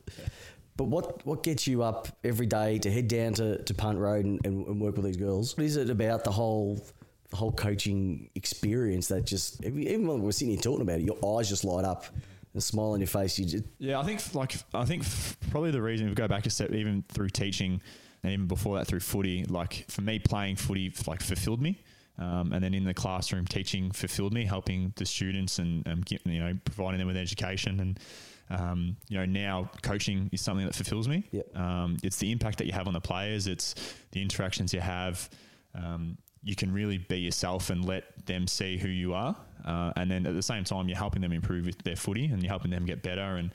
But 0.77 0.85
what, 0.85 1.25
what 1.25 1.41
gets 1.41 1.65
you 1.65 1.81
up 1.81 2.07
every 2.23 2.45
day 2.45 2.77
to 2.79 2.91
head 2.91 3.07
down 3.07 3.33
to, 3.35 3.63
to 3.63 3.73
Punt 3.73 3.97
Road 3.97 4.25
and, 4.25 4.45
and, 4.45 4.67
and 4.67 4.79
work 4.79 4.95
with 4.95 5.05
these 5.05 5.17
girls? 5.17 5.57
What 5.57 5.65
is 5.65 5.77
it 5.77 5.89
about 5.89 6.23
the 6.23 6.31
whole 6.31 6.85
the 7.31 7.37
whole 7.37 7.51
coaching 7.51 8.29
experience 8.35 9.07
that 9.07 9.25
just 9.25 9.63
even 9.65 10.07
when 10.07 10.21
we're 10.21 10.31
sitting 10.31 10.53
here 10.53 10.61
talking 10.61 10.81
about 10.81 10.99
it, 10.99 11.05
your 11.05 11.17
eyes 11.37 11.49
just 11.49 11.63
light 11.65 11.83
up 11.83 12.05
and 12.55 12.63
smile 12.63 12.91
on 12.91 12.99
your 13.01 13.07
face. 13.07 13.37
You 13.37 13.45
just 13.45 13.65
Yeah, 13.77 13.99
I 13.99 14.03
think 14.03 14.33
like 14.33 14.55
I 14.73 14.85
think 14.85 15.03
probably 15.51 15.71
the 15.71 15.81
reason 15.81 16.07
we 16.07 16.15
go 16.15 16.27
back 16.27 16.45
a 16.45 16.49
step 16.49 16.71
even 16.71 17.03
through 17.09 17.29
teaching 17.29 17.81
and 18.23 18.31
even 18.31 18.47
before 18.47 18.77
that 18.77 18.87
through 18.87 19.01
footy. 19.01 19.43
Like 19.43 19.85
for 19.89 20.01
me, 20.01 20.17
playing 20.19 20.55
footy 20.55 20.91
like 21.05 21.21
fulfilled 21.21 21.61
me, 21.61 21.83
um, 22.17 22.53
and 22.53 22.63
then 22.63 22.73
in 22.73 22.85
the 22.85 22.93
classroom 22.93 23.45
teaching 23.45 23.91
fulfilled 23.91 24.33
me, 24.33 24.45
helping 24.45 24.93
the 24.95 25.05
students 25.05 25.59
and 25.59 25.85
um, 25.87 26.01
get, 26.01 26.25
you 26.25 26.39
know 26.39 26.57
providing 26.65 26.97
them 26.97 27.07
with 27.07 27.17
education 27.17 27.79
and. 27.79 27.99
Um, 28.47 28.95
you 29.09 29.17
know, 29.17 29.25
now 29.25 29.71
coaching 29.81 30.29
is 30.31 30.39
something 30.39 30.67
that 30.67 30.75
fulfills 30.75 31.07
me. 31.07 31.27
Yep. 31.31 31.57
Um, 31.57 31.97
it's 32.03 32.17
the 32.17 32.31
impact 32.31 32.59
that 32.59 32.67
you 32.67 32.73
have 32.73 32.85
on 32.87 32.93
the 32.93 33.01
players. 33.01 33.47
It's 33.47 33.73
the 34.11 34.21
interactions 34.21 34.71
you 34.71 34.81
have. 34.81 35.27
Um, 35.73 36.19
you 36.43 36.55
can 36.55 36.71
really 36.71 36.99
be 36.99 37.17
yourself 37.17 37.71
and 37.71 37.83
let 37.83 38.27
them 38.27 38.45
see 38.45 38.77
who 38.77 38.87
you 38.87 39.15
are. 39.15 39.35
Uh, 39.65 39.91
and 39.95 40.09
then 40.09 40.25
at 40.25 40.35
the 40.35 40.43
same 40.43 40.63
time, 40.63 40.87
you're 40.87 40.97
helping 40.97 41.21
them 41.21 41.31
improve 41.31 41.69
their 41.83 41.95
footy 41.95 42.25
and 42.25 42.41
you're 42.41 42.51
helping 42.51 42.71
them 42.71 42.85
get 42.85 43.01
better. 43.01 43.37
And 43.37 43.51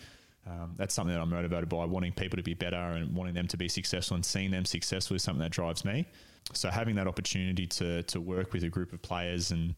um, 0.46 0.75
that's 0.77 0.94
something 0.94 1.14
that 1.14 1.20
I'm 1.20 1.31
motivated 1.31 1.68
by. 1.68 1.85
Wanting 1.85 2.12
people 2.12 2.37
to 2.37 2.42
be 2.42 2.55
better 2.55 2.77
and 2.77 3.14
wanting 3.14 3.35
them 3.35 3.46
to 3.49 3.57
be 3.57 3.68
successful 3.68 4.16
and 4.16 4.25
seeing 4.25 4.51
them 4.51 4.64
successful 4.64 5.14
is 5.14 5.23
something 5.23 5.42
that 5.42 5.53
drives 5.53 5.85
me. 5.85 6.07
So 6.53 6.68
having 6.68 6.96
that 6.96 7.07
opportunity 7.07 7.66
to 7.66 8.03
to 8.05 8.20
work 8.20 8.53
with 8.53 8.64
a 8.64 8.68
group 8.68 8.92
of 8.92 9.01
players 9.03 9.53
and 9.53 9.75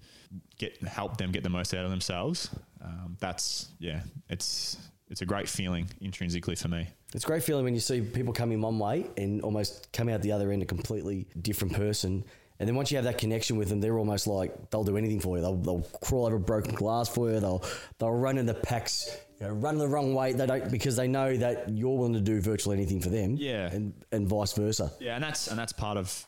get 0.58 0.80
help 0.82 1.18
them 1.18 1.30
get 1.30 1.42
the 1.42 1.50
most 1.50 1.74
out 1.74 1.84
of 1.84 1.90
themselves, 1.90 2.48
um, 2.82 3.16
that's 3.20 3.68
yeah, 3.78 4.00
it's 4.30 4.78
it's 5.10 5.20
a 5.20 5.26
great 5.26 5.48
feeling 5.48 5.86
intrinsically 6.00 6.54
for 6.54 6.68
me. 6.68 6.88
It's 7.12 7.24
a 7.24 7.26
great 7.26 7.42
feeling 7.42 7.64
when 7.64 7.74
you 7.74 7.80
see 7.80 8.00
people 8.00 8.32
come 8.32 8.52
in 8.52 8.62
one 8.62 8.78
way 8.78 9.06
and 9.18 9.42
almost 9.42 9.92
come 9.92 10.08
out 10.08 10.22
the 10.22 10.32
other 10.32 10.50
end 10.50 10.62
a 10.62 10.66
completely 10.66 11.26
different 11.42 11.74
person. 11.74 12.24
And 12.62 12.68
then 12.68 12.76
once 12.76 12.92
you 12.92 12.96
have 12.96 13.06
that 13.06 13.18
connection 13.18 13.56
with 13.56 13.70
them, 13.70 13.80
they're 13.80 13.98
almost 13.98 14.28
like 14.28 14.70
they'll 14.70 14.84
do 14.84 14.96
anything 14.96 15.18
for 15.18 15.36
you. 15.36 15.42
They'll, 15.42 15.56
they'll 15.56 15.82
crawl 16.00 16.26
over 16.26 16.38
broken 16.38 16.76
glass 16.76 17.08
for 17.08 17.28
you. 17.28 17.40
They'll 17.40 17.64
they'll 17.98 18.12
run 18.12 18.38
in 18.38 18.46
the 18.46 18.54
packs, 18.54 19.16
you 19.40 19.48
know, 19.48 19.52
run 19.52 19.78
the 19.78 19.88
wrong 19.88 20.14
way. 20.14 20.32
They 20.32 20.46
don't 20.46 20.70
because 20.70 20.94
they 20.94 21.08
know 21.08 21.36
that 21.38 21.70
you're 21.70 21.98
willing 21.98 22.12
to 22.12 22.20
do 22.20 22.40
virtually 22.40 22.76
anything 22.76 23.00
for 23.00 23.08
them. 23.08 23.34
Yeah. 23.36 23.68
and 23.72 23.92
and 24.12 24.28
vice 24.28 24.52
versa. 24.52 24.92
Yeah, 25.00 25.16
and 25.16 25.24
that's 25.24 25.48
and 25.48 25.58
that's 25.58 25.72
part 25.72 25.96
of 25.96 26.24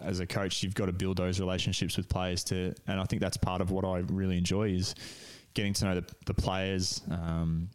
as 0.00 0.18
a 0.18 0.26
coach, 0.26 0.64
you've 0.64 0.74
got 0.74 0.86
to 0.86 0.92
build 0.92 1.18
those 1.18 1.38
relationships 1.38 1.96
with 1.96 2.08
players 2.08 2.42
to, 2.44 2.74
and 2.88 3.00
I 3.00 3.04
think 3.04 3.22
that's 3.22 3.36
part 3.36 3.60
of 3.60 3.70
what 3.70 3.84
I 3.84 3.98
really 4.08 4.38
enjoy 4.38 4.70
is 4.70 4.96
getting 5.54 5.72
to 5.74 5.84
know 5.84 5.94
the, 6.00 6.04
the 6.26 6.34
players, 6.34 7.00
um, 7.12 7.70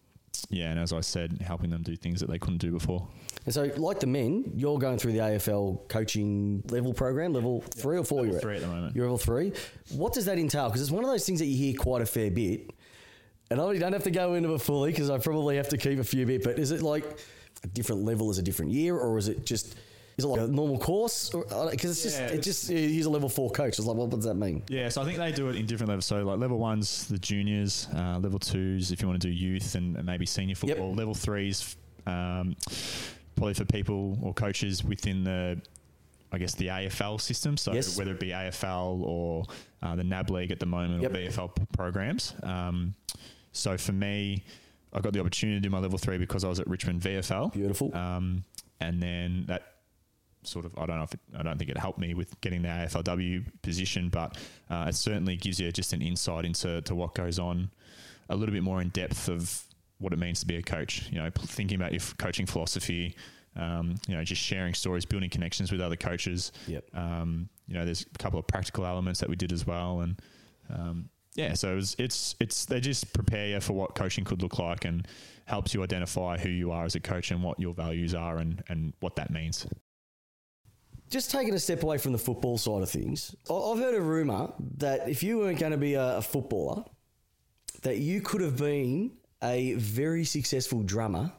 yeah, 0.50 0.72
and 0.72 0.80
as 0.80 0.94
I 0.94 1.02
said, 1.02 1.42
helping 1.42 1.70
them 1.70 1.84
do 1.84 1.96
things 1.96 2.20
that 2.20 2.30
they 2.30 2.40
couldn't 2.40 2.60
do 2.60 2.72
before. 2.72 3.08
And 3.46 3.54
so, 3.54 3.70
like 3.78 4.00
the 4.00 4.08
men, 4.08 4.52
you're 4.56 4.78
going 4.78 4.98
through 4.98 5.14
the 5.14 5.20
AFL 5.20 5.88
coaching 5.88 6.64
level 6.70 6.94
program, 6.94 7.34
level 7.34 7.62
three 7.62 7.98
or 7.98 8.04
four. 8.04 8.20
Level 8.20 8.34
you're 8.34 8.42
three 8.42 8.56
at 8.56 8.62
the 8.62 8.68
moment. 8.68 8.96
You're 8.96 9.06
level 9.06 9.18
three. 9.18 9.54
What 9.92 10.14
does 10.14 10.26
that 10.26 10.38
entail? 10.38 10.68
Because 10.68 10.82
it's 10.82 10.92
one 10.92 11.04
of 11.04 11.10
those 11.10 11.26
things 11.26 11.40
that 11.40 11.46
you 11.46 11.58
hear 11.58 11.78
quite 11.78 12.02
a 12.02 12.06
fair 12.06 12.30
bit. 12.30 12.72
And 13.50 13.60
I 13.60 13.78
don't 13.78 13.94
have 13.94 14.04
to 14.04 14.12
go 14.12 14.36
into 14.36 14.54
it 14.54 14.62
fully 14.62 14.92
because 14.92 15.10
I 15.10 15.18
probably 15.18 15.58
have 15.58 15.70
to 15.70 15.78
keep 15.78 16.00
a 16.00 16.04
few 16.04 16.26
bit. 16.26 16.44
But 16.44 16.58
is 16.58 16.72
it 16.72 16.82
like 16.82 17.06
a 17.64 17.68
different 17.68 18.04
level 18.04 18.30
as 18.30 18.38
a 18.38 18.44
different 18.44 18.72
year, 18.72 18.96
or 18.98 19.18
is 19.18 19.28
it 19.28 19.46
just 19.46 19.76
is 20.22 20.26
it 20.26 20.28
like 20.28 20.42
a 20.42 20.48
normal 20.48 20.78
course? 20.78 21.30
Because 21.30 21.92
it's 21.92 22.04
just 22.04 22.20
Yeah, 22.20 22.26
it 22.28 22.40
it's- 22.40 22.46
just 22.46 22.70
he's 22.70 23.06
a 23.06 23.10
level 23.10 23.28
four 23.30 23.50
coach. 23.50 23.78
It's 23.80 23.88
like, 23.88 23.98
what 23.98 24.10
does 24.12 24.24
that 24.26 24.36
mean? 24.36 24.62
Yeah, 24.70 24.90
so 24.90 25.02
I 25.02 25.06
think 25.06 25.18
they 25.18 25.32
do 25.32 25.50
it 25.50 25.56
in 25.56 25.66
different 25.66 25.90
levels. 25.90 26.06
So 26.06 26.24
like 26.24 26.38
level 26.40 26.58
ones, 26.60 27.08
the 27.08 27.18
juniors, 27.18 27.88
uh, 27.96 28.20
level 28.20 28.40
twos, 28.40 28.92
if 28.92 29.02
you 29.02 29.08
want 29.08 29.20
to 29.22 29.28
do 29.28 29.34
youth 29.34 29.76
and 29.76 30.04
maybe 30.06 30.26
senior 30.26 30.56
football. 30.56 30.94
Level 30.94 31.14
threes, 31.16 31.76
um, 32.06 32.56
probably 33.36 33.54
for 33.56 33.66
people 33.66 34.18
or 34.22 34.34
coaches 34.34 34.84
within 34.84 35.24
the, 35.24 35.60
I 36.32 36.38
guess 36.38 36.54
the 36.56 36.68
AFL 36.68 37.20
system. 37.20 37.58
So 37.58 37.74
Yes. 37.74 37.98
whether 37.98 38.12
it 38.12 38.20
be 38.20 38.30
AFL 38.30 39.02
or 39.04 39.46
uh, 39.82 39.96
the 39.96 40.04
NAB 40.04 40.30
league 40.30 40.52
at 40.52 40.60
the 40.60 40.66
moment 40.68 41.02
Yep. 41.02 41.12
or 41.12 41.16
VFL 41.16 41.48
p- 41.56 41.64
programs. 41.74 42.34
Um, 42.44 42.94
so 43.52 43.78
for 43.78 43.92
me, 43.94 44.44
I 44.94 45.00
got 45.00 45.14
the 45.14 45.20
opportunity 45.22 45.58
to 45.58 45.62
do 45.62 45.70
my 45.70 45.80
level 45.80 45.98
three 45.98 46.18
because 46.18 46.44
I 46.44 46.50
was 46.50 46.60
at 46.60 46.68
Richmond 46.68 47.02
VFL. 47.02 47.52
Beautiful. 47.54 47.96
Um, 47.96 48.44
and 48.82 49.02
then 49.02 49.46
that 49.48 49.71
sort 50.44 50.66
of 50.66 50.78
I 50.78 50.86
don't 50.86 50.98
know 50.98 51.04
if 51.04 51.14
it, 51.14 51.20
I 51.38 51.44
don't 51.44 51.58
think 51.58 51.70
it 51.70 51.78
helped 51.78 52.00
me 52.00 52.14
with 52.14 52.40
getting 52.42 52.62
the 52.62 52.70
AFLW 52.70 53.46
position, 53.62 54.10
but 54.10 54.38
uh, 54.70 54.86
it 54.90 54.96
certainly 54.96 55.36
gives 55.36 55.60
you 55.60 55.72
just 55.72 55.94
an 55.94 56.02
insight 56.02 56.46
into 56.46 56.82
to 56.82 56.96
what 56.96 57.14
goes 57.14 57.40
on, 57.40 57.72
a 58.30 58.36
little 58.36 58.54
bit 58.54 58.64
more 58.64 58.82
in 58.82 58.90
depth 58.90 59.28
of 59.30 59.64
what 60.00 60.14
it 60.14 60.20
means 60.20 60.40
to 60.42 60.48
be 60.48 60.56
a 60.56 60.62
coach. 60.62 61.10
You 61.12 61.20
know, 61.20 61.30
thinking 61.38 61.76
about 61.76 61.92
your 61.92 62.02
coaching 62.18 62.46
philosophy. 62.46 63.16
Um, 63.58 63.96
you 64.08 64.16
know, 64.16 64.24
just 64.24 64.42
sharing 64.42 64.74
stories, 64.74 65.04
building 65.04 65.30
connections 65.30 65.74
with 65.74 65.82
other 65.82 65.98
coaches. 65.98 66.54
Yep. 66.68 66.86
Um, 66.96 67.50
you 67.68 67.74
know, 67.74 67.84
there's 67.84 68.04
a 68.04 68.18
couple 68.18 68.40
of 68.40 68.48
practical 68.48 68.86
elements 68.86 69.20
that 69.20 69.28
we 69.28 69.36
did 69.36 69.52
as 69.52 69.68
well, 69.68 70.00
and 70.00 70.22
um, 70.70 71.10
yeah, 71.36 71.54
so 71.54 71.72
it 71.72 71.76
was, 71.76 71.96
it's 71.98 72.36
it's 72.40 72.66
they 72.66 72.80
just 72.80 73.14
prepare 73.14 73.48
you 73.48 73.60
for 73.62 73.74
what 73.74 73.96
coaching 73.96 74.26
could 74.26 74.42
look 74.42 74.60
like 74.60 74.84
and 74.84 75.08
helps 75.46 75.74
you 75.74 75.82
identify 75.82 76.38
who 76.38 76.50
you 76.50 76.72
are 76.72 76.84
as 76.84 76.96
a 76.96 77.00
coach 77.00 77.32
and 77.32 77.42
what 77.42 77.60
your 77.60 77.74
values 77.74 78.14
are 78.14 78.38
and 78.38 78.64
and 78.68 78.94
what 79.00 79.16
that 79.16 79.32
means. 79.32 79.66
Just 81.12 81.30
taking 81.30 81.54
a 81.54 81.60
step 81.60 81.84
away 81.84 81.98
from 82.00 82.14
the 82.14 82.18
football 82.18 82.58
side 82.58 82.82
of 82.82 82.90
things, 82.90 83.36
I- 83.50 83.54
I've 83.54 83.78
heard 83.80 83.94
a 83.96 84.02
rumor 84.02 84.52
that 84.78 85.08
if 85.10 85.22
you 85.22 85.38
weren't 85.40 85.60
going 85.60 85.74
to 85.74 85.78
be 85.78 85.94
a, 85.96 86.18
a 86.18 86.22
footballer, 86.22 86.86
that 87.84 87.98
you 87.98 88.22
could 88.22 88.42
have 88.42 88.58
been 88.58 89.12
a 89.44 89.74
very 89.74 90.24
successful 90.24 90.84
drummer 90.84 91.32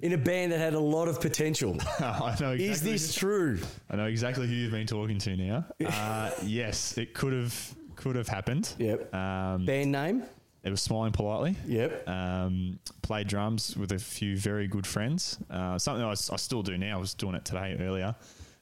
in 0.00 0.12
a 0.12 0.18
band 0.18 0.50
that 0.52 0.58
had 0.58 0.74
a 0.74 0.80
lot 0.80 1.06
of 1.08 1.20
potential. 1.20 1.76
I 2.00 2.36
know. 2.40 2.52
Exactly, 2.52 2.64
Is 2.66 2.82
this 2.82 3.14
true? 3.14 3.60
I 3.88 3.96
know 3.96 4.06
exactly 4.06 4.46
who 4.48 4.54
you've 4.54 4.72
been 4.72 4.86
talking 4.86 5.18
to 5.20 5.36
now. 5.36 5.64
Uh, 5.86 6.30
yes, 6.44 6.98
it 6.98 7.14
could 7.14 7.32
have 7.32 7.74
could 7.94 8.16
have 8.16 8.28
happened. 8.28 8.74
Yep. 8.78 9.14
Um, 9.14 9.64
Band 9.64 9.92
name? 9.92 10.24
It 10.66 10.70
was 10.70 10.82
smiling 10.82 11.12
politely. 11.12 11.56
Yep. 11.66 12.08
Um, 12.08 12.80
played 13.02 13.28
drums 13.28 13.76
with 13.76 13.92
a 13.92 14.00
few 14.00 14.36
very 14.36 14.66
good 14.66 14.84
friends. 14.84 15.38
Uh, 15.48 15.78
something 15.78 16.04
I 16.04 16.14
still 16.14 16.62
do 16.62 16.76
now. 16.76 16.96
I 16.96 17.00
was 17.00 17.14
doing 17.14 17.36
it 17.36 17.44
today 17.44 17.76
earlier. 17.78 18.16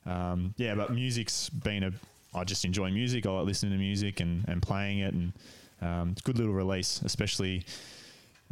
Um, 0.05 0.53
yeah, 0.59 0.75
but 0.75 0.93
music's 0.93 1.49
been 1.49 1.83
a. 1.83 1.93
I 2.35 2.45
just 2.45 2.67
enjoy 2.67 2.91
music. 2.91 3.25
I 3.25 3.31
like 3.31 3.47
listening 3.47 3.73
to 3.73 3.79
music 3.79 4.21
and, 4.21 4.45
and 4.49 4.61
playing 4.61 4.99
it, 4.99 5.15
and 5.15 5.33
um, 5.81 6.11
it's 6.11 6.21
a 6.21 6.25
good 6.25 6.37
little 6.37 6.53
release, 6.53 7.01
especially. 7.05 7.65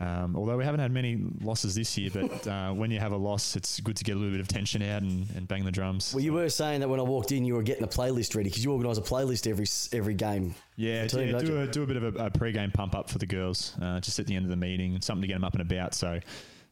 Um, 0.03 0.35
although 0.35 0.57
we 0.57 0.65
haven't 0.65 0.81
had 0.81 0.91
many 0.91 1.17
losses 1.43 1.77
this 1.77 1.97
year, 1.97 2.11
but 2.13 2.47
uh, 2.49 2.73
when 2.73 2.91
you 2.91 2.99
have 2.99 3.13
a 3.13 3.17
loss, 3.17 3.55
it's 3.55 3.79
good 3.79 3.97
to 3.97 4.05
get 4.05 4.17
a 4.17 4.19
little 4.19 4.33
bit 4.33 4.41
of 4.41 4.49
tension 4.49 4.83
out 4.83 5.03
and, 5.03 5.29
and 5.37 5.47
bang 5.47 5.65
the 5.65 5.71
drums. 5.71 6.13
Well, 6.13 6.25
you 6.25 6.33
were 6.33 6.49
saying 6.49 6.81
that 6.81 6.89
when 6.89 6.99
I 6.99 7.05
walked 7.05 7.31
in, 7.31 7.45
you 7.45 7.55
were 7.55 7.63
getting 7.63 7.85
a 7.85 7.89
playlist 7.89 8.35
ready 8.35 8.51
because 8.51 8.65
you 8.65 8.73
organise 8.73 8.99
a 8.99 9.03
playlist 9.03 9.47
every 9.47 9.67
every 9.97 10.15
game. 10.15 10.57
Yeah, 10.77 11.07
team, 11.07 11.29
yeah 11.29 11.39
do 11.39 11.61
a, 11.61 11.67
do 11.69 11.83
a 11.85 11.87
bit 11.87 11.97
of 11.97 12.17
a, 12.17 12.27
a 12.27 12.31
pre-game 12.31 12.73
pump 12.73 12.97
up 12.97 13.11
for 13.11 13.19
the 13.19 13.27
girls, 13.27 13.77
uh, 13.81 14.01
just 14.01 14.19
at 14.19 14.27
the 14.27 14.35
end 14.35 14.45
of 14.45 14.51
the 14.51 14.57
meeting, 14.57 15.01
something 15.01 15.23
to 15.23 15.29
get 15.29 15.35
them 15.35 15.45
up 15.45 15.53
and 15.53 15.63
about. 15.63 15.95
So 15.95 16.19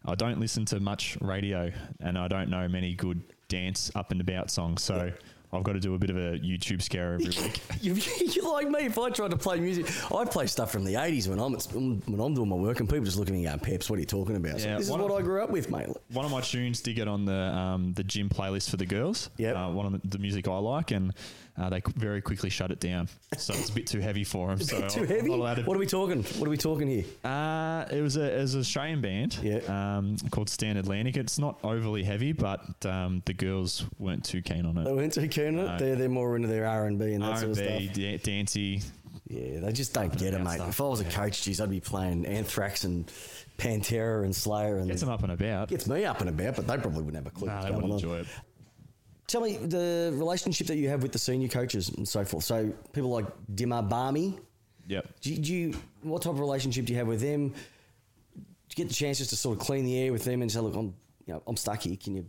I 0.04 0.14
don't 0.16 0.40
listen 0.40 0.64
to 0.66 0.80
much 0.80 1.16
radio, 1.20 1.70
and 2.00 2.18
I 2.18 2.26
don't 2.26 2.50
know 2.50 2.66
many 2.66 2.94
good 2.94 3.22
dance 3.48 3.92
up 3.94 4.10
and 4.10 4.20
about 4.20 4.50
songs. 4.50 4.82
So 4.82 5.12
I've 5.52 5.64
got 5.64 5.72
to 5.72 5.80
do 5.80 5.94
a 5.94 5.98
bit 5.98 6.10
of 6.10 6.16
a 6.16 6.38
YouTube 6.38 6.80
scare 6.80 7.14
every 7.14 7.26
week. 7.26 7.60
You, 7.80 7.94
you're 7.94 8.52
like 8.52 8.68
me. 8.68 8.80
If 8.80 8.98
I 8.98 9.08
tried 9.10 9.30
to 9.30 9.36
play 9.38 9.58
music, 9.58 9.86
I 10.12 10.24
play 10.26 10.46
stuff 10.46 10.70
from 10.70 10.84
the 10.84 10.94
'80s 10.94 11.28
when 11.28 11.38
I'm 11.40 11.54
when 11.54 12.20
I'm 12.20 12.34
doing 12.34 12.48
my 12.48 12.56
work, 12.56 12.80
and 12.80 12.88
people 12.88 13.04
just 13.06 13.16
look 13.18 13.28
at 13.28 13.34
me 13.34 13.44
going, 13.44 13.58
"Peps, 13.58 13.88
what 13.88 13.96
are 13.96 14.00
you 14.00 14.06
talking 14.06 14.36
about?" 14.36 14.60
So 14.60 14.68
this 14.76 14.86
is 14.86 14.90
what 14.90 15.00
of- 15.00 15.10
I 15.10 15.22
grew 15.22 15.42
up 15.42 15.50
with, 15.50 15.70
mate. 15.70 15.88
One 16.12 16.24
of 16.26 16.30
my 16.30 16.40
tunes 16.42 16.80
did 16.82 16.94
get 16.94 17.08
on 17.08 17.24
the 17.24 17.32
um, 17.34 17.94
the 17.94 18.04
gym 18.04 18.28
playlist 18.28 18.70
for 18.70 18.76
the 18.76 18.84
girls. 18.86 19.30
Yep. 19.38 19.56
uh, 19.56 19.70
one 19.70 19.86
of 19.86 19.92
the, 19.92 20.00
the 20.08 20.18
music 20.18 20.46
I 20.46 20.58
like, 20.58 20.90
and 20.90 21.14
uh, 21.60 21.68
they 21.68 21.82
very 21.96 22.20
quickly 22.22 22.48
shut 22.50 22.70
it 22.70 22.80
down. 22.80 23.08
So 23.36 23.52
it's 23.54 23.68
a 23.68 23.72
bit 23.72 23.86
too 23.86 24.00
heavy 24.00 24.24
for 24.24 24.48
them. 24.48 24.60
so 24.66 24.88
Too 24.88 25.00
I'm 25.02 25.06
heavy. 25.06 25.28
To 25.28 25.62
What 25.66 25.76
are 25.76 25.78
we 25.78 25.86
talking? 25.86 26.22
What 26.22 26.46
are 26.46 26.50
we 26.50 26.56
talking 26.56 26.88
here? 26.88 27.04
Uh, 27.24 27.84
it 27.90 28.00
was 28.00 28.16
a 28.16 28.38
it 28.38 28.40
was 28.40 28.54
an 28.54 28.60
Australian 28.60 29.00
band 29.00 29.38
Yeah. 29.42 29.58
um, 29.98 30.16
called 30.30 30.48
Stand 30.48 30.78
Atlantic. 30.78 31.16
It's 31.16 31.38
not 31.38 31.58
overly 31.62 32.02
heavy, 32.02 32.32
but 32.32 32.60
um, 32.86 33.22
the 33.26 33.34
girls 33.34 33.84
weren't 33.98 34.24
too 34.24 34.40
keen 34.42 34.64
on 34.66 34.78
it. 34.78 34.84
They 34.84 34.92
weren't 34.92 35.12
too 35.12 35.28
keen 35.28 35.58
on 35.58 35.74
it. 35.74 35.78
They're 35.78 35.96
they're 35.96 36.08
more 36.08 36.36
into 36.36 36.48
their 36.48 36.66
R 36.66 36.86
and 36.86 36.98
B 36.98 37.12
and 37.12 37.22
that 37.22 37.30
R 37.32 37.36
sort 37.36 37.50
of 37.50 37.56
stuff. 37.58 37.92
da- 37.92 38.16
dancey. 38.18 38.82
Yeah, 39.28 39.60
they 39.60 39.72
just 39.72 39.92
don't 39.94 40.16
get 40.18 40.34
it, 40.34 40.40
mate. 40.42 40.54
stuff. 40.54 40.70
If 40.70 40.80
I 40.80 40.84
was 40.84 41.00
a 41.00 41.04
coach, 41.04 41.42
geez, 41.42 41.60
I'd 41.60 41.70
be 41.70 41.78
playing 41.78 42.26
Anthrax 42.26 42.82
and 42.82 43.06
Pantera 43.58 44.24
and 44.24 44.34
Slayer, 44.34 44.78
and 44.78 44.88
Gets 44.88 45.00
them 45.02 45.10
up 45.10 45.22
and 45.22 45.30
about. 45.30 45.68
gets 45.68 45.86
me 45.86 46.04
up 46.04 46.20
and 46.20 46.30
about. 46.30 46.56
But 46.56 46.66
they 46.66 46.76
probably 46.78 47.02
wouldn't 47.02 47.24
have 47.24 47.32
a 47.32 47.36
clue. 47.36 47.46
Nah, 47.46 47.62
they 47.62 47.70
wouldn't 47.70 47.92
on. 47.92 47.98
enjoy 47.98 48.16
it. 48.20 48.26
Tell 49.30 49.42
me 49.42 49.58
the 49.58 50.10
relationship 50.14 50.66
that 50.66 50.76
you 50.76 50.88
have 50.88 51.04
with 51.04 51.12
the 51.12 51.18
senior 51.18 51.46
coaches 51.46 51.88
and 51.90 52.06
so 52.06 52.24
forth. 52.24 52.42
So 52.42 52.72
people 52.92 53.10
like 53.10 53.26
Dimmer 53.54 53.80
Barmy, 53.80 54.36
Yep. 54.88 55.06
do 55.20 55.32
you, 55.32 55.38
do 55.38 55.54
you 55.54 55.74
what 56.02 56.22
type 56.22 56.32
of 56.32 56.40
relationship 56.40 56.84
do 56.84 56.92
you 56.92 56.98
have 56.98 57.06
with 57.06 57.20
them? 57.20 57.50
Do 57.50 57.54
you 58.34 58.74
get 58.74 58.88
the 58.88 58.94
chance 58.94 59.18
just 59.18 59.30
to 59.30 59.36
sort 59.36 59.56
of 59.56 59.64
clean 59.64 59.84
the 59.84 59.96
air 60.00 60.12
with 60.12 60.24
them 60.24 60.42
and 60.42 60.50
say, 60.50 60.58
look, 60.58 60.74
I'm 60.74 60.96
you 61.26 61.34
know 61.34 61.42
I'm 61.46 61.56
stuck 61.56 61.80
here. 61.82 61.96
Can 61.96 62.16
you? 62.16 62.26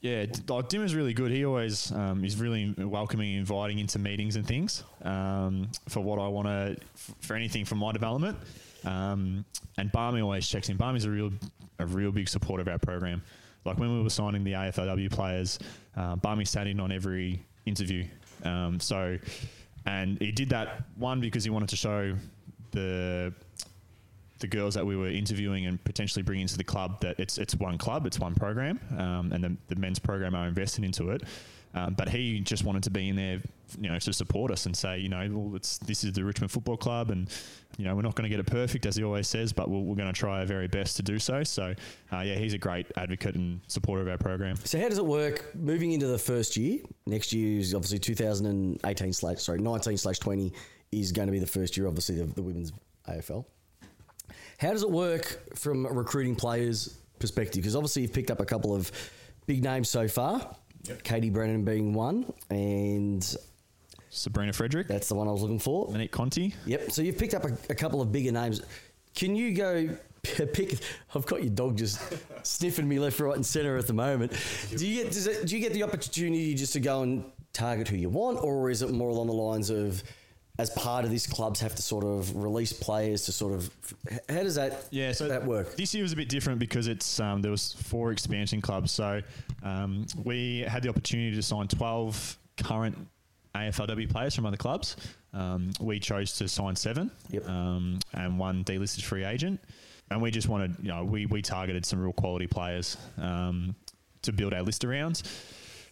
Yeah, 0.00 0.26
like 0.48 0.68
Dimmer's 0.68 0.92
really 0.92 1.14
good. 1.14 1.30
He 1.30 1.44
always 1.44 1.92
um, 1.92 2.24
is 2.24 2.34
really 2.36 2.74
welcoming, 2.78 3.30
and 3.30 3.38
inviting 3.38 3.78
into 3.78 4.00
meetings 4.00 4.34
and 4.34 4.44
things 4.44 4.82
um, 5.02 5.68
for 5.88 6.00
what 6.00 6.18
I 6.18 6.26
want 6.26 6.48
to, 6.48 6.76
for 7.20 7.36
anything 7.36 7.64
from 7.64 7.78
my 7.78 7.92
development. 7.92 8.36
Um, 8.84 9.44
and 9.78 9.92
Barmy 9.92 10.20
always 10.20 10.48
checks 10.48 10.68
in. 10.68 10.76
Barmy's 10.76 11.04
a 11.04 11.10
real, 11.10 11.30
a 11.78 11.86
real 11.86 12.10
big 12.10 12.28
supporter 12.28 12.62
of 12.62 12.68
our 12.68 12.78
program. 12.78 13.22
Like 13.64 13.78
when 13.78 13.96
we 13.96 14.02
were 14.02 14.10
signing 14.10 14.44
the 14.44 14.52
AFLW 14.52 15.10
players, 15.10 15.58
uh, 15.96 16.16
Barmy 16.16 16.44
sat 16.44 16.66
in 16.66 16.80
on 16.80 16.92
every 16.92 17.42
interview. 17.66 18.04
Um, 18.44 18.78
so, 18.78 19.18
and 19.86 20.18
he 20.18 20.32
did 20.32 20.50
that 20.50 20.84
one 20.96 21.20
because 21.20 21.44
he 21.44 21.50
wanted 21.50 21.70
to 21.70 21.76
show 21.76 22.14
the 22.72 23.32
the 24.40 24.46
girls 24.48 24.74
that 24.74 24.84
we 24.84 24.96
were 24.96 25.08
interviewing 25.08 25.64
and 25.66 25.82
potentially 25.84 26.22
bringing 26.22 26.42
into 26.42 26.58
the 26.58 26.64
club 26.64 27.00
that 27.00 27.18
it's 27.18 27.38
it's 27.38 27.54
one 27.54 27.78
club, 27.78 28.06
it's 28.06 28.18
one 28.18 28.34
program, 28.34 28.78
um, 28.98 29.32
and 29.32 29.44
the, 29.44 29.56
the 29.68 29.76
men's 29.76 29.98
program 29.98 30.34
are 30.34 30.46
invested 30.46 30.84
into 30.84 31.10
it. 31.10 31.22
Um, 31.74 31.94
but 31.94 32.08
he 32.08 32.40
just 32.40 32.64
wanted 32.64 32.84
to 32.84 32.90
be 32.90 33.08
in 33.08 33.16
there, 33.16 33.40
you 33.80 33.90
know, 33.90 33.98
to 33.98 34.12
support 34.12 34.52
us 34.52 34.66
and 34.66 34.76
say, 34.76 34.98
you 34.98 35.08
know, 35.08 35.28
well, 35.32 35.56
it's 35.56 35.78
this 35.78 36.04
is 36.04 36.12
the 36.12 36.22
Richmond 36.22 36.52
Football 36.52 36.76
Club, 36.76 37.10
and 37.10 37.28
you 37.76 37.84
know, 37.84 37.96
we're 37.96 38.02
not 38.02 38.14
going 38.14 38.24
to 38.24 38.28
get 38.28 38.38
it 38.38 38.46
perfect 38.46 38.86
as 38.86 38.94
he 38.94 39.02
always 39.02 39.26
says, 39.26 39.52
but 39.52 39.68
we're, 39.68 39.80
we're 39.80 39.96
going 39.96 40.12
to 40.12 40.18
try 40.18 40.40
our 40.40 40.46
very 40.46 40.68
best 40.68 40.96
to 40.96 41.02
do 41.02 41.18
so. 41.18 41.42
So, 41.42 41.74
uh, 42.12 42.20
yeah, 42.20 42.36
he's 42.36 42.54
a 42.54 42.58
great 42.58 42.86
advocate 42.96 43.34
and 43.34 43.60
supporter 43.66 44.02
of 44.02 44.08
our 44.08 44.18
program. 44.18 44.56
So 44.56 44.78
how 44.80 44.88
does 44.88 44.98
it 44.98 45.06
work 45.06 45.54
moving 45.56 45.92
into 45.92 46.06
the 46.06 46.18
first 46.18 46.56
year? 46.56 46.80
Next 47.06 47.32
year 47.32 47.58
is 47.58 47.74
obviously 47.74 47.98
2018 47.98 49.12
slash 49.12 49.42
sorry 49.42 49.58
19 49.60 49.96
slash 49.96 50.18
20 50.20 50.52
is 50.92 51.10
going 51.10 51.26
to 51.26 51.32
be 51.32 51.40
the 51.40 51.46
first 51.46 51.76
year, 51.76 51.88
obviously 51.88 52.16
the, 52.16 52.24
the 52.24 52.42
women's 52.42 52.72
AFL. 53.08 53.44
How 54.58 54.70
does 54.70 54.82
it 54.82 54.90
work 54.90 55.56
from 55.56 55.86
a 55.86 55.90
recruiting 55.90 56.36
players' 56.36 56.98
perspective? 57.18 57.62
Because 57.62 57.74
obviously 57.74 58.02
you've 58.02 58.12
picked 58.12 58.30
up 58.30 58.40
a 58.40 58.44
couple 58.44 58.74
of 58.74 58.92
big 59.46 59.64
names 59.64 59.88
so 59.88 60.06
far. 60.06 60.56
Katie 61.02 61.30
Brennan 61.30 61.64
being 61.64 61.94
one, 61.94 62.32
and 62.50 63.36
Sabrina 64.10 64.52
Frederick, 64.52 64.86
that's 64.86 65.08
the 65.08 65.14
one 65.14 65.28
I 65.28 65.32
was 65.32 65.42
looking 65.42 65.58
for. 65.58 65.88
Monique 65.90 66.12
Conti. 66.12 66.54
Yep. 66.66 66.92
So 66.92 67.02
you've 67.02 67.18
picked 67.18 67.34
up 67.34 67.44
a, 67.44 67.56
a 67.70 67.74
couple 67.74 68.00
of 68.00 68.12
bigger 68.12 68.32
names. 68.32 68.62
Can 69.14 69.34
you 69.34 69.54
go 69.54 69.88
pick? 70.22 70.78
I've 71.14 71.26
got 71.26 71.42
your 71.42 71.52
dog 71.52 71.76
just 71.76 72.00
sniffing 72.42 72.88
me 72.88 72.98
left, 72.98 73.18
right, 73.20 73.34
and 73.34 73.44
centre 73.44 73.76
at 73.76 73.86
the 73.86 73.92
moment. 73.92 74.32
Do 74.76 74.86
you 74.86 75.02
get 75.02 75.12
does 75.12 75.26
it, 75.26 75.46
do 75.46 75.56
you 75.56 75.60
get 75.60 75.72
the 75.72 75.82
opportunity 75.82 76.54
just 76.54 76.72
to 76.74 76.80
go 76.80 77.02
and 77.02 77.24
target 77.52 77.88
who 77.88 77.96
you 77.96 78.08
want, 78.08 78.42
or 78.42 78.70
is 78.70 78.82
it 78.82 78.90
more 78.90 79.08
along 79.08 79.26
the 79.26 79.32
lines 79.32 79.70
of 79.70 80.02
as 80.58 80.70
part 80.70 81.04
of 81.04 81.10
this, 81.10 81.26
clubs 81.26 81.60
have 81.60 81.74
to 81.74 81.82
sort 81.82 82.04
of 82.04 82.34
release 82.36 82.72
players 82.72 83.24
to 83.26 83.32
sort 83.32 83.52
of 83.52 83.70
how 84.28 84.42
does 84.42 84.54
that 84.54 84.86
Yeah, 84.90 85.12
so 85.12 85.26
that 85.28 85.44
work? 85.44 85.76
This 85.76 85.92
year 85.94 86.02
was 86.02 86.12
a 86.12 86.16
bit 86.16 86.28
different 86.28 86.58
because 86.60 86.86
it's 86.86 87.18
um, 87.20 87.42
there 87.42 87.50
was 87.50 87.72
four 87.72 88.12
expansion 88.12 88.60
clubs, 88.60 88.92
so 88.92 89.20
um, 89.62 90.06
we 90.22 90.60
had 90.60 90.82
the 90.82 90.88
opportunity 90.88 91.34
to 91.34 91.42
sign 91.42 91.66
twelve 91.68 92.38
current 92.56 92.96
AFLW 93.54 94.08
players 94.10 94.34
from 94.34 94.46
other 94.46 94.56
clubs. 94.56 94.96
Um, 95.32 95.70
we 95.80 95.98
chose 95.98 96.32
to 96.38 96.48
sign 96.48 96.76
seven, 96.76 97.10
Yep. 97.30 97.48
um, 97.48 97.98
and 98.12 98.38
one 98.38 98.62
delisted 98.64 99.02
free 99.02 99.24
agent. 99.24 99.58
and 100.10 100.20
we 100.22 100.30
just 100.30 100.48
wanted, 100.48 100.76
you 100.80 100.88
know, 100.88 101.02
we 101.02 101.26
we 101.26 101.42
targeted 101.42 101.84
some 101.84 102.00
real 102.00 102.12
quality 102.12 102.46
players 102.46 102.96
um, 103.18 103.74
to 104.22 104.32
build 104.32 104.54
our 104.54 104.62
list 104.62 104.84
around. 104.84 105.22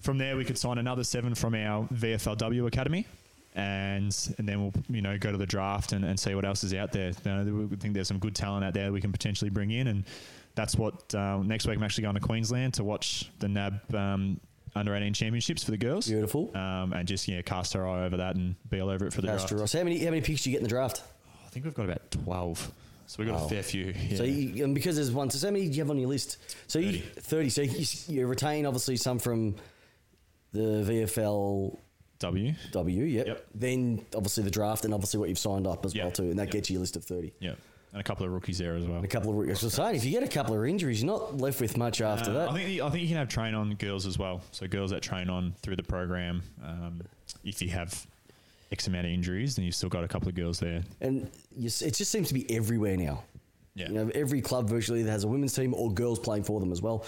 From 0.02 0.18
there, 0.18 0.36
we 0.36 0.44
could 0.44 0.58
sign 0.58 0.78
another 0.78 1.02
seven 1.02 1.34
from 1.34 1.54
our 1.54 1.86
VFLW 1.88 2.66
academy. 2.68 3.06
And 3.54 4.16
and 4.38 4.48
then 4.48 4.62
we'll 4.62 4.72
you 4.88 5.02
know 5.02 5.18
go 5.18 5.30
to 5.30 5.36
the 5.38 5.46
draft 5.46 5.92
and, 5.92 6.04
and 6.04 6.18
see 6.18 6.34
what 6.34 6.44
else 6.46 6.64
is 6.64 6.72
out 6.72 6.90
there. 6.92 7.12
You 7.24 7.30
know, 7.30 7.66
we 7.70 7.76
think 7.76 7.92
there's 7.92 8.08
some 8.08 8.18
good 8.18 8.34
talent 8.34 8.64
out 8.64 8.72
there 8.72 8.90
we 8.92 9.00
can 9.02 9.12
potentially 9.12 9.50
bring 9.50 9.70
in, 9.70 9.88
and 9.88 10.04
that's 10.54 10.74
what 10.76 11.14
uh, 11.14 11.36
next 11.38 11.66
week 11.66 11.76
I'm 11.76 11.82
actually 11.82 12.02
going 12.02 12.14
to 12.14 12.20
Queensland 12.20 12.74
to 12.74 12.84
watch 12.84 13.30
the 13.40 13.48
NAB 13.48 13.94
um, 13.94 14.40
under 14.74 14.94
18 14.94 15.12
championships 15.12 15.62
for 15.64 15.70
the 15.70 15.76
girls. 15.76 16.08
Beautiful. 16.08 16.50
Um, 16.56 16.94
and 16.94 17.06
just 17.06 17.28
yeah, 17.28 17.42
cast 17.42 17.76
our 17.76 17.86
eye 17.86 18.06
over 18.06 18.16
that 18.16 18.36
and 18.36 18.54
be 18.70 18.80
all 18.80 18.88
over 18.88 19.06
it 19.06 19.12
for 19.12 19.20
the 19.20 19.28
Astro 19.28 19.48
draft. 19.58 19.60
Ross. 19.60 19.72
How 19.74 19.84
many 19.84 19.98
how 19.98 20.06
many 20.10 20.22
picks 20.22 20.44
do 20.44 20.50
you 20.50 20.54
get 20.54 20.60
in 20.60 20.64
the 20.64 20.70
draft? 20.70 21.02
I 21.44 21.48
think 21.50 21.66
we've 21.66 21.74
got 21.74 21.84
about 21.84 22.10
12. 22.10 22.72
So 23.06 23.16
we've 23.18 23.28
got 23.28 23.40
Wow. 23.40 23.46
a 23.46 23.48
fair 23.50 23.62
few. 23.62 23.92
Yeah. 24.08 24.16
So 24.16 24.22
you, 24.24 24.64
and 24.64 24.74
because 24.74 24.96
there's 24.96 25.10
one, 25.10 25.28
so 25.28 25.46
how 25.46 25.52
many 25.52 25.66
do 25.66 25.72
you 25.74 25.82
have 25.82 25.90
on 25.90 25.98
your 25.98 26.08
list? 26.08 26.38
So 26.68 26.78
you 26.78 27.00
30. 27.00 27.20
thirty. 27.20 27.48
So 27.50 27.60
you, 27.60 27.86
you 28.20 28.26
retain 28.26 28.64
obviously 28.64 28.96
some 28.96 29.18
from 29.18 29.56
the 30.52 30.82
VFL 30.88 31.78
w. 32.22 32.54
W. 32.72 33.04
Yep. 33.04 33.26
Yep. 33.26 33.46
Then 33.54 34.04
obviously 34.16 34.42
the 34.44 34.50
draft 34.50 34.84
and 34.86 34.94
obviously 34.94 35.20
what 35.20 35.28
you've 35.28 35.38
signed 35.38 35.66
up 35.66 35.84
as 35.84 35.94
Yeah. 35.94 36.04
well 36.04 36.12
too, 36.12 36.24
and 36.30 36.38
that 36.38 36.44
Yep. 36.46 36.52
gets 36.52 36.70
you 36.70 36.78
a 36.78 36.80
list 36.80 36.96
of 36.96 37.04
thirty. 37.04 37.32
Yeah. 37.40 37.54
And 37.92 38.00
a 38.00 38.04
couple 38.04 38.24
of 38.24 38.32
rookies 38.32 38.56
there 38.56 38.74
as 38.74 38.86
well. 38.86 38.96
And 38.96 39.04
a 39.04 39.08
couple 39.08 39.30
of. 39.30 39.36
Rookies. 39.36 39.62
I 39.62 39.66
was 39.66 39.74
saying, 39.74 39.96
if 39.96 40.04
you 40.06 40.12
get 40.12 40.22
a 40.22 40.26
couple 40.28 40.58
of 40.58 40.66
injuries, 40.66 41.02
you're 41.02 41.12
not 41.12 41.36
left 41.36 41.60
with 41.60 41.76
much 41.76 42.00
after 42.00 42.30
Uh, 42.30 42.34
that. 42.34 42.48
I 42.48 42.54
think 42.54 42.80
I 42.80 42.88
think 42.88 43.02
you 43.02 43.08
can 43.08 43.18
have 43.18 43.28
train 43.28 43.54
on 43.54 43.74
girls 43.74 44.06
as 44.06 44.18
well. 44.18 44.40
So 44.50 44.66
girls 44.66 44.92
that 44.92 45.02
train 45.02 45.28
on 45.28 45.52
through 45.62 45.76
the 45.76 45.82
program. 45.82 46.42
Um, 46.64 47.02
if 47.44 47.60
you 47.60 47.68
have 47.68 48.06
X 48.70 48.86
amount 48.86 49.04
of 49.06 49.12
injuries, 49.12 49.56
then 49.56 49.66
you've 49.66 49.74
still 49.74 49.90
got 49.90 50.04
a 50.04 50.08
couple 50.08 50.28
of 50.28 50.34
girls 50.34 50.58
there. 50.58 50.82
and 51.02 51.30
you, 51.54 51.66
it 51.66 51.94
just 51.94 52.10
seems 52.10 52.28
to 52.28 52.34
be 52.34 52.50
everywhere 52.54 52.96
now. 52.96 53.24
Yeah. 53.74 53.88
You 53.88 53.94
know, 53.94 54.10
every 54.14 54.40
club 54.40 54.68
virtually 54.70 55.02
that 55.02 55.10
has 55.10 55.24
a 55.24 55.28
women's 55.28 55.52
team 55.54 55.74
or 55.74 55.92
girls 55.92 56.18
playing 56.18 56.44
for 56.44 56.60
them 56.60 56.72
as 56.72 56.80
well. 56.80 57.04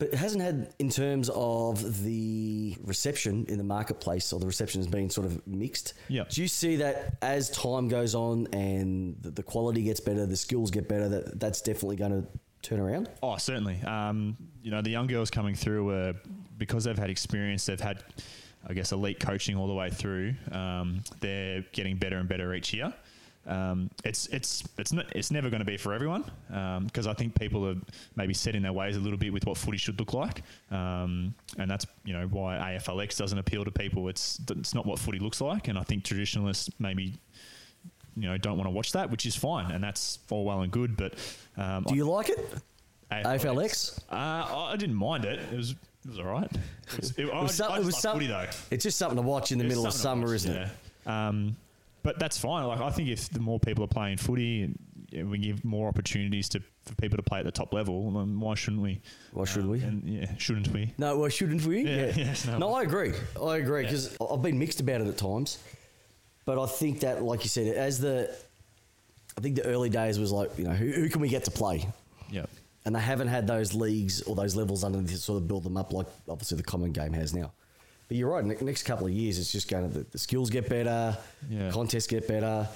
But 0.00 0.14
it 0.14 0.14
hasn't 0.14 0.42
had, 0.42 0.72
in 0.78 0.88
terms 0.88 1.28
of 1.34 2.02
the 2.04 2.74
reception 2.82 3.44
in 3.50 3.58
the 3.58 3.64
marketplace, 3.64 4.32
or 4.32 4.40
the 4.40 4.46
reception 4.46 4.80
has 4.80 4.88
been 4.88 5.10
sort 5.10 5.26
of 5.26 5.46
mixed. 5.46 5.92
Yeah. 6.08 6.24
Do 6.26 6.40
you 6.40 6.48
see 6.48 6.76
that 6.76 7.18
as 7.20 7.50
time 7.50 7.88
goes 7.88 8.14
on 8.14 8.48
and 8.54 9.14
the, 9.20 9.30
the 9.30 9.42
quality 9.42 9.82
gets 9.82 10.00
better, 10.00 10.24
the 10.24 10.36
skills 10.36 10.70
get 10.70 10.88
better, 10.88 11.06
that 11.10 11.38
that's 11.38 11.60
definitely 11.60 11.96
going 11.96 12.22
to 12.22 12.26
turn 12.62 12.80
around? 12.80 13.10
Oh, 13.22 13.36
certainly. 13.36 13.78
Um, 13.82 14.38
you 14.62 14.70
know, 14.70 14.80
the 14.80 14.88
young 14.88 15.06
girls 15.06 15.30
coming 15.30 15.54
through 15.54 15.90
are 15.90 16.14
because 16.56 16.84
they've 16.84 16.98
had 16.98 17.10
experience, 17.10 17.66
they've 17.66 17.78
had, 17.78 18.02
I 18.66 18.72
guess, 18.72 18.92
elite 18.92 19.20
coaching 19.20 19.54
all 19.54 19.66
the 19.66 19.74
way 19.74 19.90
through. 19.90 20.34
Um, 20.50 21.02
they're 21.20 21.62
getting 21.72 21.98
better 21.98 22.16
and 22.16 22.26
better 22.26 22.54
each 22.54 22.72
year. 22.72 22.94
Um, 23.46 23.90
it's 24.04 24.26
it's 24.26 24.62
it's 24.78 24.92
not, 24.92 25.06
it's 25.16 25.30
never 25.30 25.48
going 25.48 25.60
to 25.60 25.64
be 25.66 25.76
for 25.78 25.92
everyone 25.94 26.24
because 26.84 27.06
I 27.06 27.14
think 27.14 27.38
people 27.40 27.66
are 27.66 27.74
maybe 28.14 28.34
set 28.34 28.54
in 28.54 28.62
their 28.62 28.72
ways 28.72 28.96
a 28.96 29.00
little 29.00 29.18
bit 29.18 29.32
with 29.32 29.46
what 29.46 29.56
footy 29.56 29.78
should 29.78 29.98
look 29.98 30.12
like, 30.12 30.42
um, 30.70 31.34
and 31.58 31.70
that's 31.70 31.86
you 32.04 32.12
know 32.12 32.26
why 32.26 32.56
AFLX 32.78 33.16
doesn't 33.16 33.38
appeal 33.38 33.64
to 33.64 33.70
people. 33.70 34.08
It's 34.08 34.40
it's 34.50 34.74
not 34.74 34.84
what 34.84 34.98
footy 34.98 35.18
looks 35.18 35.40
like, 35.40 35.68
and 35.68 35.78
I 35.78 35.82
think 35.82 36.04
traditionalists 36.04 36.68
maybe 36.78 37.14
you 38.14 38.28
know 38.28 38.36
don't 38.36 38.58
want 38.58 38.66
to 38.66 38.72
watch 38.72 38.92
that, 38.92 39.10
which 39.10 39.24
is 39.24 39.34
fine, 39.34 39.70
and 39.70 39.82
that's 39.82 40.18
all 40.30 40.44
well 40.44 40.60
and 40.60 40.70
good. 40.70 40.96
But 40.96 41.14
um, 41.56 41.84
Do 41.88 41.94
you 41.96 42.04
like 42.04 42.28
it? 42.28 42.38
AFLX? 43.10 43.98
Uh, 44.10 44.14
I 44.14 44.70
I 44.72 44.76
didn't 44.76 44.96
mind 44.96 45.24
it. 45.24 45.40
It 45.50 45.56
was 45.56 45.70
it 45.70 45.76
was 46.08 46.18
all 46.18 46.26
right. 46.26 46.50
It 46.92 47.00
was, 47.00 47.18
it, 47.18 47.30
I, 47.30 47.42
was 47.42 47.54
some- 47.54 47.72
I 47.72 47.76
it 47.76 47.84
was 47.84 47.94
love 47.94 48.00
some- 48.02 48.14
footy 48.16 48.26
though. 48.26 48.46
It's 48.70 48.84
just 48.84 48.98
something 48.98 49.16
to 49.16 49.22
watch 49.22 49.50
in 49.52 49.58
the 49.58 49.64
middle 49.64 49.86
of 49.86 49.92
summer, 49.92 50.26
watch, 50.26 50.34
isn't 50.36 50.54
it? 50.56 50.68
yeah. 51.06 51.28
Um, 51.28 51.56
but 52.02 52.18
that's 52.18 52.38
fine. 52.38 52.66
Like 52.66 52.80
I 52.80 52.90
think 52.90 53.08
if 53.08 53.28
the 53.30 53.40
more 53.40 53.58
people 53.60 53.84
are 53.84 53.88
playing 53.88 54.16
footy, 54.18 54.62
and 54.62 54.78
yeah, 55.10 55.22
we 55.24 55.38
give 55.38 55.64
more 55.64 55.88
opportunities 55.88 56.48
to 56.50 56.62
for 56.86 56.94
people 56.94 57.16
to 57.16 57.22
play 57.22 57.40
at 57.40 57.44
the 57.44 57.50
top 57.52 57.72
level. 57.74 58.10
then 58.12 58.38
Why 58.40 58.54
shouldn't 58.54 58.82
we? 58.82 59.00
Why 59.32 59.44
should 59.44 59.62
Um, 59.64 59.70
we? 59.70 59.80
And 59.82 60.08
yeah, 60.08 60.36
shouldn't 60.38 60.68
we? 60.68 60.94
No, 60.98 61.16
well, 61.18 61.28
shouldn't 61.28 61.64
we? 61.64 61.82
Yeah, 61.82 62.12
yes, 62.16 62.46
no. 62.46 62.58
no. 62.58 62.74
I 62.74 62.82
agree. 62.82 63.12
I 63.40 63.56
agree 63.58 63.82
because 63.82 64.16
I've 64.20 64.42
been 64.42 64.58
mixed 64.58 64.80
about 64.80 65.00
it 65.00 65.06
at 65.08 65.18
times, 65.18 65.58
but 66.44 66.62
I 66.62 66.66
think 66.66 67.00
that, 67.00 67.22
like 67.22 67.42
you 67.42 67.48
said, 67.48 67.74
as 67.76 67.98
the, 67.98 68.34
I 69.36 69.40
think 69.40 69.56
the 69.56 69.64
early 69.66 69.90
days 69.90 70.18
was 70.18 70.32
like, 70.32 70.56
you 70.58 70.64
know, 70.64 70.72
who, 70.72 70.90
who 70.90 71.08
can 71.08 71.20
we 71.20 71.28
get 71.28 71.44
to 71.44 71.50
play? 71.50 71.86
Yeah. 72.30 72.46
And 72.86 72.94
they 72.94 73.00
haven't 73.00 73.28
had 73.28 73.46
those 73.46 73.74
leagues 73.74 74.22
or 74.22 74.34
those 74.34 74.56
levels 74.56 74.84
under 74.84 75.02
to 75.02 75.16
sort 75.18 75.36
of 75.42 75.46
build 75.46 75.64
them 75.64 75.76
up 75.76 75.92
like 75.92 76.06
obviously 76.28 76.56
the 76.56 76.62
common 76.62 76.92
game 76.92 77.12
has 77.12 77.34
now. 77.34 77.52
But 78.10 78.16
you're 78.16 78.28
right. 78.28 78.44
ne- 78.44 78.56
Next 78.60 78.82
couple 78.82 79.06
of 79.06 79.12
years, 79.12 79.38
it's 79.38 79.52
just 79.52 79.68
going 79.70 79.88
to 79.88 79.98
the, 80.00 80.04
the 80.10 80.18
skills 80.18 80.50
get 80.50 80.68
better, 80.68 81.16
Yeah. 81.48 81.70
contests 81.70 82.08
get 82.08 82.26
better. 82.26 82.68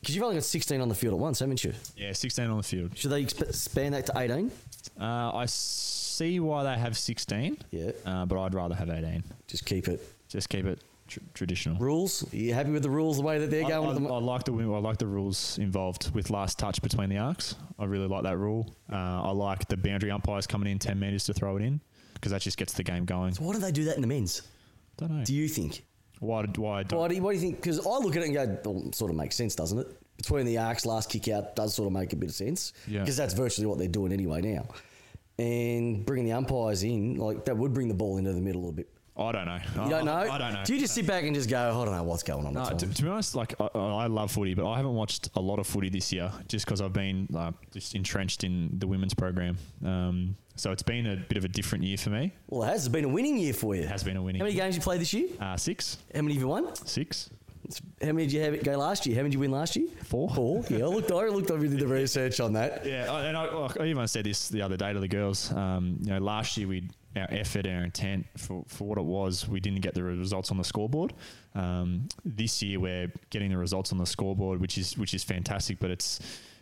Because 0.00 0.14
you've 0.14 0.22
only 0.22 0.36
got 0.36 0.44
16 0.44 0.80
on 0.80 0.88
the 0.88 0.94
field 0.94 1.14
at 1.14 1.18
once, 1.18 1.40
haven't 1.40 1.64
you? 1.64 1.72
Yeah, 1.96 2.12
16 2.12 2.46
on 2.48 2.58
the 2.58 2.62
field. 2.62 2.96
Should 2.96 3.10
they 3.10 3.24
exp- 3.24 3.42
expand 3.48 3.94
that 3.94 4.06
to 4.06 4.12
18? 4.16 4.52
Uh, 5.00 5.32
I 5.34 5.46
see 5.46 6.38
why 6.38 6.62
they 6.62 6.78
have 6.80 6.96
16. 6.96 7.58
Yeah. 7.72 7.90
Uh, 8.06 8.24
but 8.24 8.40
I'd 8.40 8.54
rather 8.54 8.76
have 8.76 8.88
18. 8.88 9.24
Just 9.48 9.66
keep 9.66 9.88
it. 9.88 10.00
Just 10.28 10.48
keep 10.48 10.64
it 10.64 10.80
tr- 11.08 11.18
traditional. 11.34 11.76
Rules? 11.80 12.32
Are 12.32 12.36
you 12.36 12.54
happy 12.54 12.70
with 12.70 12.84
the 12.84 12.90
rules 12.90 13.16
the 13.16 13.24
way 13.24 13.40
that 13.40 13.50
they're 13.50 13.64
I, 13.66 13.68
going? 13.70 13.96
I, 13.96 13.98
the 13.98 14.06
I 14.14 14.18
like 14.20 14.44
the 14.44 14.52
I 14.52 14.78
like 14.78 14.98
the 14.98 15.08
rules 15.08 15.58
involved 15.58 16.14
with 16.14 16.30
last 16.30 16.56
touch 16.60 16.80
between 16.82 17.08
the 17.08 17.18
arcs. 17.18 17.56
I 17.80 17.84
really 17.86 18.06
like 18.06 18.22
that 18.22 18.38
rule. 18.38 18.72
Uh, 18.92 18.94
I 19.24 19.30
like 19.32 19.66
the 19.66 19.76
boundary 19.76 20.12
umpires 20.12 20.46
coming 20.46 20.70
in 20.70 20.78
ten 20.78 21.00
meters 21.00 21.24
to 21.24 21.34
throw 21.34 21.56
it 21.56 21.62
in 21.62 21.80
because 22.14 22.30
that 22.30 22.42
just 22.42 22.56
gets 22.58 22.74
the 22.74 22.84
game 22.84 23.04
going. 23.04 23.34
Why 23.40 23.52
do 23.54 23.58
they 23.58 23.72
do 23.72 23.82
that 23.86 23.96
in 23.96 24.02
the 24.02 24.06
men's? 24.08 24.42
Don't 24.98 25.18
know 25.18 25.24
Do 25.24 25.34
you 25.34 25.48
think? 25.48 25.84
why. 26.20 26.44
Why? 26.56 26.82
Don't, 26.82 26.98
Why 26.98 27.08
do 27.08 27.14
you, 27.14 27.22
what 27.22 27.30
do 27.30 27.36
you 27.36 27.40
think? 27.40 27.56
Because 27.56 27.84
I 27.86 27.98
look 27.98 28.16
at 28.16 28.22
it 28.22 28.26
and 28.26 28.34
go, 28.34 28.70
well, 28.70 28.92
sort 28.92 29.10
of 29.10 29.16
makes 29.16 29.36
sense, 29.36 29.54
doesn't 29.54 29.78
it? 29.78 29.86
Between 30.16 30.46
the 30.46 30.58
arcs, 30.58 30.84
last 30.84 31.08
kick 31.10 31.28
out 31.28 31.54
does 31.54 31.74
sort 31.74 31.86
of 31.86 31.92
make 31.92 32.12
a 32.12 32.16
bit 32.16 32.28
of 32.28 32.34
sense. 32.34 32.72
Yeah. 32.88 33.00
Because 33.00 33.16
that's 33.16 33.34
virtually 33.34 33.66
what 33.68 33.78
they're 33.78 33.86
doing 33.86 34.12
anyway 34.12 34.42
now. 34.42 34.66
And 35.38 36.04
bringing 36.04 36.26
the 36.26 36.32
umpires 36.32 36.82
in, 36.82 37.16
like 37.16 37.44
that 37.44 37.56
would 37.56 37.72
bring 37.72 37.86
the 37.86 37.94
ball 37.94 38.16
into 38.18 38.32
the 38.32 38.40
middle 38.40 38.68
a 38.68 38.72
bit. 38.72 38.88
I 39.18 39.32
don't 39.32 39.46
know. 39.46 39.58
You 39.84 39.90
don't 39.90 40.04
know? 40.04 40.12
I, 40.12 40.34
I 40.34 40.38
don't 40.38 40.52
know. 40.54 40.62
Do 40.64 40.74
you 40.74 40.80
just 40.80 40.94
sit 40.94 41.06
back 41.06 41.24
and 41.24 41.34
just 41.34 41.50
go, 41.50 41.58
I 41.58 41.84
don't 41.84 41.94
know 41.94 42.02
what's 42.04 42.22
going 42.22 42.46
on 42.46 42.52
No, 42.54 42.64
to, 42.70 42.86
to 42.86 43.02
be 43.02 43.08
honest, 43.08 43.34
like 43.34 43.54
I, 43.60 43.66
I 43.74 44.06
love 44.06 44.30
footy, 44.30 44.54
but 44.54 44.68
I 44.70 44.76
haven't 44.76 44.94
watched 44.94 45.28
a 45.34 45.40
lot 45.40 45.58
of 45.58 45.66
footy 45.66 45.88
this 45.90 46.12
year 46.12 46.30
just 46.46 46.64
because 46.64 46.80
I've 46.80 46.92
been 46.92 47.28
uh, 47.36 47.52
just 47.72 47.94
entrenched 47.94 48.44
in 48.44 48.70
the 48.78 48.86
women's 48.86 49.14
program. 49.14 49.58
Um, 49.84 50.36
so 50.54 50.70
it's 50.72 50.82
been 50.82 51.06
a 51.06 51.16
bit 51.16 51.36
of 51.38 51.44
a 51.44 51.48
different 51.48 51.84
year 51.84 51.96
for 51.96 52.10
me. 52.10 52.32
Well, 52.48 52.62
it 52.68 52.72
has 52.72 52.88
been 52.88 53.04
a 53.04 53.08
winning 53.08 53.36
year 53.38 53.52
for 53.54 53.74
you. 53.74 53.82
It 53.82 53.88
has 53.88 54.02
been 54.04 54.16
a 54.16 54.22
winning. 54.22 54.40
How 54.40 54.44
many 54.44 54.54
year. 54.56 54.64
games 54.64 54.76
you 54.76 54.82
played 54.82 55.00
this 55.00 55.12
year? 55.12 55.28
Uh, 55.40 55.56
six, 55.56 55.98
How 56.14 56.22
many 56.22 56.34
have 56.34 56.42
you 56.42 56.48
won? 56.48 56.74
six, 56.74 57.30
How 58.00 58.08
many 58.08 58.24
did 58.26 58.32
you 58.32 58.40
have 58.40 58.54
it 58.54 58.64
go 58.64 58.76
last 58.76 59.06
year? 59.06 59.14
How 59.16 59.20
many 59.22 59.30
did 59.30 59.34
you 59.34 59.40
win 59.40 59.50
last 59.52 59.76
year? 59.76 59.88
four. 60.04 60.30
Four. 60.30 60.64
Yeah, 60.70 60.84
I 60.84 60.88
looked. 60.88 61.10
I 61.12 61.26
looked. 61.28 61.50
I 61.50 61.54
really 61.54 61.68
did 61.76 61.80
the 61.80 61.86
research 61.86 62.40
on 62.40 62.52
that. 62.54 62.84
Yeah, 62.86 63.12
I- 63.12 63.26
and 63.26 63.36
I, 63.36 63.44
I 63.80 63.86
even 63.86 64.06
said 64.08 64.24
this 64.24 64.48
the 64.48 64.62
other 64.62 64.76
day 64.76 64.92
to 64.92 64.98
the 65.00 65.08
girls. 65.08 65.52
Um, 65.52 65.98
you 66.02 66.10
know, 66.10 66.18
last 66.18 66.56
year 66.56 66.66
we 66.68 66.88
our 67.18 67.28
effort, 67.30 67.66
our 67.66 67.84
intent 67.84 68.26
for, 68.36 68.64
for 68.68 68.88
what 68.88 68.98
it 68.98 69.04
was, 69.04 69.48
we 69.48 69.60
didn't 69.60 69.80
get 69.80 69.94
the 69.94 70.02
results 70.02 70.50
on 70.50 70.56
the 70.56 70.64
scoreboard. 70.64 71.12
Um, 71.54 72.08
this 72.24 72.62
year 72.62 72.80
we're 72.80 73.12
getting 73.30 73.50
the 73.50 73.58
results 73.58 73.92
on 73.92 73.98
the 73.98 74.06
scoreboard, 74.06 74.60
which 74.60 74.78
is 74.78 74.96
which 74.96 75.14
is 75.14 75.24
fantastic. 75.24 75.78
But 75.78 75.90
it's 75.90 76.20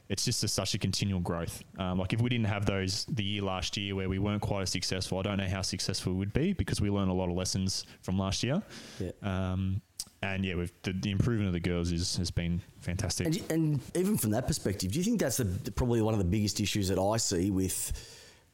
it's 0.08 0.24
just 0.24 0.44
a, 0.44 0.48
such 0.48 0.74
a 0.74 0.78
continual 0.78 1.20
growth. 1.20 1.62
Um, 1.78 1.98
like 1.98 2.12
if 2.12 2.20
we 2.20 2.28
didn't 2.28 2.46
have 2.46 2.66
those 2.66 3.04
the 3.06 3.24
year 3.24 3.42
last 3.42 3.76
year 3.76 3.94
where 3.94 4.08
we 4.08 4.18
weren't 4.18 4.42
quite 4.42 4.62
as 4.62 4.70
successful, 4.70 5.18
I 5.18 5.22
don't 5.22 5.38
know 5.38 5.48
how 5.48 5.62
successful 5.62 6.12
we 6.12 6.18
would 6.18 6.32
be 6.32 6.52
because 6.52 6.80
we 6.80 6.90
learned 6.90 7.10
a 7.10 7.14
lot 7.14 7.28
of 7.28 7.36
lessons 7.36 7.84
from 8.02 8.18
last 8.18 8.42
year. 8.42 8.62
Yeah. 8.98 9.10
Um, 9.22 9.82
and 10.22 10.44
yeah, 10.44 10.54
we've, 10.54 10.72
the, 10.82 10.92
the 10.92 11.10
improvement 11.10 11.48
of 11.48 11.52
the 11.52 11.60
girls 11.60 11.92
is, 11.92 12.16
has 12.16 12.30
been 12.30 12.62
fantastic. 12.80 13.26
And, 13.26 13.42
and 13.50 13.80
even 13.94 14.16
from 14.16 14.30
that 14.30 14.46
perspective, 14.46 14.92
do 14.92 14.98
you 14.98 15.04
think 15.04 15.20
that's 15.20 15.36
the, 15.36 15.72
probably 15.72 16.00
one 16.02 16.14
of 16.14 16.18
the 16.18 16.24
biggest 16.24 16.60
issues 16.60 16.88
that 16.88 16.98
I 16.98 17.16
see 17.18 17.50
with 17.50 17.92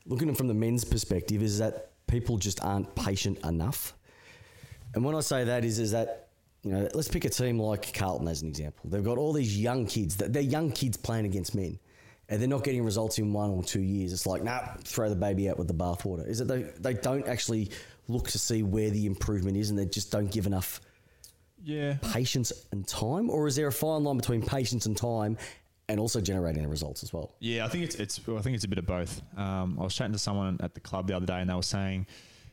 looking 0.07 0.29
at 0.29 0.35
it 0.35 0.39
from 0.39 0.49
the 0.49 0.55
men's 0.55 0.85
perspective 0.85 1.43
is 1.43 1.59
that 1.59 1.92
people 2.13 2.37
just 2.37 2.63
aren't 2.63 2.95
patient 2.95 3.39
enough. 3.45 3.95
And 4.95 5.03
when 5.05 5.15
I 5.15 5.21
say 5.21 5.45
that 5.45 5.65
is 5.65 5.79
is 5.79 5.93
that 5.93 6.29
you 6.63 6.71
know 6.71 6.89
let's 6.95 7.09
pick 7.09 7.25
a 7.25 7.31
team 7.31 7.59
like 7.59 7.93
Carlton 7.95 8.29
as 8.29 8.43
an 8.43 8.49
example. 8.49 8.91
They've 8.91 9.03
got 9.03 9.19
all 9.19 9.33
these 9.33 9.59
young 9.59 9.87
kids 9.87 10.17
that 10.19 10.33
they're 10.33 10.43
young 10.43 10.71
kids 10.71 10.97
playing 10.97 11.25
against 11.25 11.55
men. 11.55 11.79
And 12.29 12.41
they're 12.41 12.49
not 12.49 12.65
getting 12.65 12.83
results 12.83 13.19
in 13.19 13.33
one 13.33 13.51
or 13.51 13.63
two 13.63 13.83
years. 13.83 14.13
It's 14.13 14.27
like, 14.27 14.43
nah, 14.43 14.61
throw 14.85 15.11
the 15.11 15.17
baby 15.17 15.51
out 15.51 15.59
with 15.59 15.67
the 15.67 15.75
bathwater. 15.75 16.27
Is 16.27 16.39
that 16.39 16.47
they, 16.47 16.63
they 16.79 16.95
don't 16.95 17.27
actually 17.27 17.71
look 18.09 18.29
to 18.31 18.39
see 18.39 18.63
where 18.63 18.89
the 18.89 19.05
improvement 19.05 19.57
is 19.57 19.69
and 19.69 19.79
they 19.79 19.85
just 19.85 20.11
don't 20.11 20.31
give 20.31 20.47
enough 20.47 20.81
yeah. 21.63 21.97
patience 22.13 22.53
and 22.71 22.87
time, 22.87 23.29
or 23.29 23.47
is 23.49 23.57
there 23.57 23.67
a 23.67 23.73
fine 23.73 24.05
line 24.05 24.17
between 24.17 24.41
patience 24.41 24.87
and 24.87 24.97
time, 24.97 25.37
and 25.89 25.99
also 26.01 26.21
generating 26.21 26.63
the 26.63 26.69
results 26.69 27.03
as 27.03 27.13
well? 27.13 27.35
Yeah, 27.41 27.65
I 27.65 27.69
think 27.69 27.85
it's 27.85 27.97
it's. 27.97 28.21
I 28.29 28.41
think 28.41 28.55
it's 28.55 28.65
a 28.65 28.69
bit 28.69 28.79
of 28.79 28.87
both. 28.87 29.21
Um, 29.37 29.77
I 29.81 29.85
was 29.85 29.95
chatting 29.95 30.13
to 30.13 30.19
someone 30.19 30.59
at 30.63 30.75
the 30.75 30.81
club 30.81 31.07
the 31.07 31.17
other 31.17 31.27
day, 31.27 31.41
and 31.41 31.51
they 31.51 31.55
were 31.55 31.63
saying, 31.63 32.07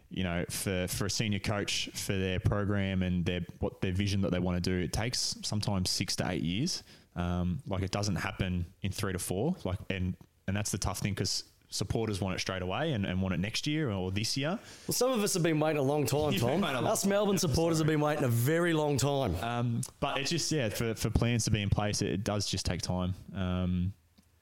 you 0.09 0.23
know, 0.23 0.45
for 0.49 0.87
for 0.87 1.05
a 1.05 1.09
senior 1.09 1.39
coach 1.39 1.89
for 1.93 2.13
their 2.13 2.39
program 2.39 3.03
and 3.03 3.25
their 3.25 3.41
what 3.59 3.81
their 3.81 3.91
vision 3.91 4.21
that 4.21 4.31
they 4.31 4.39
want 4.39 4.61
to 4.61 4.69
do, 4.69 4.83
it 4.83 4.93
takes 4.93 5.37
sometimes 5.43 5.89
six 5.89 6.15
to 6.17 6.29
eight 6.29 6.41
years. 6.41 6.83
Um, 7.15 7.59
like 7.67 7.83
it 7.83 7.91
doesn't 7.91 8.15
happen 8.15 8.65
in 8.81 8.91
three 8.91 9.13
to 9.13 9.19
four. 9.19 9.55
Like 9.63 9.79
and 9.89 10.15
and 10.47 10.57
that's 10.57 10.71
the 10.71 10.77
tough 10.77 10.99
thing 10.99 11.13
because 11.13 11.43
supporters 11.69 12.19
want 12.19 12.35
it 12.35 12.39
straight 12.39 12.61
away 12.61 12.93
and, 12.93 13.05
and 13.05 13.21
want 13.21 13.33
it 13.33 13.39
next 13.39 13.67
year 13.67 13.91
or 13.91 14.11
this 14.11 14.35
year. 14.35 14.59
Well, 14.87 14.93
some 14.93 15.11
of 15.11 15.23
us 15.23 15.33
have 15.35 15.43
been 15.43 15.59
waiting 15.59 15.79
a 15.79 15.83
long 15.83 16.05
time, 16.05 16.33
Tom. 16.37 16.49
been 16.49 16.61
waiting 16.61 16.77
a 16.77 16.81
long 16.81 16.91
Us 16.91 17.05
Melbourne 17.05 17.37
supporters 17.39 17.77
have 17.77 17.87
been 17.87 18.01
waiting 18.01 18.23
a 18.23 18.29
very 18.29 18.73
long 18.73 18.97
time. 18.97 19.35
Um, 19.41 19.81
but 19.99 20.17
it's 20.17 20.29
just 20.29 20.51
yeah, 20.51 20.69
for, 20.69 20.95
for 20.95 21.09
plans 21.09 21.45
to 21.45 21.51
be 21.51 21.61
in 21.61 21.69
place, 21.69 22.01
it, 22.01 22.09
it 22.09 22.23
does 22.23 22.47
just 22.47 22.65
take 22.65 22.81
time. 22.81 23.13
Um, 23.35 23.93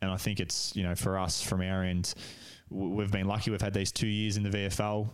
and 0.02 0.12
I 0.12 0.18
think 0.18 0.40
it's 0.40 0.76
you 0.76 0.84
know 0.84 0.96
for 0.96 1.18
us 1.18 1.42
from 1.42 1.62
our 1.62 1.84
end, 1.84 2.14
we've 2.70 3.12
been 3.12 3.28
lucky. 3.28 3.52
We've 3.52 3.62
had 3.62 3.74
these 3.74 3.92
two 3.92 4.08
years 4.08 4.38
in 4.38 4.44
the 4.44 4.50
VFL, 4.50 5.10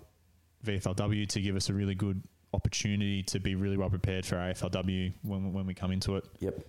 VFLW 0.66 1.28
to 1.30 1.42
give 1.42 1.56
us 1.56 1.70
a 1.70 1.74
really 1.74 1.96
good 1.96 2.22
opportunity 2.54 3.24
to 3.24 3.40
be 3.40 3.56
really 3.56 3.78
well 3.78 3.90
prepared 3.90 4.26
for 4.26 4.36
AFLW 4.36 5.14
when 5.24 5.54
when 5.54 5.66
we 5.66 5.74
come 5.74 5.92
into 5.92 6.18
it. 6.18 6.26
Yep. 6.40 6.62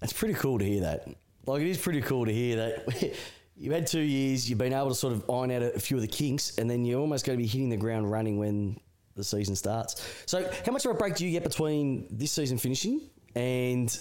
That's 0.00 0.12
pretty 0.14 0.34
cool 0.34 0.58
to 0.58 0.64
hear 0.64 0.80
that. 0.80 1.08
Like, 1.46 1.62
it 1.62 1.68
is 1.68 1.78
pretty 1.78 2.00
cool 2.00 2.24
to 2.24 2.32
hear 2.32 2.56
that 2.56 3.14
you 3.60 3.70
had 3.72 3.86
two 3.86 4.00
years, 4.00 4.48
you've 4.48 4.58
been 4.58 4.72
able 4.72 4.88
to 4.88 4.94
sort 4.94 5.12
of 5.12 5.28
iron 5.30 5.50
out 5.50 5.62
a, 5.62 5.78
few 5.78 5.98
of 5.98 6.00
the 6.00 6.08
kinks, 6.08 6.56
and 6.56 6.68
then 6.68 6.84
you're 6.86 6.98
almost 6.98 7.26
going 7.26 7.38
to 7.38 7.42
be 7.42 7.46
hitting 7.46 7.68
the 7.68 7.76
ground 7.76 8.10
running 8.10 8.38
when 8.38 8.80
the 9.16 9.22
season 9.22 9.54
starts. 9.54 10.02
So, 10.24 10.50
how 10.64 10.72
much 10.72 10.86
of 10.86 10.92
a 10.92 10.94
break 10.94 11.14
do 11.14 11.26
you 11.26 11.30
get 11.30 11.44
between 11.44 12.06
this 12.10 12.32
season 12.32 12.56
finishing 12.56 13.02
and 13.34 13.96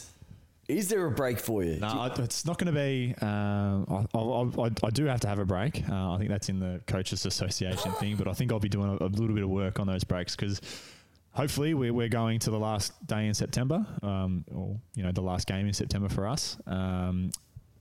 is 0.70 0.88
there 0.88 1.06
a 1.06 1.12
break 1.12 1.40
for 1.40 1.64
you? 1.64 1.78
No, 1.78 2.10
it's 2.20 2.46
not 2.46 2.58
going 2.58 2.74
to 2.74 2.80
be. 2.80 3.16
Um, 3.22 4.08
I, 4.14 4.18
I, 4.18 4.66
I, 4.66 4.72
I 4.84 4.90
do 4.92 5.06
have 5.06 5.20
to 5.22 5.28
have 5.28 5.40
a 5.40 5.46
break. 5.46 5.84
Uh, 5.90 6.14
I 6.14 6.18
think 6.18 6.30
that's 6.30 6.48
in 6.48 6.60
the 6.60 6.80
coaches' 6.86 7.26
association 7.26 7.92
thing, 7.94 8.16
but 8.16 8.28
I 8.28 8.34
think 8.34 8.54
I'll 8.54 8.60
be 8.60 8.70
doing 8.70 8.98
a, 9.02 9.04
a 9.04 9.08
little 9.08 9.34
bit 9.34 9.44
of 9.44 9.50
work 9.50 9.80
on 9.80 9.88
those 9.88 10.04
breaks 10.04 10.36
because 10.36 10.62
hopefully 11.32 11.74
we're, 11.74 11.92
we're 11.92 12.08
going 12.08 12.40
to 12.40 12.52
the 12.52 12.60
last 12.60 12.94
day 13.08 13.28
in 13.28 13.34
September, 13.34 13.86
um, 14.04 14.46
or 14.54 14.80
you 14.94 15.04
know 15.04 15.12
the 15.12 15.22
last 15.22 15.48
game 15.48 15.68
in 15.68 15.74
September 15.74 16.08
for 16.08 16.28
us. 16.28 16.58
Um, 16.68 17.32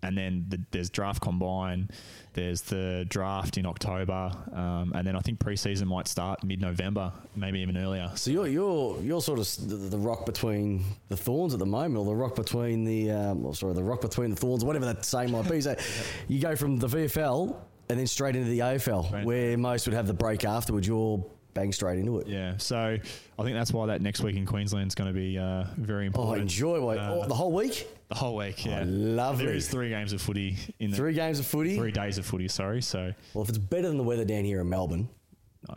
and 0.03 0.17
then 0.17 0.45
the, 0.49 0.61
there's 0.71 0.91
draft 0.91 1.21
combine, 1.21 1.91
there's 2.35 2.63
the 2.63 3.05
draft 3.09 3.59
in 3.59 3.67
October, 3.67 4.31
um, 4.53 4.93
and 4.95 5.07
then 5.07 5.17
I 5.17 5.21
think 5.21 5.41
preseason 5.41 5.87
might 5.87 6.07
start 6.07 6.45
mid-November, 6.45 7.13
maybe 7.35 7.61
even 7.61 7.77
earlier. 7.77 8.11
So 8.15 8.31
you're 8.31 8.47
you're 8.47 9.01
you're 9.03 9.21
sort 9.21 9.39
of 9.41 9.69
the, 9.69 9.77
the 9.77 9.99
rock 9.99 10.25
between 10.27 10.85
the 11.09 11.17
thorns 11.17 11.53
at 11.53 11.59
the 11.59 11.67
moment, 11.67 11.97
or 11.97 12.05
the 12.05 12.15
rock 12.15 12.37
between 12.37 12.85
the 12.85 13.11
um, 13.11 13.45
or 13.45 13.55
sorry, 13.55 13.75
the 13.75 13.83
rock 13.83 14.01
between 14.01 14.31
the 14.31 14.37
thorns, 14.37 14.65
whatever 14.65 14.87
that 14.87 15.05
saying 15.05 15.33
might 15.33 15.49
be. 15.51 15.61
So 15.61 15.75
you 16.29 16.41
go 16.41 16.55
from 16.55 16.77
the 16.77 16.87
VFL 16.87 17.57
and 17.89 17.99
then 17.99 18.07
straight 18.07 18.37
into 18.37 18.51
the 18.51 18.61
AFL, 18.61 19.13
right. 19.13 19.25
where 19.25 19.57
most 19.57 19.87
would 19.87 19.95
have 19.95 20.07
the 20.07 20.15
break 20.15 20.45
afterwards. 20.45 20.87
You're 20.87 21.25
bang 21.55 21.73
straight 21.73 21.99
into 21.99 22.19
it. 22.19 22.29
Yeah, 22.29 22.55
so 22.59 22.77
I 23.39 23.43
think 23.43 23.57
that's 23.57 23.73
why 23.73 23.87
that 23.87 24.01
next 24.01 24.21
week 24.21 24.37
in 24.37 24.47
Queensland 24.47 24.89
is 24.89 24.95
going 24.95 25.13
to 25.13 25.19
be 25.19 25.39
uh, 25.39 25.65
very 25.77 26.05
oh, 26.05 26.07
important. 26.07 26.39
Oh, 26.39 26.43
enjoy 26.43 26.87
uh, 26.87 27.27
the 27.27 27.35
whole 27.35 27.53
week. 27.53 27.89
The 28.09 28.15
whole 28.15 28.37
week, 28.37 28.65
yeah. 28.65 28.81
Oh, 28.81 28.85
lovely. 28.87 29.47
There 29.47 29.55
is 29.55 29.69
three 29.69 29.91
games 29.91 30.13
of 30.13 30.23
footy 30.23 30.57
in 30.79 30.91
the, 30.91 30.97
three 30.97 31.13
games 31.13 31.39
of 31.39 31.47
footy. 31.47 31.77
Three 31.77 31.93
days 31.93 32.17
of 32.17 32.25
footy. 32.25 32.49
Sorry. 32.49 32.81
So 32.81 33.13
well, 33.35 33.43
if 33.43 33.49
it's 33.51 33.59
better 33.59 33.89
than 33.89 33.99
the 33.99 34.03
weather 34.03 34.25
down 34.25 34.45
here 34.45 34.61
in 34.61 34.69
Melbourne. 34.69 35.09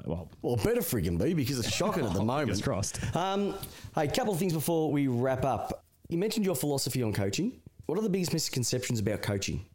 Well, 0.05 0.29
well, 0.41 0.55
better 0.55 0.79
friggin' 0.81 1.21
be 1.21 1.33
because 1.33 1.59
it's 1.59 1.73
shocking 1.73 2.05
at 2.05 2.13
the 2.13 2.23
moment. 2.23 2.63
crossed. 2.63 2.99
Um, 3.15 3.55
hey, 3.95 4.05
a 4.05 4.11
couple 4.11 4.31
of 4.31 4.39
things 4.39 4.53
before 4.53 4.91
we 4.91 5.07
wrap 5.07 5.43
up. 5.43 5.83
You 6.07 6.17
mentioned 6.17 6.45
your 6.45 6.55
philosophy 6.55 7.03
on 7.03 7.11
coaching. 7.11 7.59
What 7.87 7.97
are 7.97 8.01
the 8.01 8.09
biggest 8.09 8.31
misconceptions 8.31 8.99
about 8.99 9.21
coaching? 9.21 9.65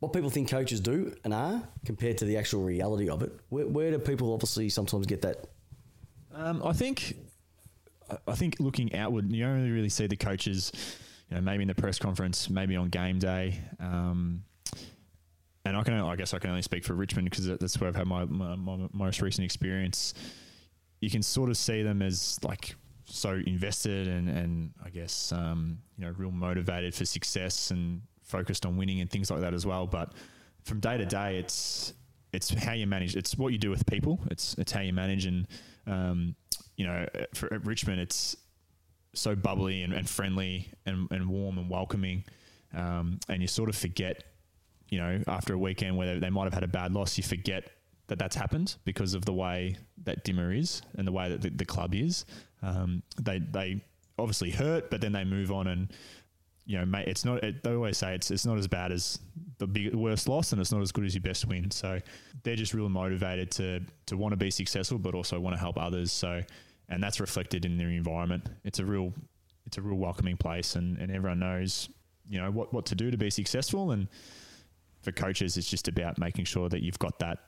What 0.00 0.12
people 0.12 0.28
think 0.30 0.50
coaches 0.50 0.80
do 0.80 1.14
and 1.24 1.32
are 1.32 1.62
compared 1.86 2.18
to 2.18 2.24
the 2.26 2.36
actual 2.36 2.62
reality 2.62 3.08
of 3.08 3.22
it? 3.22 3.32
Where, 3.48 3.66
where 3.66 3.90
do 3.90 3.98
people 3.98 4.34
obviously 4.34 4.68
sometimes 4.68 5.06
get 5.06 5.22
that 5.22 5.46
um, 6.34 6.62
I 6.64 6.72
think, 6.72 7.16
I 8.26 8.34
think 8.34 8.56
looking 8.60 8.94
outward, 8.94 9.30
you 9.32 9.44
only 9.44 9.70
really 9.70 9.88
see 9.88 10.06
the 10.06 10.16
coaches, 10.16 10.72
you 11.30 11.36
know, 11.36 11.42
maybe 11.42 11.62
in 11.62 11.68
the 11.68 11.74
press 11.74 11.98
conference, 11.98 12.50
maybe 12.50 12.76
on 12.76 12.88
game 12.88 13.18
day. 13.18 13.60
Um, 13.78 14.44
and 15.64 15.76
I 15.76 15.82
can, 15.82 15.94
I 15.94 16.16
guess, 16.16 16.34
I 16.34 16.38
can 16.38 16.50
only 16.50 16.62
speak 16.62 16.84
for 16.84 16.94
Richmond 16.94 17.30
because 17.30 17.46
that's 17.46 17.80
where 17.80 17.88
I've 17.88 17.96
had 17.96 18.06
my, 18.06 18.24
my, 18.24 18.56
my 18.56 18.88
most 18.92 19.20
recent 19.20 19.44
experience. 19.44 20.14
You 21.00 21.10
can 21.10 21.22
sort 21.22 21.50
of 21.50 21.56
see 21.56 21.82
them 21.82 22.02
as 22.02 22.38
like 22.42 22.74
so 23.04 23.40
invested 23.46 24.08
and, 24.08 24.28
and 24.28 24.70
I 24.84 24.90
guess 24.90 25.32
um, 25.32 25.78
you 25.98 26.04
know 26.04 26.14
real 26.16 26.30
motivated 26.30 26.94
for 26.94 27.04
success 27.04 27.70
and 27.72 28.02
focused 28.22 28.64
on 28.64 28.76
winning 28.76 29.00
and 29.00 29.10
things 29.10 29.30
like 29.30 29.40
that 29.40 29.54
as 29.54 29.66
well. 29.66 29.86
But 29.86 30.12
from 30.64 30.80
day 30.80 30.96
to 30.96 31.06
day, 31.06 31.38
it's 31.38 31.92
it's 32.32 32.50
how 32.50 32.72
you 32.72 32.86
manage. 32.86 33.16
It's 33.16 33.36
what 33.36 33.52
you 33.52 33.58
do 33.58 33.70
with 33.70 33.84
people. 33.86 34.20
It's 34.30 34.54
it's 34.58 34.72
how 34.72 34.80
you 34.80 34.92
manage 34.92 35.26
and 35.26 35.46
um, 35.86 36.36
you 36.76 36.86
know, 36.86 37.06
for 37.34 37.48
Richmond, 37.64 38.00
it's 38.00 38.36
so 39.14 39.34
bubbly 39.34 39.82
and, 39.82 39.92
and 39.92 40.08
friendly 40.08 40.70
and, 40.86 41.08
and, 41.10 41.28
warm 41.28 41.58
and 41.58 41.68
welcoming. 41.68 42.24
Um, 42.74 43.18
and 43.28 43.42
you 43.42 43.48
sort 43.48 43.68
of 43.68 43.76
forget, 43.76 44.24
you 44.88 44.98
know, 44.98 45.22
after 45.26 45.54
a 45.54 45.58
weekend 45.58 45.96
where 45.96 46.14
they, 46.14 46.20
they 46.20 46.30
might 46.30 46.44
have 46.44 46.54
had 46.54 46.62
a 46.62 46.68
bad 46.68 46.92
loss, 46.92 47.16
you 47.16 47.24
forget 47.24 47.70
that 48.06 48.18
that's 48.18 48.36
happened 48.36 48.76
because 48.84 49.14
of 49.14 49.24
the 49.24 49.32
way 49.32 49.76
that 50.04 50.24
Dimmer 50.24 50.52
is 50.52 50.82
and 50.96 51.06
the 51.06 51.12
way 51.12 51.28
that 51.28 51.42
the, 51.42 51.50
the 51.50 51.64
club 51.64 51.94
is. 51.94 52.24
Um, 52.62 53.02
they 53.20 53.38
they 53.38 53.82
obviously 54.18 54.50
hurt, 54.50 54.90
but 54.90 55.00
then 55.00 55.12
they 55.12 55.24
move 55.24 55.50
on 55.50 55.68
and 55.68 55.92
you 56.70 56.78
know, 56.78 56.86
mate, 56.86 57.08
it's 57.08 57.24
not. 57.24 57.42
It, 57.42 57.64
they 57.64 57.74
always 57.74 57.98
say 57.98 58.14
it's 58.14 58.30
it's 58.30 58.46
not 58.46 58.56
as 58.56 58.68
bad 58.68 58.92
as 58.92 59.18
the 59.58 59.66
big 59.66 59.92
worst 59.92 60.28
loss, 60.28 60.52
and 60.52 60.60
it's 60.60 60.70
not 60.70 60.80
as 60.82 60.92
good 60.92 61.04
as 61.04 61.16
your 61.16 61.22
best 61.22 61.44
win. 61.46 61.68
So 61.72 61.98
they're 62.44 62.54
just 62.54 62.74
really 62.74 62.88
motivated 62.88 63.50
to 63.52 63.80
to 64.06 64.16
want 64.16 64.32
to 64.32 64.36
be 64.36 64.52
successful, 64.52 64.96
but 64.96 65.14
also 65.14 65.40
want 65.40 65.56
to 65.56 65.60
help 65.60 65.76
others. 65.78 66.12
So, 66.12 66.42
and 66.90 67.02
that's 67.02 67.20
reflected 67.20 67.64
in 67.64 67.78
their 67.78 67.88
environment. 67.88 68.44
It's 68.64 68.78
a 68.78 68.84
real 68.84 69.12
it's 69.66 69.78
a 69.78 69.82
real 69.82 69.96
welcoming 69.96 70.36
place, 70.36 70.74
and, 70.76 70.98
and 70.98 71.10
everyone 71.10 71.38
knows 71.38 71.88
you 72.28 72.40
know 72.40 72.50
what 72.50 72.72
what 72.72 72.86
to 72.86 72.94
do 72.94 73.10
to 73.10 73.16
be 73.16 73.30
successful. 73.30 73.92
And 73.92 74.08
for 75.02 75.12
coaches, 75.12 75.56
it's 75.56 75.68
just 75.68 75.88
about 75.88 76.18
making 76.18 76.44
sure 76.44 76.68
that 76.68 76.82
you've 76.82 76.98
got 76.98 77.18
that 77.20 77.38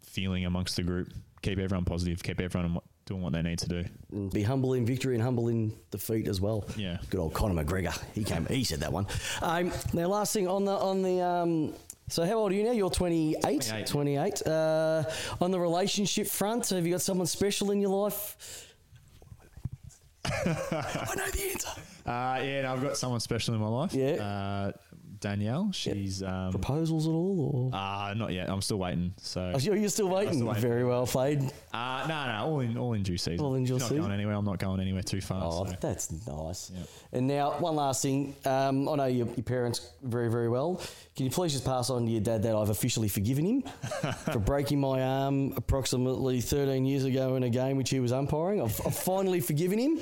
feeling 0.00 0.44
amongst 0.44 0.76
the 0.76 0.82
group. 0.82 1.12
Keep 1.42 1.58
everyone 1.58 1.84
positive. 1.84 2.22
Keep 2.22 2.40
everyone 2.40 2.78
doing 3.06 3.20
what 3.20 3.32
they 3.32 3.42
need 3.42 3.58
to 3.58 3.68
do. 3.68 4.28
Be 4.30 4.42
humble 4.42 4.72
in 4.72 4.86
victory 4.86 5.14
and 5.14 5.22
humble 5.22 5.48
in 5.48 5.74
defeat 5.90 6.26
as 6.26 6.40
well. 6.40 6.64
Yeah. 6.76 6.98
Good 7.10 7.20
old 7.20 7.34
Conor 7.34 7.62
McGregor. 7.62 7.96
He 8.14 8.24
came. 8.24 8.46
he 8.46 8.64
said 8.64 8.80
that 8.80 8.92
one. 8.92 9.06
Um, 9.42 9.70
now, 9.92 10.06
last 10.06 10.32
thing 10.32 10.48
on 10.48 10.64
the 10.64 10.72
on 10.72 11.02
the. 11.02 11.20
Um, 11.20 11.74
so 12.08 12.24
how 12.24 12.34
old 12.34 12.52
are 12.52 12.54
you 12.54 12.64
now? 12.64 12.72
You're 12.72 12.90
28. 12.90 13.42
28. 13.42 13.86
28. 13.86 14.46
Uh, 14.46 15.04
on 15.40 15.50
the 15.50 15.58
relationship 15.58 16.26
front, 16.26 16.68
have 16.70 16.86
you 16.86 16.92
got 16.92 17.02
someone 17.02 17.26
special 17.26 17.70
in 17.70 17.80
your 17.80 17.90
life? 17.90 18.74
I 20.24 21.14
know 21.16 21.26
the 21.30 21.50
answer. 21.52 21.68
Uh, 22.06 22.40
yeah, 22.42 22.62
no, 22.62 22.72
I've 22.74 22.82
got 22.82 22.96
someone 22.96 23.20
special 23.20 23.54
in 23.54 23.60
my 23.60 23.68
life. 23.68 23.94
Yeah. 23.94 24.14
Uh, 24.14 24.72
Danielle. 25.24 25.70
She's 25.72 26.22
um, 26.22 26.50
proposals 26.50 27.06
at 27.06 27.10
all, 27.10 27.70
or 27.72 27.74
uh, 27.74 28.12
not 28.12 28.30
yet. 28.30 28.50
I'm 28.50 28.60
still 28.60 28.78
waiting. 28.78 29.14
So 29.16 29.52
oh, 29.54 29.58
you're 29.58 29.88
still 29.88 30.10
waiting. 30.10 30.34
Still 30.34 30.48
waiting. 30.48 30.62
Very 30.62 30.84
well 30.84 31.06
played. 31.06 31.40
Uh, 31.72 32.04
no, 32.06 32.26
no, 32.26 32.44
all 32.44 32.60
in 32.60 32.76
all 32.76 32.92
in 32.92 33.02
due 33.02 33.16
season. 33.16 33.44
All 33.44 33.54
in 33.54 33.64
due 33.64 33.78
season. 33.78 33.96
Not 33.96 34.02
going 34.02 34.12
anywhere. 34.12 34.34
I'm 34.34 34.44
not 34.44 34.58
going 34.58 34.80
anywhere 34.80 35.02
too 35.02 35.22
far. 35.22 35.40
Oh, 35.42 35.64
so. 35.64 35.72
that's 35.80 36.12
nice. 36.26 36.70
Yep. 36.70 36.88
And 37.14 37.26
now 37.26 37.52
one 37.58 37.74
last 37.74 38.02
thing. 38.02 38.36
Um, 38.44 38.86
I 38.86 38.96
know 38.96 39.06
your, 39.06 39.26
your, 39.28 39.44
parents 39.44 39.92
very 40.02 40.30
very 40.30 40.50
well. 40.50 40.82
Can 41.16 41.24
you 41.24 41.30
please 41.30 41.52
just 41.52 41.64
pass 41.64 41.88
on 41.88 42.04
to 42.04 42.12
your 42.12 42.20
dad 42.20 42.42
that 42.42 42.54
I've 42.54 42.68
officially 42.68 43.08
forgiven 43.08 43.46
him 43.46 43.62
for 44.32 44.38
breaking 44.38 44.78
my 44.78 45.02
arm 45.02 45.54
approximately 45.56 46.42
13 46.42 46.84
years 46.84 47.04
ago 47.04 47.36
in 47.36 47.44
a 47.44 47.50
game 47.50 47.78
which 47.78 47.88
he 47.88 47.98
was 47.98 48.12
umpiring. 48.12 48.60
I've, 48.60 48.78
I've 48.86 48.96
finally 48.96 49.40
forgiven 49.40 49.78
him. 49.78 50.00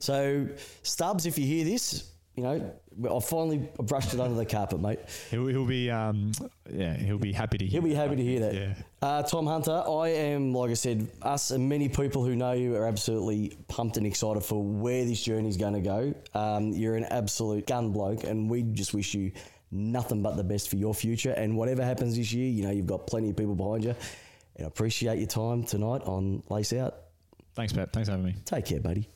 So 0.00 0.48
Stubbs, 0.82 1.26
if 1.26 1.38
you 1.38 1.46
hear 1.46 1.64
this, 1.64 2.10
you 2.36 2.42
know, 2.42 2.74
I 3.14 3.20
finally 3.20 3.68
brushed 3.78 4.12
it 4.12 4.20
under 4.20 4.34
the 4.34 4.44
carpet, 4.44 4.80
mate. 4.80 4.98
He'll, 5.30 5.46
he'll 5.46 5.66
be, 5.66 5.90
um, 5.90 6.32
yeah, 6.68 6.96
he'll 6.96 7.18
be 7.18 7.32
happy 7.32 7.58
to. 7.58 7.64
Hear 7.64 7.80
he'll 7.80 7.88
be 7.88 7.94
happy 7.94 8.16
to 8.16 8.22
hear 8.22 8.40
that. 8.40 8.54
Yeah. 8.54 8.74
Uh, 9.00 9.22
Tom 9.22 9.46
Hunter, 9.46 9.84
I 9.88 10.08
am, 10.08 10.52
like 10.52 10.70
I 10.70 10.74
said, 10.74 11.08
us 11.22 11.52
and 11.52 11.68
many 11.68 11.88
people 11.88 12.24
who 12.24 12.34
know 12.34 12.52
you 12.52 12.74
are 12.76 12.86
absolutely 12.86 13.56
pumped 13.68 13.98
and 13.98 14.06
excited 14.06 14.42
for 14.42 14.62
where 14.62 15.04
this 15.04 15.22
journey 15.22 15.48
is 15.48 15.56
going 15.56 15.74
to 15.74 15.80
go. 15.80 16.14
Um, 16.34 16.72
you're 16.72 16.96
an 16.96 17.04
absolute 17.04 17.66
gun 17.66 17.92
bloke, 17.92 18.24
and 18.24 18.50
we 18.50 18.62
just 18.62 18.94
wish 18.94 19.14
you 19.14 19.30
nothing 19.70 20.22
but 20.22 20.36
the 20.36 20.44
best 20.44 20.68
for 20.68 20.76
your 20.76 20.94
future. 20.94 21.32
And 21.32 21.56
whatever 21.56 21.84
happens 21.84 22.16
this 22.16 22.32
year, 22.32 22.48
you 22.48 22.64
know, 22.64 22.70
you've 22.70 22.86
got 22.86 23.06
plenty 23.06 23.30
of 23.30 23.36
people 23.36 23.54
behind 23.54 23.84
you. 23.84 23.94
And 24.56 24.64
I 24.64 24.68
appreciate 24.68 25.18
your 25.18 25.28
time 25.28 25.64
tonight 25.64 26.02
on 26.02 26.42
Lace 26.48 26.72
Out. 26.72 26.96
Thanks, 27.54 27.72
Pat. 27.72 27.92
Thanks 27.92 28.08
for 28.08 28.12
having 28.12 28.26
me. 28.26 28.34
Take 28.44 28.66
care, 28.66 28.80
buddy. 28.80 29.08